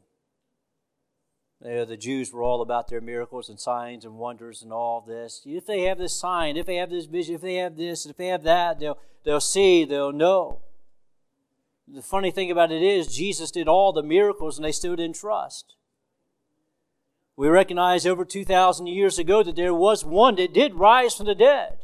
You 1.63 1.71
know, 1.71 1.85
the 1.85 1.97
Jews 1.97 2.33
were 2.33 2.43
all 2.43 2.61
about 2.61 2.89
their 2.89 3.01
miracles 3.01 3.49
and 3.49 3.59
signs 3.59 4.05
and 4.05 4.15
wonders 4.15 4.61
and 4.61 4.73
all 4.73 5.01
this. 5.01 5.41
If 5.45 5.65
they 5.65 5.83
have 5.83 5.97
this 5.97 6.13
sign, 6.13 6.57
if 6.57 6.65
they 6.65 6.75
have 6.75 6.89
this 6.89 7.05
vision, 7.05 7.35
if 7.35 7.41
they 7.41 7.55
have 7.55 7.77
this, 7.77 8.05
if 8.05 8.17
they 8.17 8.27
have 8.27 8.43
that, 8.43 8.79
they'll, 8.79 8.97
they'll 9.23 9.39
see, 9.39 9.85
they'll 9.85 10.11
know. 10.11 10.59
The 11.87 12.01
funny 12.01 12.31
thing 12.31 12.51
about 12.51 12.71
it 12.71 12.81
is, 12.81 13.15
Jesus 13.15 13.51
did 13.51 13.67
all 13.67 13.93
the 13.93 14.03
miracles 14.03 14.57
and 14.57 14.65
they 14.65 14.71
still 14.71 14.95
didn't 14.95 15.15
trust. 15.15 15.75
We 17.37 17.47
recognize 17.47 18.05
over 18.05 18.25
2,000 18.25 18.87
years 18.87 19.19
ago 19.19 19.43
that 19.43 19.55
there 19.55 19.73
was 19.73 20.05
one 20.05 20.35
that 20.35 20.53
did 20.53 20.75
rise 20.75 21.15
from 21.15 21.25
the 21.25 21.35
dead. 21.35 21.79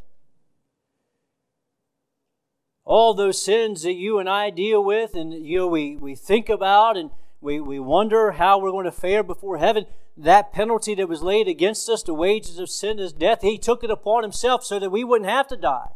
All 2.84 3.14
those 3.14 3.42
sins 3.42 3.84
that 3.84 3.94
you 3.94 4.18
and 4.18 4.30
I 4.30 4.50
deal 4.50 4.84
with 4.84 5.14
and 5.14 5.34
you 5.34 5.60
know 5.60 5.68
we, 5.68 5.96
we 5.96 6.16
think 6.16 6.50
about 6.50 6.98
and 6.98 7.12
we, 7.42 7.60
we 7.60 7.80
wonder 7.80 8.32
how 8.32 8.60
we're 8.60 8.72
going 8.72 8.86
to 8.86 8.92
fare 8.92 9.24
before 9.24 9.58
heaven. 9.58 9.88
That 10.16 10.54
penalty 10.54 10.94
that 10.96 11.10
was 11.10 11.24
laid 11.24 11.48
against 11.48 11.90
us, 11.90 12.04
the 12.04 12.14
wages 12.14 12.60
of 12.60 12.70
sin 12.70 13.00
is 13.00 13.12
death, 13.12 13.42
He 13.42 13.58
took 13.58 13.84
it 13.84 13.90
upon 13.90 14.24
Himself 14.24 14.64
so 14.64 14.80
that 14.80 14.92
we 14.92 15.04
wouldn't 15.04 15.30
have 15.30 15.48
to 15.48 15.58
die. 15.58 15.90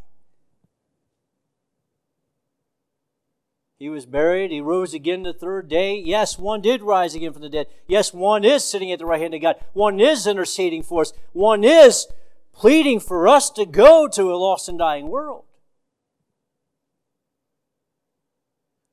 He 3.78 3.90
was 3.90 4.06
buried. 4.06 4.52
He 4.52 4.62
rose 4.62 4.94
again 4.94 5.24
the 5.24 5.34
third 5.34 5.68
day. 5.68 5.98
Yes, 5.98 6.40
one 6.40 6.62
did 6.62 6.82
rise 6.82 7.14
again 7.14 7.34
from 7.34 7.42
the 7.42 7.50
dead. 7.50 7.68
Yes, 7.88 8.14
one 8.14 8.46
is 8.46 8.64
sitting 8.64 8.92
at 8.92 9.00
the 9.00 9.06
right 9.06 9.22
hand 9.22 9.34
of 9.34 9.42
God. 9.42 9.58
One 9.74 10.00
is 10.00 10.26
interceding 10.26 10.82
for 10.82 11.02
us. 11.02 11.14
One 11.34 11.66
is 11.66 12.08
pleading 12.54 13.02
for 13.02 13.28
us 13.28 13.50
to 13.52 13.66
go 13.66 14.08
to 14.08 14.34
a 14.34 14.38
lost 14.38 14.70
and 14.70 14.80
dying 14.80 15.10
world. 15.10 15.44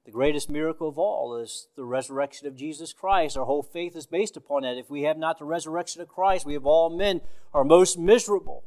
The 0.05 0.11
greatest 0.11 0.51
miracle 0.51 0.89
of 0.89 0.99
all 0.99 1.37
is 1.37 1.69
the 1.77 1.85
resurrection 1.85 2.49
of 2.49 2.57
Jesus 2.57 2.93
Christ. 2.93 3.37
Our 3.37 3.45
whole 3.45 3.63
faith 3.63 3.95
is 3.95 4.07
based 4.07 4.37
upon 4.37 4.63
that. 4.63 4.77
If 4.77 4.91
we 4.91 5.03
have 5.03 5.17
not 5.17 5.39
the 5.39 5.45
resurrection 5.45 6.03
of 6.03 6.09
Christ, 6.09 6.45
we 6.45 6.57
of 6.57 6.67
all 6.67 6.91
men 6.91 7.21
are 7.55 7.63
most 7.63 7.97
miserable. 7.99 8.65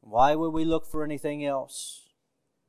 Why 0.00 0.34
would 0.34 0.50
we 0.50 0.64
look 0.64 0.86
for 0.86 1.04
anything 1.04 1.44
else? 1.44 2.08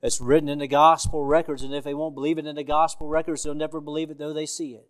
It's 0.02 0.20
written 0.20 0.50
in 0.50 0.60
the 0.60 0.68
gospel 0.68 1.24
records, 1.24 1.64
and 1.64 1.74
if 1.74 1.84
they 1.84 1.94
won't 1.94 2.16
believe 2.16 2.38
it 2.38 2.46
in 2.46 2.56
the 2.56 2.64
gospel 2.64 3.08
records, 3.08 3.44
they'll 3.44 3.56
never 3.56 3.80
believe 3.80 4.10
it 4.10 4.18
though 4.18 4.34
they 4.34 4.46
see 4.46 4.74
it. 4.74 4.90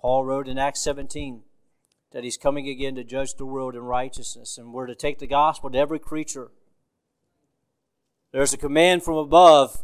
Paul 0.00 0.24
wrote 0.24 0.48
in 0.48 0.58
Acts 0.58 0.80
17 0.82 1.42
that 2.12 2.24
he's 2.24 2.36
coming 2.36 2.68
again 2.68 2.94
to 2.94 3.04
judge 3.04 3.34
the 3.34 3.46
world 3.46 3.74
in 3.74 3.82
righteousness, 3.82 4.56
and 4.56 4.72
we're 4.72 4.86
to 4.86 4.94
take 4.94 5.18
the 5.18 5.26
gospel 5.26 5.70
to 5.70 5.78
every 5.78 5.98
creature 5.98 6.50
there's 8.32 8.52
a 8.52 8.58
command 8.58 9.02
from 9.02 9.16
above 9.16 9.82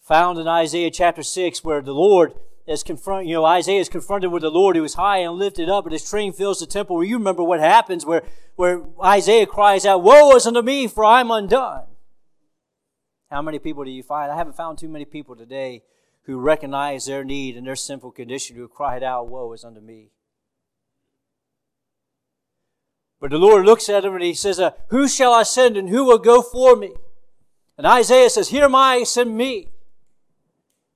found 0.00 0.38
in 0.38 0.48
Isaiah 0.48 0.90
chapter 0.90 1.22
6 1.22 1.62
where 1.62 1.80
the 1.80 1.94
Lord 1.94 2.34
is 2.66 2.82
confronted, 2.82 3.28
you 3.28 3.34
know, 3.34 3.44
Isaiah 3.44 3.80
is 3.80 3.88
confronted 3.88 4.32
with 4.32 4.42
the 4.42 4.50
Lord 4.50 4.76
who 4.76 4.84
is 4.84 4.94
high 4.94 5.18
and 5.18 5.34
lifted 5.34 5.68
up, 5.68 5.84
and 5.84 5.92
his 5.92 6.08
train 6.08 6.32
fills 6.32 6.60
the 6.60 6.66
temple. 6.66 6.96
Where 6.96 7.04
you 7.04 7.18
remember 7.18 7.42
what 7.42 7.60
happens 7.60 8.04
where, 8.04 8.22
where 8.56 8.82
Isaiah 9.02 9.46
cries 9.46 9.86
out, 9.86 10.02
Woe 10.02 10.34
is 10.34 10.46
unto 10.46 10.62
me, 10.62 10.88
for 10.88 11.04
I'm 11.04 11.30
undone. 11.30 11.84
How 13.30 13.42
many 13.42 13.58
people 13.58 13.84
do 13.84 13.90
you 13.90 14.02
find? 14.02 14.30
I 14.30 14.36
haven't 14.36 14.56
found 14.56 14.78
too 14.78 14.88
many 14.88 15.04
people 15.04 15.36
today 15.36 15.84
who 16.22 16.38
recognize 16.38 17.06
their 17.06 17.24
need 17.24 17.56
and 17.56 17.66
their 17.66 17.76
sinful 17.76 18.12
condition 18.12 18.56
who 18.56 18.68
cried 18.68 19.02
out, 19.02 19.28
Woe 19.28 19.52
is 19.52 19.64
unto 19.64 19.80
me. 19.80 20.10
But 23.20 23.30
the 23.30 23.38
Lord 23.38 23.64
looks 23.64 23.88
at 23.88 24.04
him 24.04 24.14
and 24.14 24.22
he 24.22 24.34
says, 24.34 24.58
uh, 24.58 24.72
Who 24.88 25.06
shall 25.06 25.32
I 25.32 25.44
send 25.44 25.76
and 25.76 25.88
who 25.88 26.04
will 26.04 26.18
go 26.18 26.42
for 26.42 26.74
me? 26.74 26.94
And 27.80 27.86
Isaiah 27.86 28.28
says, 28.28 28.50
Here 28.50 28.64
am 28.64 28.74
I, 28.74 29.04
send 29.04 29.34
me. 29.34 29.68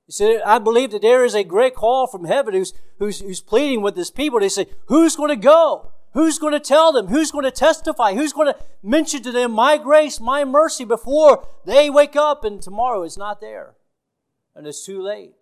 He 0.05 0.11
said, 0.11 0.41
I 0.45 0.59
believe 0.59 0.91
that 0.91 1.01
there 1.01 1.25
is 1.25 1.33
a 1.33 1.43
great 1.43 1.73
call 1.73 2.05
from 2.05 2.25
heaven 2.25 2.53
who's, 2.53 2.75
who's, 2.99 3.21
who's 3.21 3.41
pleading 3.41 3.81
with 3.81 3.97
his 3.97 4.11
people. 4.11 4.39
They 4.39 4.49
say, 4.49 4.67
Who's 4.85 5.15
going 5.15 5.31
to 5.31 5.35
go? 5.35 5.89
Who's 6.13 6.37
going 6.37 6.53
to 6.53 6.59
tell 6.59 6.93
them? 6.93 7.07
Who's 7.07 7.31
going 7.31 7.43
to 7.43 7.49
testify? 7.49 8.13
Who's 8.13 8.33
going 8.33 8.53
to 8.53 8.59
mention 8.83 9.23
to 9.23 9.31
them 9.31 9.51
my 9.51 9.79
grace, 9.79 10.19
my 10.19 10.45
mercy 10.45 10.85
before 10.85 11.47
they 11.65 11.89
wake 11.89 12.15
up 12.15 12.43
and 12.43 12.61
tomorrow 12.61 13.01
is 13.01 13.17
not 13.17 13.41
there? 13.41 13.73
And 14.53 14.67
it's 14.67 14.85
too 14.85 15.01
late. 15.01 15.33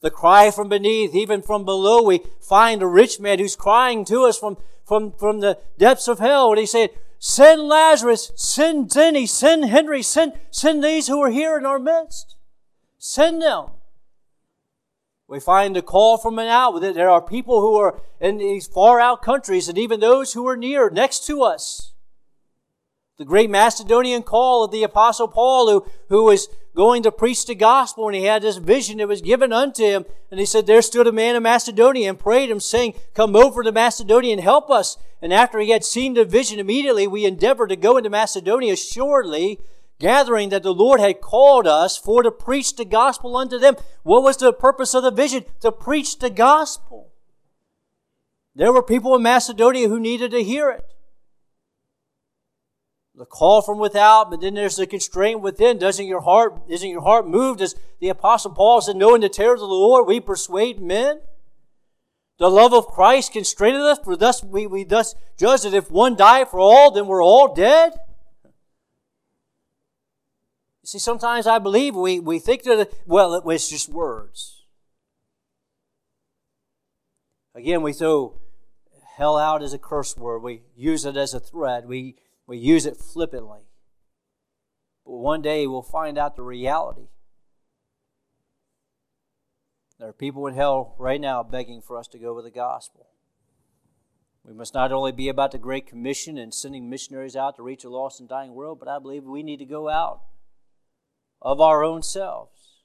The 0.00 0.12
cry 0.12 0.52
from 0.52 0.68
beneath, 0.68 1.12
even 1.12 1.42
from 1.42 1.64
below, 1.64 2.04
we 2.04 2.20
find 2.40 2.82
a 2.82 2.86
rich 2.86 3.18
man 3.18 3.40
who's 3.40 3.56
crying 3.56 4.04
to 4.04 4.26
us 4.26 4.38
from, 4.38 4.58
from, 4.86 5.10
from 5.10 5.40
the 5.40 5.58
depths 5.76 6.06
of 6.06 6.20
hell. 6.20 6.50
And 6.50 6.60
he 6.60 6.66
said, 6.66 6.90
Send 7.22 7.68
Lazarus, 7.68 8.32
send 8.34 8.88
Denny, 8.88 9.26
send 9.26 9.66
Henry, 9.66 10.02
send, 10.02 10.32
send 10.50 10.82
these 10.82 11.06
who 11.06 11.20
are 11.20 11.28
here 11.28 11.58
in 11.58 11.66
our 11.66 11.78
midst. 11.78 12.36
Send 12.96 13.42
them. 13.42 13.66
We 15.28 15.38
find 15.38 15.76
a 15.76 15.82
call 15.82 16.16
from 16.16 16.38
an 16.38 16.48
out 16.48 16.80
that 16.80 16.94
there 16.94 17.10
are 17.10 17.20
people 17.20 17.60
who 17.60 17.76
are 17.76 18.00
in 18.20 18.38
these 18.38 18.66
far 18.66 19.00
out 19.00 19.20
countries 19.20 19.68
and 19.68 19.76
even 19.76 20.00
those 20.00 20.32
who 20.32 20.48
are 20.48 20.56
near, 20.56 20.88
next 20.88 21.26
to 21.26 21.42
us. 21.42 21.92
The 23.20 23.26
great 23.26 23.50
Macedonian 23.50 24.22
call 24.22 24.64
of 24.64 24.70
the 24.70 24.82
Apostle 24.82 25.28
Paul, 25.28 25.68
who, 25.68 25.86
who 26.08 26.24
was 26.24 26.48
going 26.74 27.02
to 27.02 27.12
preach 27.12 27.44
the 27.44 27.54
gospel, 27.54 28.06
and 28.06 28.16
he 28.16 28.24
had 28.24 28.40
this 28.40 28.56
vision 28.56 28.96
that 28.96 29.08
was 29.08 29.20
given 29.20 29.52
unto 29.52 29.84
him. 29.84 30.06
And 30.30 30.40
he 30.40 30.46
said, 30.46 30.66
There 30.66 30.80
stood 30.80 31.06
a 31.06 31.12
man 31.12 31.36
in 31.36 31.42
Macedonia 31.42 32.08
and 32.08 32.18
prayed 32.18 32.50
him, 32.50 32.60
saying, 32.60 32.94
Come 33.12 33.36
over 33.36 33.62
to 33.62 33.72
Macedonia 33.72 34.32
and 34.32 34.40
help 34.40 34.70
us. 34.70 34.96
And 35.20 35.34
after 35.34 35.58
he 35.58 35.68
had 35.68 35.84
seen 35.84 36.14
the 36.14 36.24
vision, 36.24 36.58
immediately 36.58 37.06
we 37.06 37.26
endeavored 37.26 37.68
to 37.68 37.76
go 37.76 37.98
into 37.98 38.08
Macedonia, 38.08 38.74
shortly 38.74 39.60
gathering 39.98 40.48
that 40.48 40.62
the 40.62 40.72
Lord 40.72 40.98
had 40.98 41.20
called 41.20 41.66
us 41.66 41.98
for 41.98 42.22
to 42.22 42.30
preach 42.30 42.74
the 42.76 42.86
gospel 42.86 43.36
unto 43.36 43.58
them. 43.58 43.76
What 44.02 44.22
was 44.22 44.38
the 44.38 44.50
purpose 44.50 44.94
of 44.94 45.02
the 45.02 45.10
vision? 45.10 45.44
To 45.60 45.70
preach 45.70 46.20
the 46.20 46.30
gospel. 46.30 47.12
There 48.54 48.72
were 48.72 48.82
people 48.82 49.14
in 49.14 49.22
Macedonia 49.22 49.90
who 49.90 50.00
needed 50.00 50.30
to 50.30 50.42
hear 50.42 50.70
it. 50.70 50.86
The 53.20 53.26
call 53.26 53.60
from 53.60 53.78
without, 53.78 54.30
but 54.30 54.40
then 54.40 54.54
there's 54.54 54.76
the 54.76 54.86
constraint 54.86 55.42
within. 55.42 55.76
Doesn't 55.76 56.06
your 56.06 56.22
heart, 56.22 56.62
isn't 56.70 56.88
your 56.88 57.02
heart 57.02 57.28
moved 57.28 57.60
as 57.60 57.74
the 58.00 58.08
apostle 58.08 58.52
Paul 58.52 58.80
said, 58.80 58.96
knowing 58.96 59.20
the 59.20 59.28
terrors 59.28 59.60
of 59.60 59.68
the 59.68 59.74
Lord, 59.74 60.06
we 60.06 60.20
persuade 60.20 60.80
men? 60.80 61.20
The 62.38 62.48
love 62.48 62.72
of 62.72 62.86
Christ 62.86 63.34
constraineth 63.34 63.82
us, 63.82 63.98
for 64.02 64.16
thus 64.16 64.42
we, 64.42 64.66
we 64.66 64.84
thus 64.84 65.14
judge 65.38 65.64
that 65.64 65.74
if 65.74 65.90
one 65.90 66.16
died 66.16 66.48
for 66.48 66.60
all, 66.60 66.92
then 66.92 67.06
we're 67.06 67.22
all 67.22 67.52
dead. 67.52 67.92
You 70.82 70.86
see, 70.86 70.98
sometimes 70.98 71.46
I 71.46 71.58
believe 71.58 71.94
we, 71.94 72.20
we 72.20 72.38
think 72.38 72.62
that, 72.62 72.90
well, 73.04 73.34
it 73.34 73.44
was 73.44 73.68
just 73.68 73.90
words. 73.90 74.64
Again, 77.54 77.82
we 77.82 77.92
throw 77.92 78.40
hell 79.18 79.36
out 79.36 79.62
as 79.62 79.74
a 79.74 79.78
curse 79.78 80.16
word. 80.16 80.38
We 80.38 80.62
use 80.74 81.04
it 81.04 81.18
as 81.18 81.34
a 81.34 81.40
threat. 81.40 81.86
We, 81.86 82.16
we 82.50 82.58
use 82.58 82.84
it 82.84 82.96
flippantly. 82.96 83.60
But 85.06 85.18
one 85.18 85.40
day 85.40 85.68
we'll 85.68 85.82
find 85.82 86.18
out 86.18 86.34
the 86.34 86.42
reality. 86.42 87.06
There 90.00 90.08
are 90.08 90.12
people 90.12 90.48
in 90.48 90.54
hell 90.54 90.96
right 90.98 91.20
now 91.20 91.44
begging 91.44 91.80
for 91.80 91.96
us 91.96 92.08
to 92.08 92.18
go 92.18 92.34
with 92.34 92.44
the 92.44 92.50
gospel. 92.50 93.06
We 94.42 94.52
must 94.52 94.74
not 94.74 94.90
only 94.90 95.12
be 95.12 95.28
about 95.28 95.52
the 95.52 95.58
Great 95.58 95.86
Commission 95.86 96.36
and 96.36 96.52
sending 96.52 96.90
missionaries 96.90 97.36
out 97.36 97.54
to 97.54 97.62
reach 97.62 97.84
a 97.84 97.88
lost 97.88 98.18
and 98.18 98.28
dying 98.28 98.52
world, 98.52 98.80
but 98.80 98.88
I 98.88 98.98
believe 98.98 99.22
we 99.22 99.44
need 99.44 99.58
to 99.58 99.64
go 99.64 99.88
out 99.88 100.22
of 101.40 101.60
our 101.60 101.84
own 101.84 102.02
selves. 102.02 102.82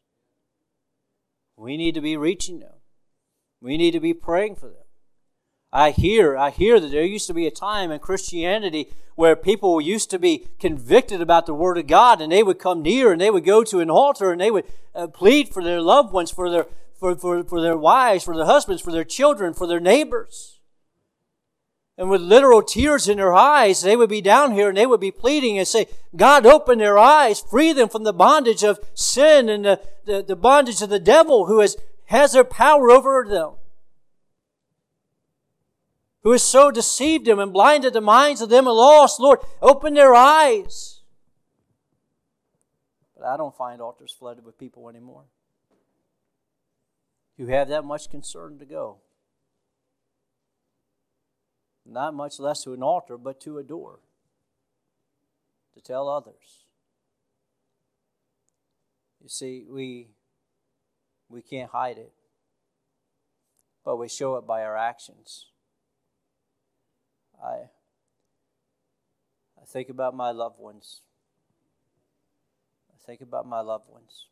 We 1.57 1.75
need 1.75 1.95
to 1.95 2.01
be 2.01 2.17
reaching 2.17 2.59
them. 2.59 2.75
We 3.61 3.77
need 3.77 3.91
to 3.91 3.99
be 3.99 4.13
praying 4.13 4.57
for 4.57 4.67
them. 4.67 4.84
I 5.75 5.91
hear, 5.91 6.37
I 6.37 6.51
hear 6.51 6.79
that 6.79 6.89
there 6.89 7.03
used 7.03 7.27
to 7.27 7.33
be 7.33 7.47
a 7.47 7.51
time 7.51 7.91
in 7.91 7.99
Christianity 7.99 8.93
where 9.15 9.35
people 9.35 9.81
used 9.81 10.09
to 10.11 10.17
be 10.17 10.47
convicted 10.57 11.19
about 11.19 11.47
the 11.47 11.53
Word 11.53 11.77
of 11.77 11.85
God, 11.85 12.21
and 12.21 12.31
they 12.31 12.43
would 12.43 12.59
come 12.59 12.81
near 12.81 13.11
and 13.11 13.19
they 13.19 13.29
would 13.29 13.43
go 13.43 13.61
to 13.65 13.81
an 13.81 13.89
altar 13.89 14.31
and 14.31 14.39
they 14.39 14.51
would 14.51 14.63
uh, 14.95 15.07
plead 15.07 15.49
for 15.49 15.61
their 15.61 15.81
loved 15.81 16.13
ones, 16.13 16.31
for 16.31 16.49
their 16.49 16.67
for, 16.97 17.13
for, 17.17 17.43
for 17.43 17.59
their 17.59 17.75
wives, 17.75 18.23
for 18.23 18.37
their 18.37 18.45
husbands, 18.45 18.81
for 18.81 18.93
their 18.93 19.03
children, 19.03 19.53
for 19.53 19.67
their 19.67 19.81
neighbors. 19.81 20.61
And 21.97 22.09
with 22.09 22.21
literal 22.21 22.61
tears 22.61 23.09
in 23.09 23.17
their 23.17 23.33
eyes, 23.33 23.81
they 23.81 23.97
would 23.97 24.09
be 24.09 24.21
down 24.21 24.53
here 24.53 24.69
and 24.69 24.77
they 24.77 24.85
would 24.85 25.01
be 25.01 25.11
pleading 25.11 25.57
and 25.57 25.67
say, 25.67 25.87
God, 26.15 26.45
open 26.45 26.77
their 26.77 26.97
eyes, 26.97 27.41
free 27.41 27.73
them 27.73 27.89
from 27.89 28.05
the 28.05 28.13
bondage 28.13 28.63
of 28.63 28.79
sin 28.93 29.49
and 29.49 29.65
the, 29.65 29.81
the, 30.05 30.23
the 30.23 30.35
bondage 30.37 30.81
of 30.81 30.89
the 30.89 30.99
devil 30.99 31.47
who 31.47 31.59
has, 31.59 31.75
has 32.05 32.31
their 32.31 32.45
power 32.45 32.89
over 32.89 33.25
them. 33.27 33.55
Who 36.25 36.31
has 36.31 36.43
so 36.43 36.71
deceived 36.71 37.25
them 37.25 37.39
and 37.39 37.53
blinded 37.53 37.93
the 37.93 38.01
minds 38.01 38.41
of 38.41 38.49
them 38.49 38.67
and 38.67 38.75
lost. 38.75 39.19
Lord, 39.19 39.39
open 39.61 39.93
their 39.93 40.13
eyes. 40.13 40.99
But 43.15 43.25
I 43.25 43.37
don't 43.37 43.55
find 43.55 43.81
altars 43.81 44.11
flooded 44.11 44.43
with 44.43 44.59
people 44.59 44.89
anymore 44.89 45.23
who 47.37 47.45
have 47.47 47.69
that 47.69 47.85
much 47.85 48.09
concern 48.09 48.59
to 48.59 48.65
go 48.65 48.97
not 51.85 52.13
much 52.13 52.39
less 52.39 52.63
to 52.63 52.73
an 52.73 52.81
altar, 52.81 53.17
but 53.17 53.39
to 53.41 53.59
a 53.59 53.63
door 53.63 53.99
to 55.73 55.81
tell 55.81 56.09
others. 56.09 56.65
You 59.21 59.29
see, 59.29 59.65
we, 59.69 60.07
we 61.29 61.41
can't 61.41 61.71
hide 61.71 61.97
it, 61.97 62.11
but 63.83 63.97
we 63.97 64.07
show 64.07 64.35
it 64.37 64.47
by 64.47 64.63
our 64.63 64.75
actions. 64.75 65.47
I, 67.43 67.69
I 69.61 69.65
think 69.65 69.89
about 69.89 70.15
my 70.15 70.31
loved 70.31 70.59
ones. 70.59 71.01
I 72.89 72.97
think 73.05 73.21
about 73.21 73.47
my 73.47 73.61
loved 73.61 73.89
ones. 73.89 74.27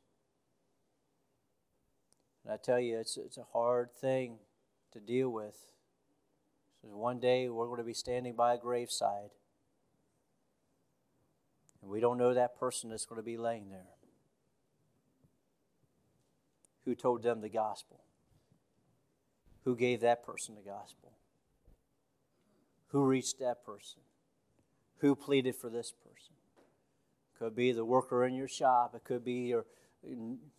And 2.43 2.53
I 2.53 2.57
tell 2.57 2.79
you, 2.79 2.97
it's, 2.97 3.17
it's 3.17 3.37
a 3.37 3.45
hard 3.53 3.93
thing 3.93 4.37
to 4.91 4.99
deal 4.99 5.29
with 5.29 5.55
one 6.91 7.19
day 7.19 7.49
we're 7.49 7.67
going 7.67 7.77
to 7.77 7.83
be 7.83 7.93
standing 7.93 8.33
by 8.33 8.53
a 8.53 8.57
graveside. 8.57 9.29
And 11.81 11.89
we 11.89 11.99
don't 11.99 12.17
know 12.17 12.33
that 12.33 12.57
person 12.59 12.89
that's 12.89 13.05
going 13.05 13.19
to 13.19 13.25
be 13.25 13.37
laying 13.37 13.69
there. 13.69 13.87
Who 16.85 16.95
told 16.95 17.23
them 17.23 17.41
the 17.41 17.49
gospel? 17.49 18.01
Who 19.63 19.75
gave 19.75 20.01
that 20.01 20.25
person 20.25 20.55
the 20.55 20.69
gospel? 20.69 21.13
Who 22.93 23.05
reached 23.05 23.39
that 23.39 23.65
person? 23.65 24.01
Who 24.99 25.15
pleaded 25.15 25.55
for 25.55 25.69
this 25.69 25.91
person? 25.91 26.35
Could 27.37 27.55
be 27.55 27.71
the 27.71 27.83
worker 27.83 28.23
in 28.23 28.35
your 28.35 28.47
shop. 28.47 28.93
It 28.95 29.03
could 29.03 29.25
be 29.25 29.47
your, 29.47 29.65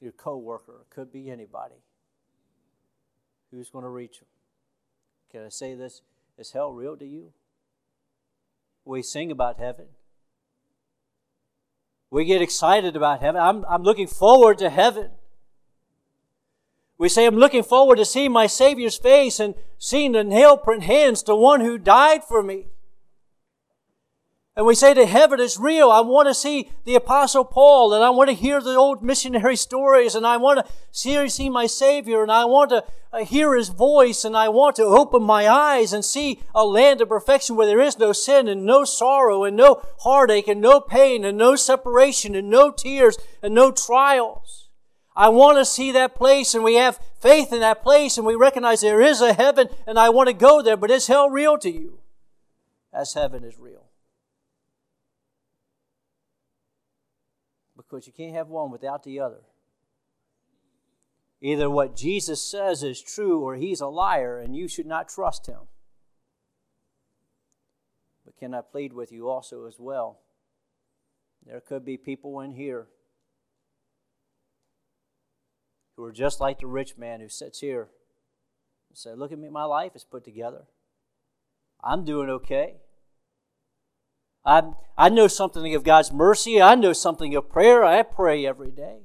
your 0.01 0.12
co-worker. 0.12 0.82
It 0.82 0.95
could 0.95 1.12
be 1.12 1.30
anybody. 1.30 1.76
Who's 3.53 3.70
going 3.70 3.85
to 3.85 3.89
reach 3.89 4.18
them? 4.18 4.28
Can 5.30 5.45
I 5.45 5.49
say 5.49 5.76
this? 5.76 6.03
Is 6.37 6.51
hell 6.51 6.72
real 6.72 6.97
to 6.97 7.07
you? 7.07 7.32
We 8.85 9.03
sing 9.03 9.30
about 9.30 9.61
heaven. 9.61 9.87
We 12.11 12.24
get 12.24 12.43
excited 12.43 12.97
about 12.97 13.20
heaven. 13.20 13.41
I'm, 13.41 13.64
I'm 13.68 13.85
looking 13.85 14.09
forward 14.09 14.59
to 14.59 14.70
heaven. 14.70 15.11
We 16.97 17.09
say, 17.09 17.26
I'm 17.26 17.36
looking 17.36 17.64
forward 17.64 17.97
to 17.97 18.05
seeing 18.05 18.32
my 18.32 18.47
Savior's 18.47 18.97
face 18.97 19.40
and 19.40 19.55
seeing 19.78 20.12
the 20.12 20.22
nail 20.22 20.57
print 20.57 20.84
hands 20.84 21.22
to 21.24 21.34
one 21.34 21.61
who 21.61 21.76
died 21.76 22.22
for 22.22 22.42
me. 22.42 22.66
And 24.57 24.66
we 24.66 24.76
say 24.76 24.95
that 24.95 25.09
heaven 25.09 25.40
is 25.40 25.59
real. 25.59 25.90
I 25.90 26.01
want 26.01 26.28
to 26.28 26.34
see 26.34 26.70
the 26.84 26.95
apostle 26.95 27.45
Paul 27.45 27.92
and 27.92 28.05
I 28.05 28.11
want 28.11 28.30
to 28.30 28.36
hear 28.36 28.61
the 28.61 28.76
old 28.76 29.03
missionary 29.03 29.57
stories 29.57 30.14
and 30.14 30.24
I 30.24 30.36
want 30.36 30.64
to 30.64 30.72
see, 30.92 31.28
see 31.28 31.51
my 31.51 31.66
Savior 31.66 32.22
and 32.22 32.30
I 32.30 32.45
want 32.45 32.70
to 32.70 32.84
uh, 33.12 33.24
hear 33.24 33.57
His 33.57 33.70
voice 33.70 34.24
and 34.24 34.36
I 34.36 34.49
want 34.49 34.76
to 34.76 34.84
open 34.84 35.24
my 35.24 35.49
eyes 35.49 35.92
and 35.92 36.05
see 36.05 36.40
a 36.55 36.64
land 36.64 37.01
of 37.01 37.09
perfection 37.09 37.57
where 37.57 37.66
there 37.66 37.80
is 37.80 37.99
no 37.99 38.12
sin 38.12 38.47
and 38.47 38.64
no 38.64 38.84
sorrow 38.84 39.42
and 39.42 39.57
no 39.57 39.82
heartache 40.01 40.47
and 40.47 40.61
no 40.61 40.78
pain 40.78 41.24
and 41.24 41.36
no 41.36 41.57
separation 41.57 42.36
and 42.36 42.49
no 42.49 42.70
tears 42.70 43.18
and 43.42 43.57
no 43.57 43.72
trials. 43.72 44.63
I 45.16 45.28
want 45.28 45.58
to 45.58 45.64
see 45.64 45.92
that 45.92 46.14
place 46.14 46.54
and 46.54 46.64
we 46.64 46.74
have 46.74 46.98
faith 47.20 47.52
in 47.52 47.60
that 47.60 47.82
place 47.82 48.16
and 48.16 48.26
we 48.26 48.34
recognize 48.34 48.80
there 48.80 49.00
is 49.00 49.20
a 49.20 49.32
heaven 49.32 49.68
and 49.86 49.98
I 49.98 50.08
want 50.08 50.28
to 50.28 50.34
go 50.34 50.60
there, 50.60 50.76
but 50.76 50.90
is 50.90 51.06
hell 51.06 51.30
real 51.30 51.56
to 51.58 51.70
you? 51.70 52.00
As 52.92 53.14
heaven 53.14 53.44
is 53.44 53.58
real. 53.58 53.84
because 57.94 58.06
you 58.06 58.12
can't 58.12 58.34
have 58.34 58.48
one 58.48 58.70
without 58.70 59.04
the 59.04 59.20
other. 59.20 59.42
Either 61.40 61.68
what 61.68 61.94
Jesus 61.94 62.42
says 62.42 62.82
is 62.82 63.00
true 63.00 63.42
or 63.42 63.54
he's 63.54 63.80
a 63.80 63.86
liar 63.86 64.38
and 64.38 64.56
you 64.56 64.66
should 64.66 64.86
not 64.86 65.08
trust 65.08 65.46
him. 65.46 65.60
But 68.24 68.36
can 68.36 68.54
I 68.54 68.62
plead 68.62 68.92
with 68.92 69.12
you 69.12 69.28
also 69.28 69.66
as 69.66 69.76
well? 69.78 70.20
There 71.46 71.60
could 71.60 71.84
be 71.84 71.96
people 71.96 72.40
in 72.40 72.52
here 72.52 72.86
who 75.97 76.05
are 76.05 76.12
just 76.12 76.40
like 76.40 76.59
the 76.59 76.66
rich 76.66 76.97
man 76.97 77.20
who 77.20 77.28
sits 77.28 77.61
here 77.61 77.88
and 78.88 78.99
say, 78.99 79.14
Look 79.14 79.32
at 79.32 79.38
me, 79.38 79.49
my 79.49 79.64
life 79.64 79.95
is 79.95 80.05
put 80.05 80.24
together. 80.24 80.64
I'm 81.82 82.05
doing 82.05 82.30
okay. 82.30 82.76
I, 84.45 84.62
I 84.97 85.09
know 85.09 85.26
something 85.26 85.74
of 85.74 85.84
God's 85.84 86.12
mercy. 86.12 86.61
I 86.61 86.74
know 86.74 86.92
something 86.92 87.34
of 87.34 87.49
prayer. 87.49 87.84
I 87.84 88.03
pray 88.03 88.47
every 88.47 88.70
day. 88.70 89.01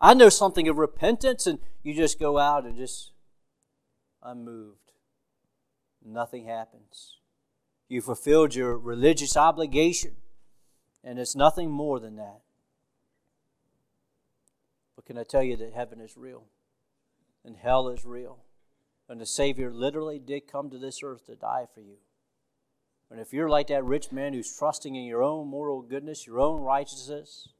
I 0.00 0.14
know 0.14 0.28
something 0.28 0.68
of 0.68 0.78
repentance, 0.78 1.46
and 1.46 1.60
you 1.82 1.94
just 1.94 2.18
go 2.18 2.38
out 2.38 2.64
and 2.64 2.76
just 2.76 3.12
unmoved. 4.22 4.92
Nothing 6.04 6.46
happens. 6.46 7.18
You 7.88 8.00
fulfilled 8.00 8.54
your 8.54 8.76
religious 8.76 9.36
obligation, 9.36 10.16
and 11.04 11.18
it's 11.18 11.36
nothing 11.36 11.70
more 11.70 12.00
than 12.00 12.16
that. 12.16 12.40
Can 15.12 15.20
I 15.20 15.24
tell 15.24 15.42
you 15.42 15.58
that 15.58 15.74
heaven 15.74 16.00
is 16.00 16.16
real 16.16 16.44
and 17.44 17.54
hell 17.54 17.88
is 17.88 18.02
real? 18.02 18.38
And 19.10 19.20
the 19.20 19.26
Savior 19.26 19.70
literally 19.70 20.18
did 20.18 20.50
come 20.50 20.70
to 20.70 20.78
this 20.78 21.02
earth 21.02 21.26
to 21.26 21.36
die 21.36 21.66
for 21.74 21.82
you. 21.82 21.96
And 23.10 23.20
if 23.20 23.30
you're 23.30 23.50
like 23.50 23.66
that 23.66 23.84
rich 23.84 24.10
man 24.10 24.32
who's 24.32 24.56
trusting 24.56 24.94
in 24.94 25.04
your 25.04 25.22
own 25.22 25.48
moral 25.48 25.82
goodness, 25.82 26.26
your 26.26 26.40
own 26.40 26.62
righteousness, 26.62 27.50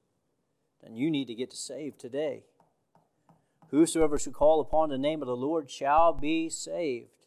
then 0.83 0.97
you 0.97 1.11
need 1.11 1.27
to 1.27 1.35
get 1.35 1.53
saved 1.53 2.01
today. 2.01 2.45
Whosoever 3.69 4.19
should 4.19 4.33
call 4.33 4.63
upon 4.63 4.89
the 4.89 4.97
name 4.97 5.21
of 5.21 5.29
the 5.29 5.37
Lord 5.37 5.71
shall 5.71 6.15
be 6.15 6.49
saved. 6.49 7.27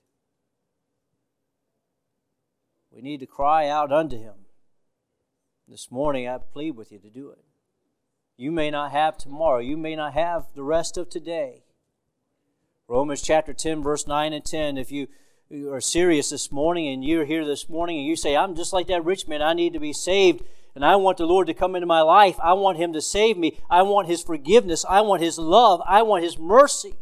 We 2.89 3.03
need 3.03 3.19
to 3.19 3.27
cry 3.27 3.67
out 3.67 3.91
unto 3.91 4.17
him. 4.17 4.47
This 5.67 5.91
morning, 5.91 6.27
I 6.27 6.39
plead 6.39 6.75
with 6.75 6.91
you 6.91 6.97
to 6.97 7.11
do 7.11 7.29
it. 7.29 7.45
You 8.37 8.51
may 8.51 8.69
not 8.69 8.91
have 8.91 9.17
tomorrow, 9.17 9.59
you 9.59 9.77
may 9.77 9.95
not 9.95 10.13
have 10.13 10.47
the 10.55 10.63
rest 10.63 10.97
of 10.97 11.09
today. 11.09 11.63
Romans 12.87 13.21
chapter 13.21 13.53
10, 13.53 13.81
verse 13.81 14.05
9 14.05 14.33
and 14.33 14.43
10. 14.43 14.77
If 14.77 14.91
you 14.91 15.07
are 15.71 15.81
serious 15.81 16.29
this 16.29 16.51
morning 16.51 16.87
and 16.87 17.03
you're 17.03 17.25
here 17.25 17.45
this 17.45 17.69
morning 17.69 17.97
and 17.97 18.05
you 18.05 18.15
say, 18.15 18.35
I'm 18.35 18.55
just 18.55 18.73
like 18.73 18.87
that 18.87 19.05
rich 19.05 19.27
man, 19.27 19.41
I 19.41 19.53
need 19.53 19.73
to 19.73 19.79
be 19.79 19.93
saved, 19.93 20.43
and 20.75 20.83
I 20.83 20.97
want 20.97 21.17
the 21.17 21.25
Lord 21.25 21.47
to 21.47 21.53
come 21.53 21.75
into 21.75 21.87
my 21.87 22.01
life, 22.01 22.35
I 22.43 22.53
want 22.53 22.77
Him 22.77 22.91
to 22.93 23.01
save 23.01 23.37
me, 23.37 23.57
I 23.69 23.83
want 23.83 24.07
His 24.07 24.21
forgiveness, 24.21 24.85
I 24.87 25.01
want 25.01 25.21
His 25.21 25.39
love, 25.39 25.81
I 25.85 26.01
want 26.01 26.23
His 26.23 26.37
mercy. 26.37 26.95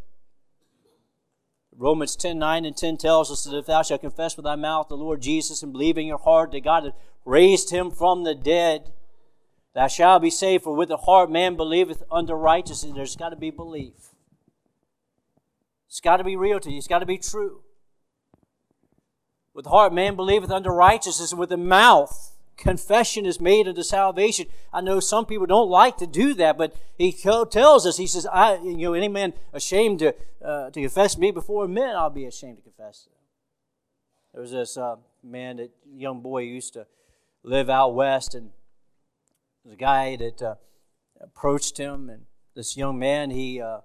Romans 1.75 2.15
10 2.15 2.37
9 2.37 2.65
and 2.65 2.77
10 2.77 2.97
tells 2.97 3.31
us 3.31 3.43
that 3.43 3.57
if 3.57 3.65
thou 3.65 3.81
shalt 3.81 4.01
confess 4.01 4.37
with 4.37 4.43
thy 4.43 4.55
mouth 4.55 4.87
the 4.87 4.95
Lord 4.95 5.21
Jesus 5.21 5.63
and 5.63 5.73
believe 5.73 5.97
in 5.97 6.05
your 6.05 6.19
heart 6.19 6.51
that 6.51 6.63
God 6.63 6.83
hath 6.83 6.93
raised 7.25 7.71
him 7.71 7.89
from 7.89 8.23
the 8.23 8.35
dead, 8.35 8.91
thou 9.73 9.87
shalt 9.87 10.21
be 10.21 10.29
saved. 10.29 10.63
For 10.63 10.75
with 10.75 10.89
the 10.89 10.97
heart 10.97 11.31
man 11.31 11.55
believeth 11.55 12.03
unto 12.11 12.33
righteousness. 12.33 12.93
There's 12.95 13.15
got 13.15 13.29
to 13.29 13.35
be 13.35 13.49
belief. 13.49 14.13
It's 15.87 16.01
got 16.01 16.17
to 16.17 16.23
be 16.23 16.35
real 16.35 16.59
to 16.59 16.71
you, 16.71 16.77
it's 16.77 16.87
got 16.87 16.99
to 16.99 17.05
be 17.05 17.19
true. 17.19 17.61
With 19.53 19.65
the 19.65 19.69
heart 19.69 19.93
man 19.93 20.15
believeth 20.15 20.49
unto 20.49 20.69
righteousness, 20.69 21.31
and 21.31 21.39
with 21.39 21.49
the 21.49 21.57
mouth 21.57 22.31
confession 22.57 23.25
is 23.25 23.39
made 23.39 23.67
unto 23.67 23.83
salvation. 23.83 24.47
I 24.71 24.81
know 24.81 24.99
some 24.99 25.25
people 25.25 25.45
don't 25.45 25.69
like 25.69 25.97
to 25.97 26.07
do 26.07 26.33
that, 26.35 26.57
but 26.57 26.75
he 26.97 27.11
tells 27.11 27.85
us, 27.85 27.97
he 27.97 28.07
says, 28.07 28.25
I, 28.25 28.55
you 28.55 28.77
know, 28.77 28.93
any 28.93 29.07
man 29.07 29.33
ashamed 29.53 29.99
to, 29.99 30.15
uh, 30.43 30.69
to 30.69 30.81
confess 30.81 31.17
me 31.17 31.31
before 31.31 31.67
men, 31.67 31.95
I'll 31.95 32.09
be 32.09 32.25
ashamed 32.25 32.57
to 32.57 32.63
confess. 32.63 33.07
There 34.33 34.41
was 34.41 34.51
this 34.51 34.77
uh, 34.77 34.95
man, 35.23 35.57
that 35.57 35.71
young 35.95 36.21
boy 36.21 36.43
used 36.43 36.73
to 36.73 36.87
live 37.43 37.69
out 37.69 37.93
west, 37.93 38.33
and 38.33 38.49
there's 39.63 39.75
a 39.75 39.77
guy 39.77 40.15
that 40.17 40.41
uh, 40.41 40.55
approached 41.21 41.77
him, 41.77 42.09
and 42.09 42.23
this 42.55 42.75
young 42.75 42.99
man, 42.99 43.29
he, 43.29 43.61
uh, 43.61 43.79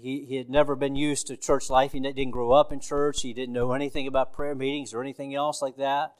he, 0.00 0.24
he 0.24 0.36
had 0.36 0.48
never 0.48 0.76
been 0.76 0.96
used 0.96 1.26
to 1.26 1.36
church 1.36 1.68
life. 1.68 1.92
He 1.92 2.00
didn't 2.00 2.30
grow 2.30 2.52
up 2.52 2.72
in 2.72 2.80
church. 2.80 3.22
He 3.22 3.32
didn't 3.32 3.52
know 3.52 3.72
anything 3.72 4.06
about 4.06 4.32
prayer 4.32 4.54
meetings 4.54 4.94
or 4.94 5.02
anything 5.02 5.34
else 5.34 5.60
like 5.60 5.76
that. 5.76 6.14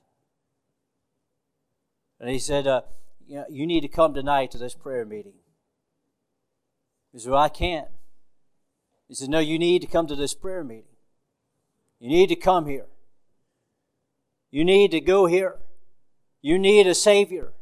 And 2.21 2.31
he 2.31 2.39
said, 2.39 2.67
uh, 2.67 2.83
you, 3.27 3.37
know, 3.37 3.45
you 3.49 3.67
need 3.67 3.81
to 3.81 3.89
come 3.89 4.15
tonight 4.15 4.51
to 4.53 4.59
this 4.59 4.75
prayer 4.75 5.05
meeting. 5.05 5.35
He 7.13 7.19
said, 7.19 7.33
Well, 7.33 7.43
I 7.43 7.49
can't. 7.49 7.89
He 9.09 9.15
said, 9.15 9.29
No, 9.29 9.39
you 9.39 9.59
need 9.59 9.83
to 9.83 9.89
come 9.89 10.07
to 10.07 10.17
this 10.17 10.35
prayer 10.35 10.65
meeting. 10.65 10.85
You 12.01 12.09
need 12.09 12.29
to 12.29 12.37
come 12.37 12.67
here. 12.67 12.87
You 14.51 14.65
need 14.65 14.91
to 14.91 15.01
go 15.01 15.27
here. 15.27 15.57
You 16.41 16.59
need 16.59 16.87
a 16.87 16.95
Savior. 16.95 17.53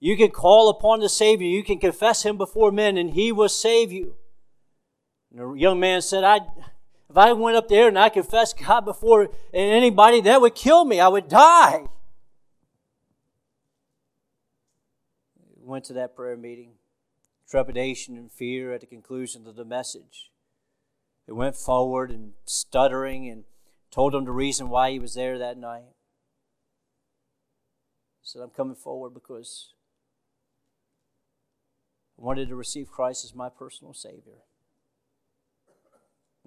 You 0.00 0.16
can 0.16 0.30
call 0.30 0.70
upon 0.70 1.00
the 1.00 1.08
Savior. 1.08 1.46
You 1.46 1.62
can 1.62 1.78
confess 1.78 2.24
Him 2.24 2.36
before 2.36 2.72
men, 2.72 2.96
and 2.96 3.10
He 3.10 3.30
will 3.30 3.48
save 3.48 3.92
you. 3.92 4.16
And 5.30 5.40
the 5.40 5.52
young 5.52 5.78
man 5.78 6.02
said, 6.02 6.24
I, 6.24 6.40
If 7.08 7.16
I 7.16 7.32
went 7.34 7.56
up 7.56 7.68
there 7.68 7.88
and 7.88 7.98
I 7.98 8.08
confessed 8.08 8.58
God 8.58 8.84
before 8.84 9.28
anybody, 9.52 10.20
that 10.22 10.40
would 10.40 10.54
kill 10.54 10.84
me. 10.84 11.00
I 11.00 11.08
would 11.08 11.28
die. 11.28 11.86
went 15.70 15.84
to 15.84 15.92
that 15.92 16.16
prayer 16.16 16.36
meeting, 16.36 16.72
trepidation 17.48 18.16
and 18.16 18.30
fear 18.30 18.74
at 18.74 18.80
the 18.80 18.86
conclusion 18.86 19.46
of 19.46 19.54
the 19.54 19.64
message. 19.64 20.30
He 21.26 21.32
went 21.32 21.54
forward 21.54 22.10
and 22.10 22.32
stuttering 22.44 23.28
and 23.28 23.44
told 23.92 24.14
him 24.14 24.24
the 24.24 24.32
reason 24.32 24.68
why 24.68 24.90
he 24.90 24.98
was 24.98 25.14
there 25.14 25.38
that 25.38 25.56
night. 25.56 25.84
He 28.20 28.24
said, 28.24 28.42
I'm 28.42 28.50
coming 28.50 28.74
forward 28.74 29.14
because 29.14 29.74
wanted 32.20 32.48
to 32.48 32.56
receive 32.56 32.90
Christ 32.90 33.24
as 33.24 33.34
my 33.34 33.48
personal 33.48 33.94
Savior. 33.94 34.44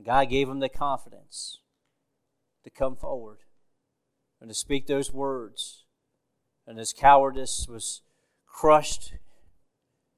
God 0.01 0.29
gave 0.29 0.47
him 0.47 0.59
the 0.59 0.69
confidence 0.69 1.59
to 2.63 2.69
come 2.69 2.95
forward 2.95 3.39
and 4.39 4.49
to 4.49 4.55
speak 4.55 4.87
those 4.87 5.11
words. 5.11 5.83
And 6.67 6.77
his 6.77 6.93
cowardice 6.93 7.67
was 7.67 8.01
crushed. 8.45 9.13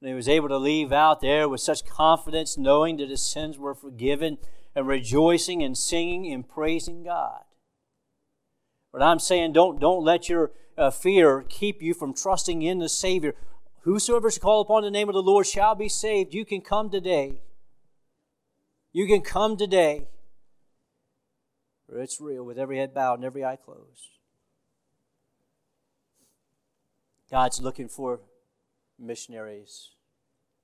And 0.00 0.08
he 0.08 0.14
was 0.14 0.28
able 0.28 0.48
to 0.48 0.58
leave 0.58 0.92
out 0.92 1.20
there 1.20 1.48
with 1.48 1.60
such 1.60 1.86
confidence, 1.86 2.58
knowing 2.58 2.98
that 2.98 3.10
his 3.10 3.22
sins 3.22 3.58
were 3.58 3.74
forgiven 3.74 4.38
and 4.74 4.86
rejoicing 4.86 5.62
and 5.62 5.76
singing 5.76 6.32
and 6.32 6.46
praising 6.48 7.02
God. 7.02 7.42
But 8.92 9.02
I'm 9.02 9.18
saying, 9.18 9.52
don't, 9.52 9.80
don't 9.80 10.04
let 10.04 10.28
your 10.28 10.52
uh, 10.76 10.90
fear 10.90 11.44
keep 11.48 11.82
you 11.82 11.94
from 11.94 12.12
trusting 12.12 12.62
in 12.62 12.78
the 12.78 12.88
Savior. 12.88 13.34
Whosoever 13.86 14.32
shall 14.32 14.40
call 14.40 14.60
upon 14.62 14.82
the 14.82 14.90
name 14.90 15.08
of 15.08 15.14
the 15.14 15.22
Lord 15.22 15.46
shall 15.46 15.76
be 15.76 15.88
saved. 15.88 16.34
You 16.34 16.44
can 16.44 16.60
come 16.60 16.90
today. 16.90 17.40
You 18.92 19.06
can 19.06 19.20
come 19.20 19.56
today. 19.56 20.08
It's 21.94 22.20
real 22.20 22.42
with 22.42 22.58
every 22.58 22.78
head 22.78 22.92
bowed 22.92 23.20
and 23.20 23.24
every 23.24 23.44
eye 23.44 23.54
closed. 23.54 24.18
God's 27.30 27.62
looking 27.62 27.88
for 27.88 28.22
missionaries 28.98 29.90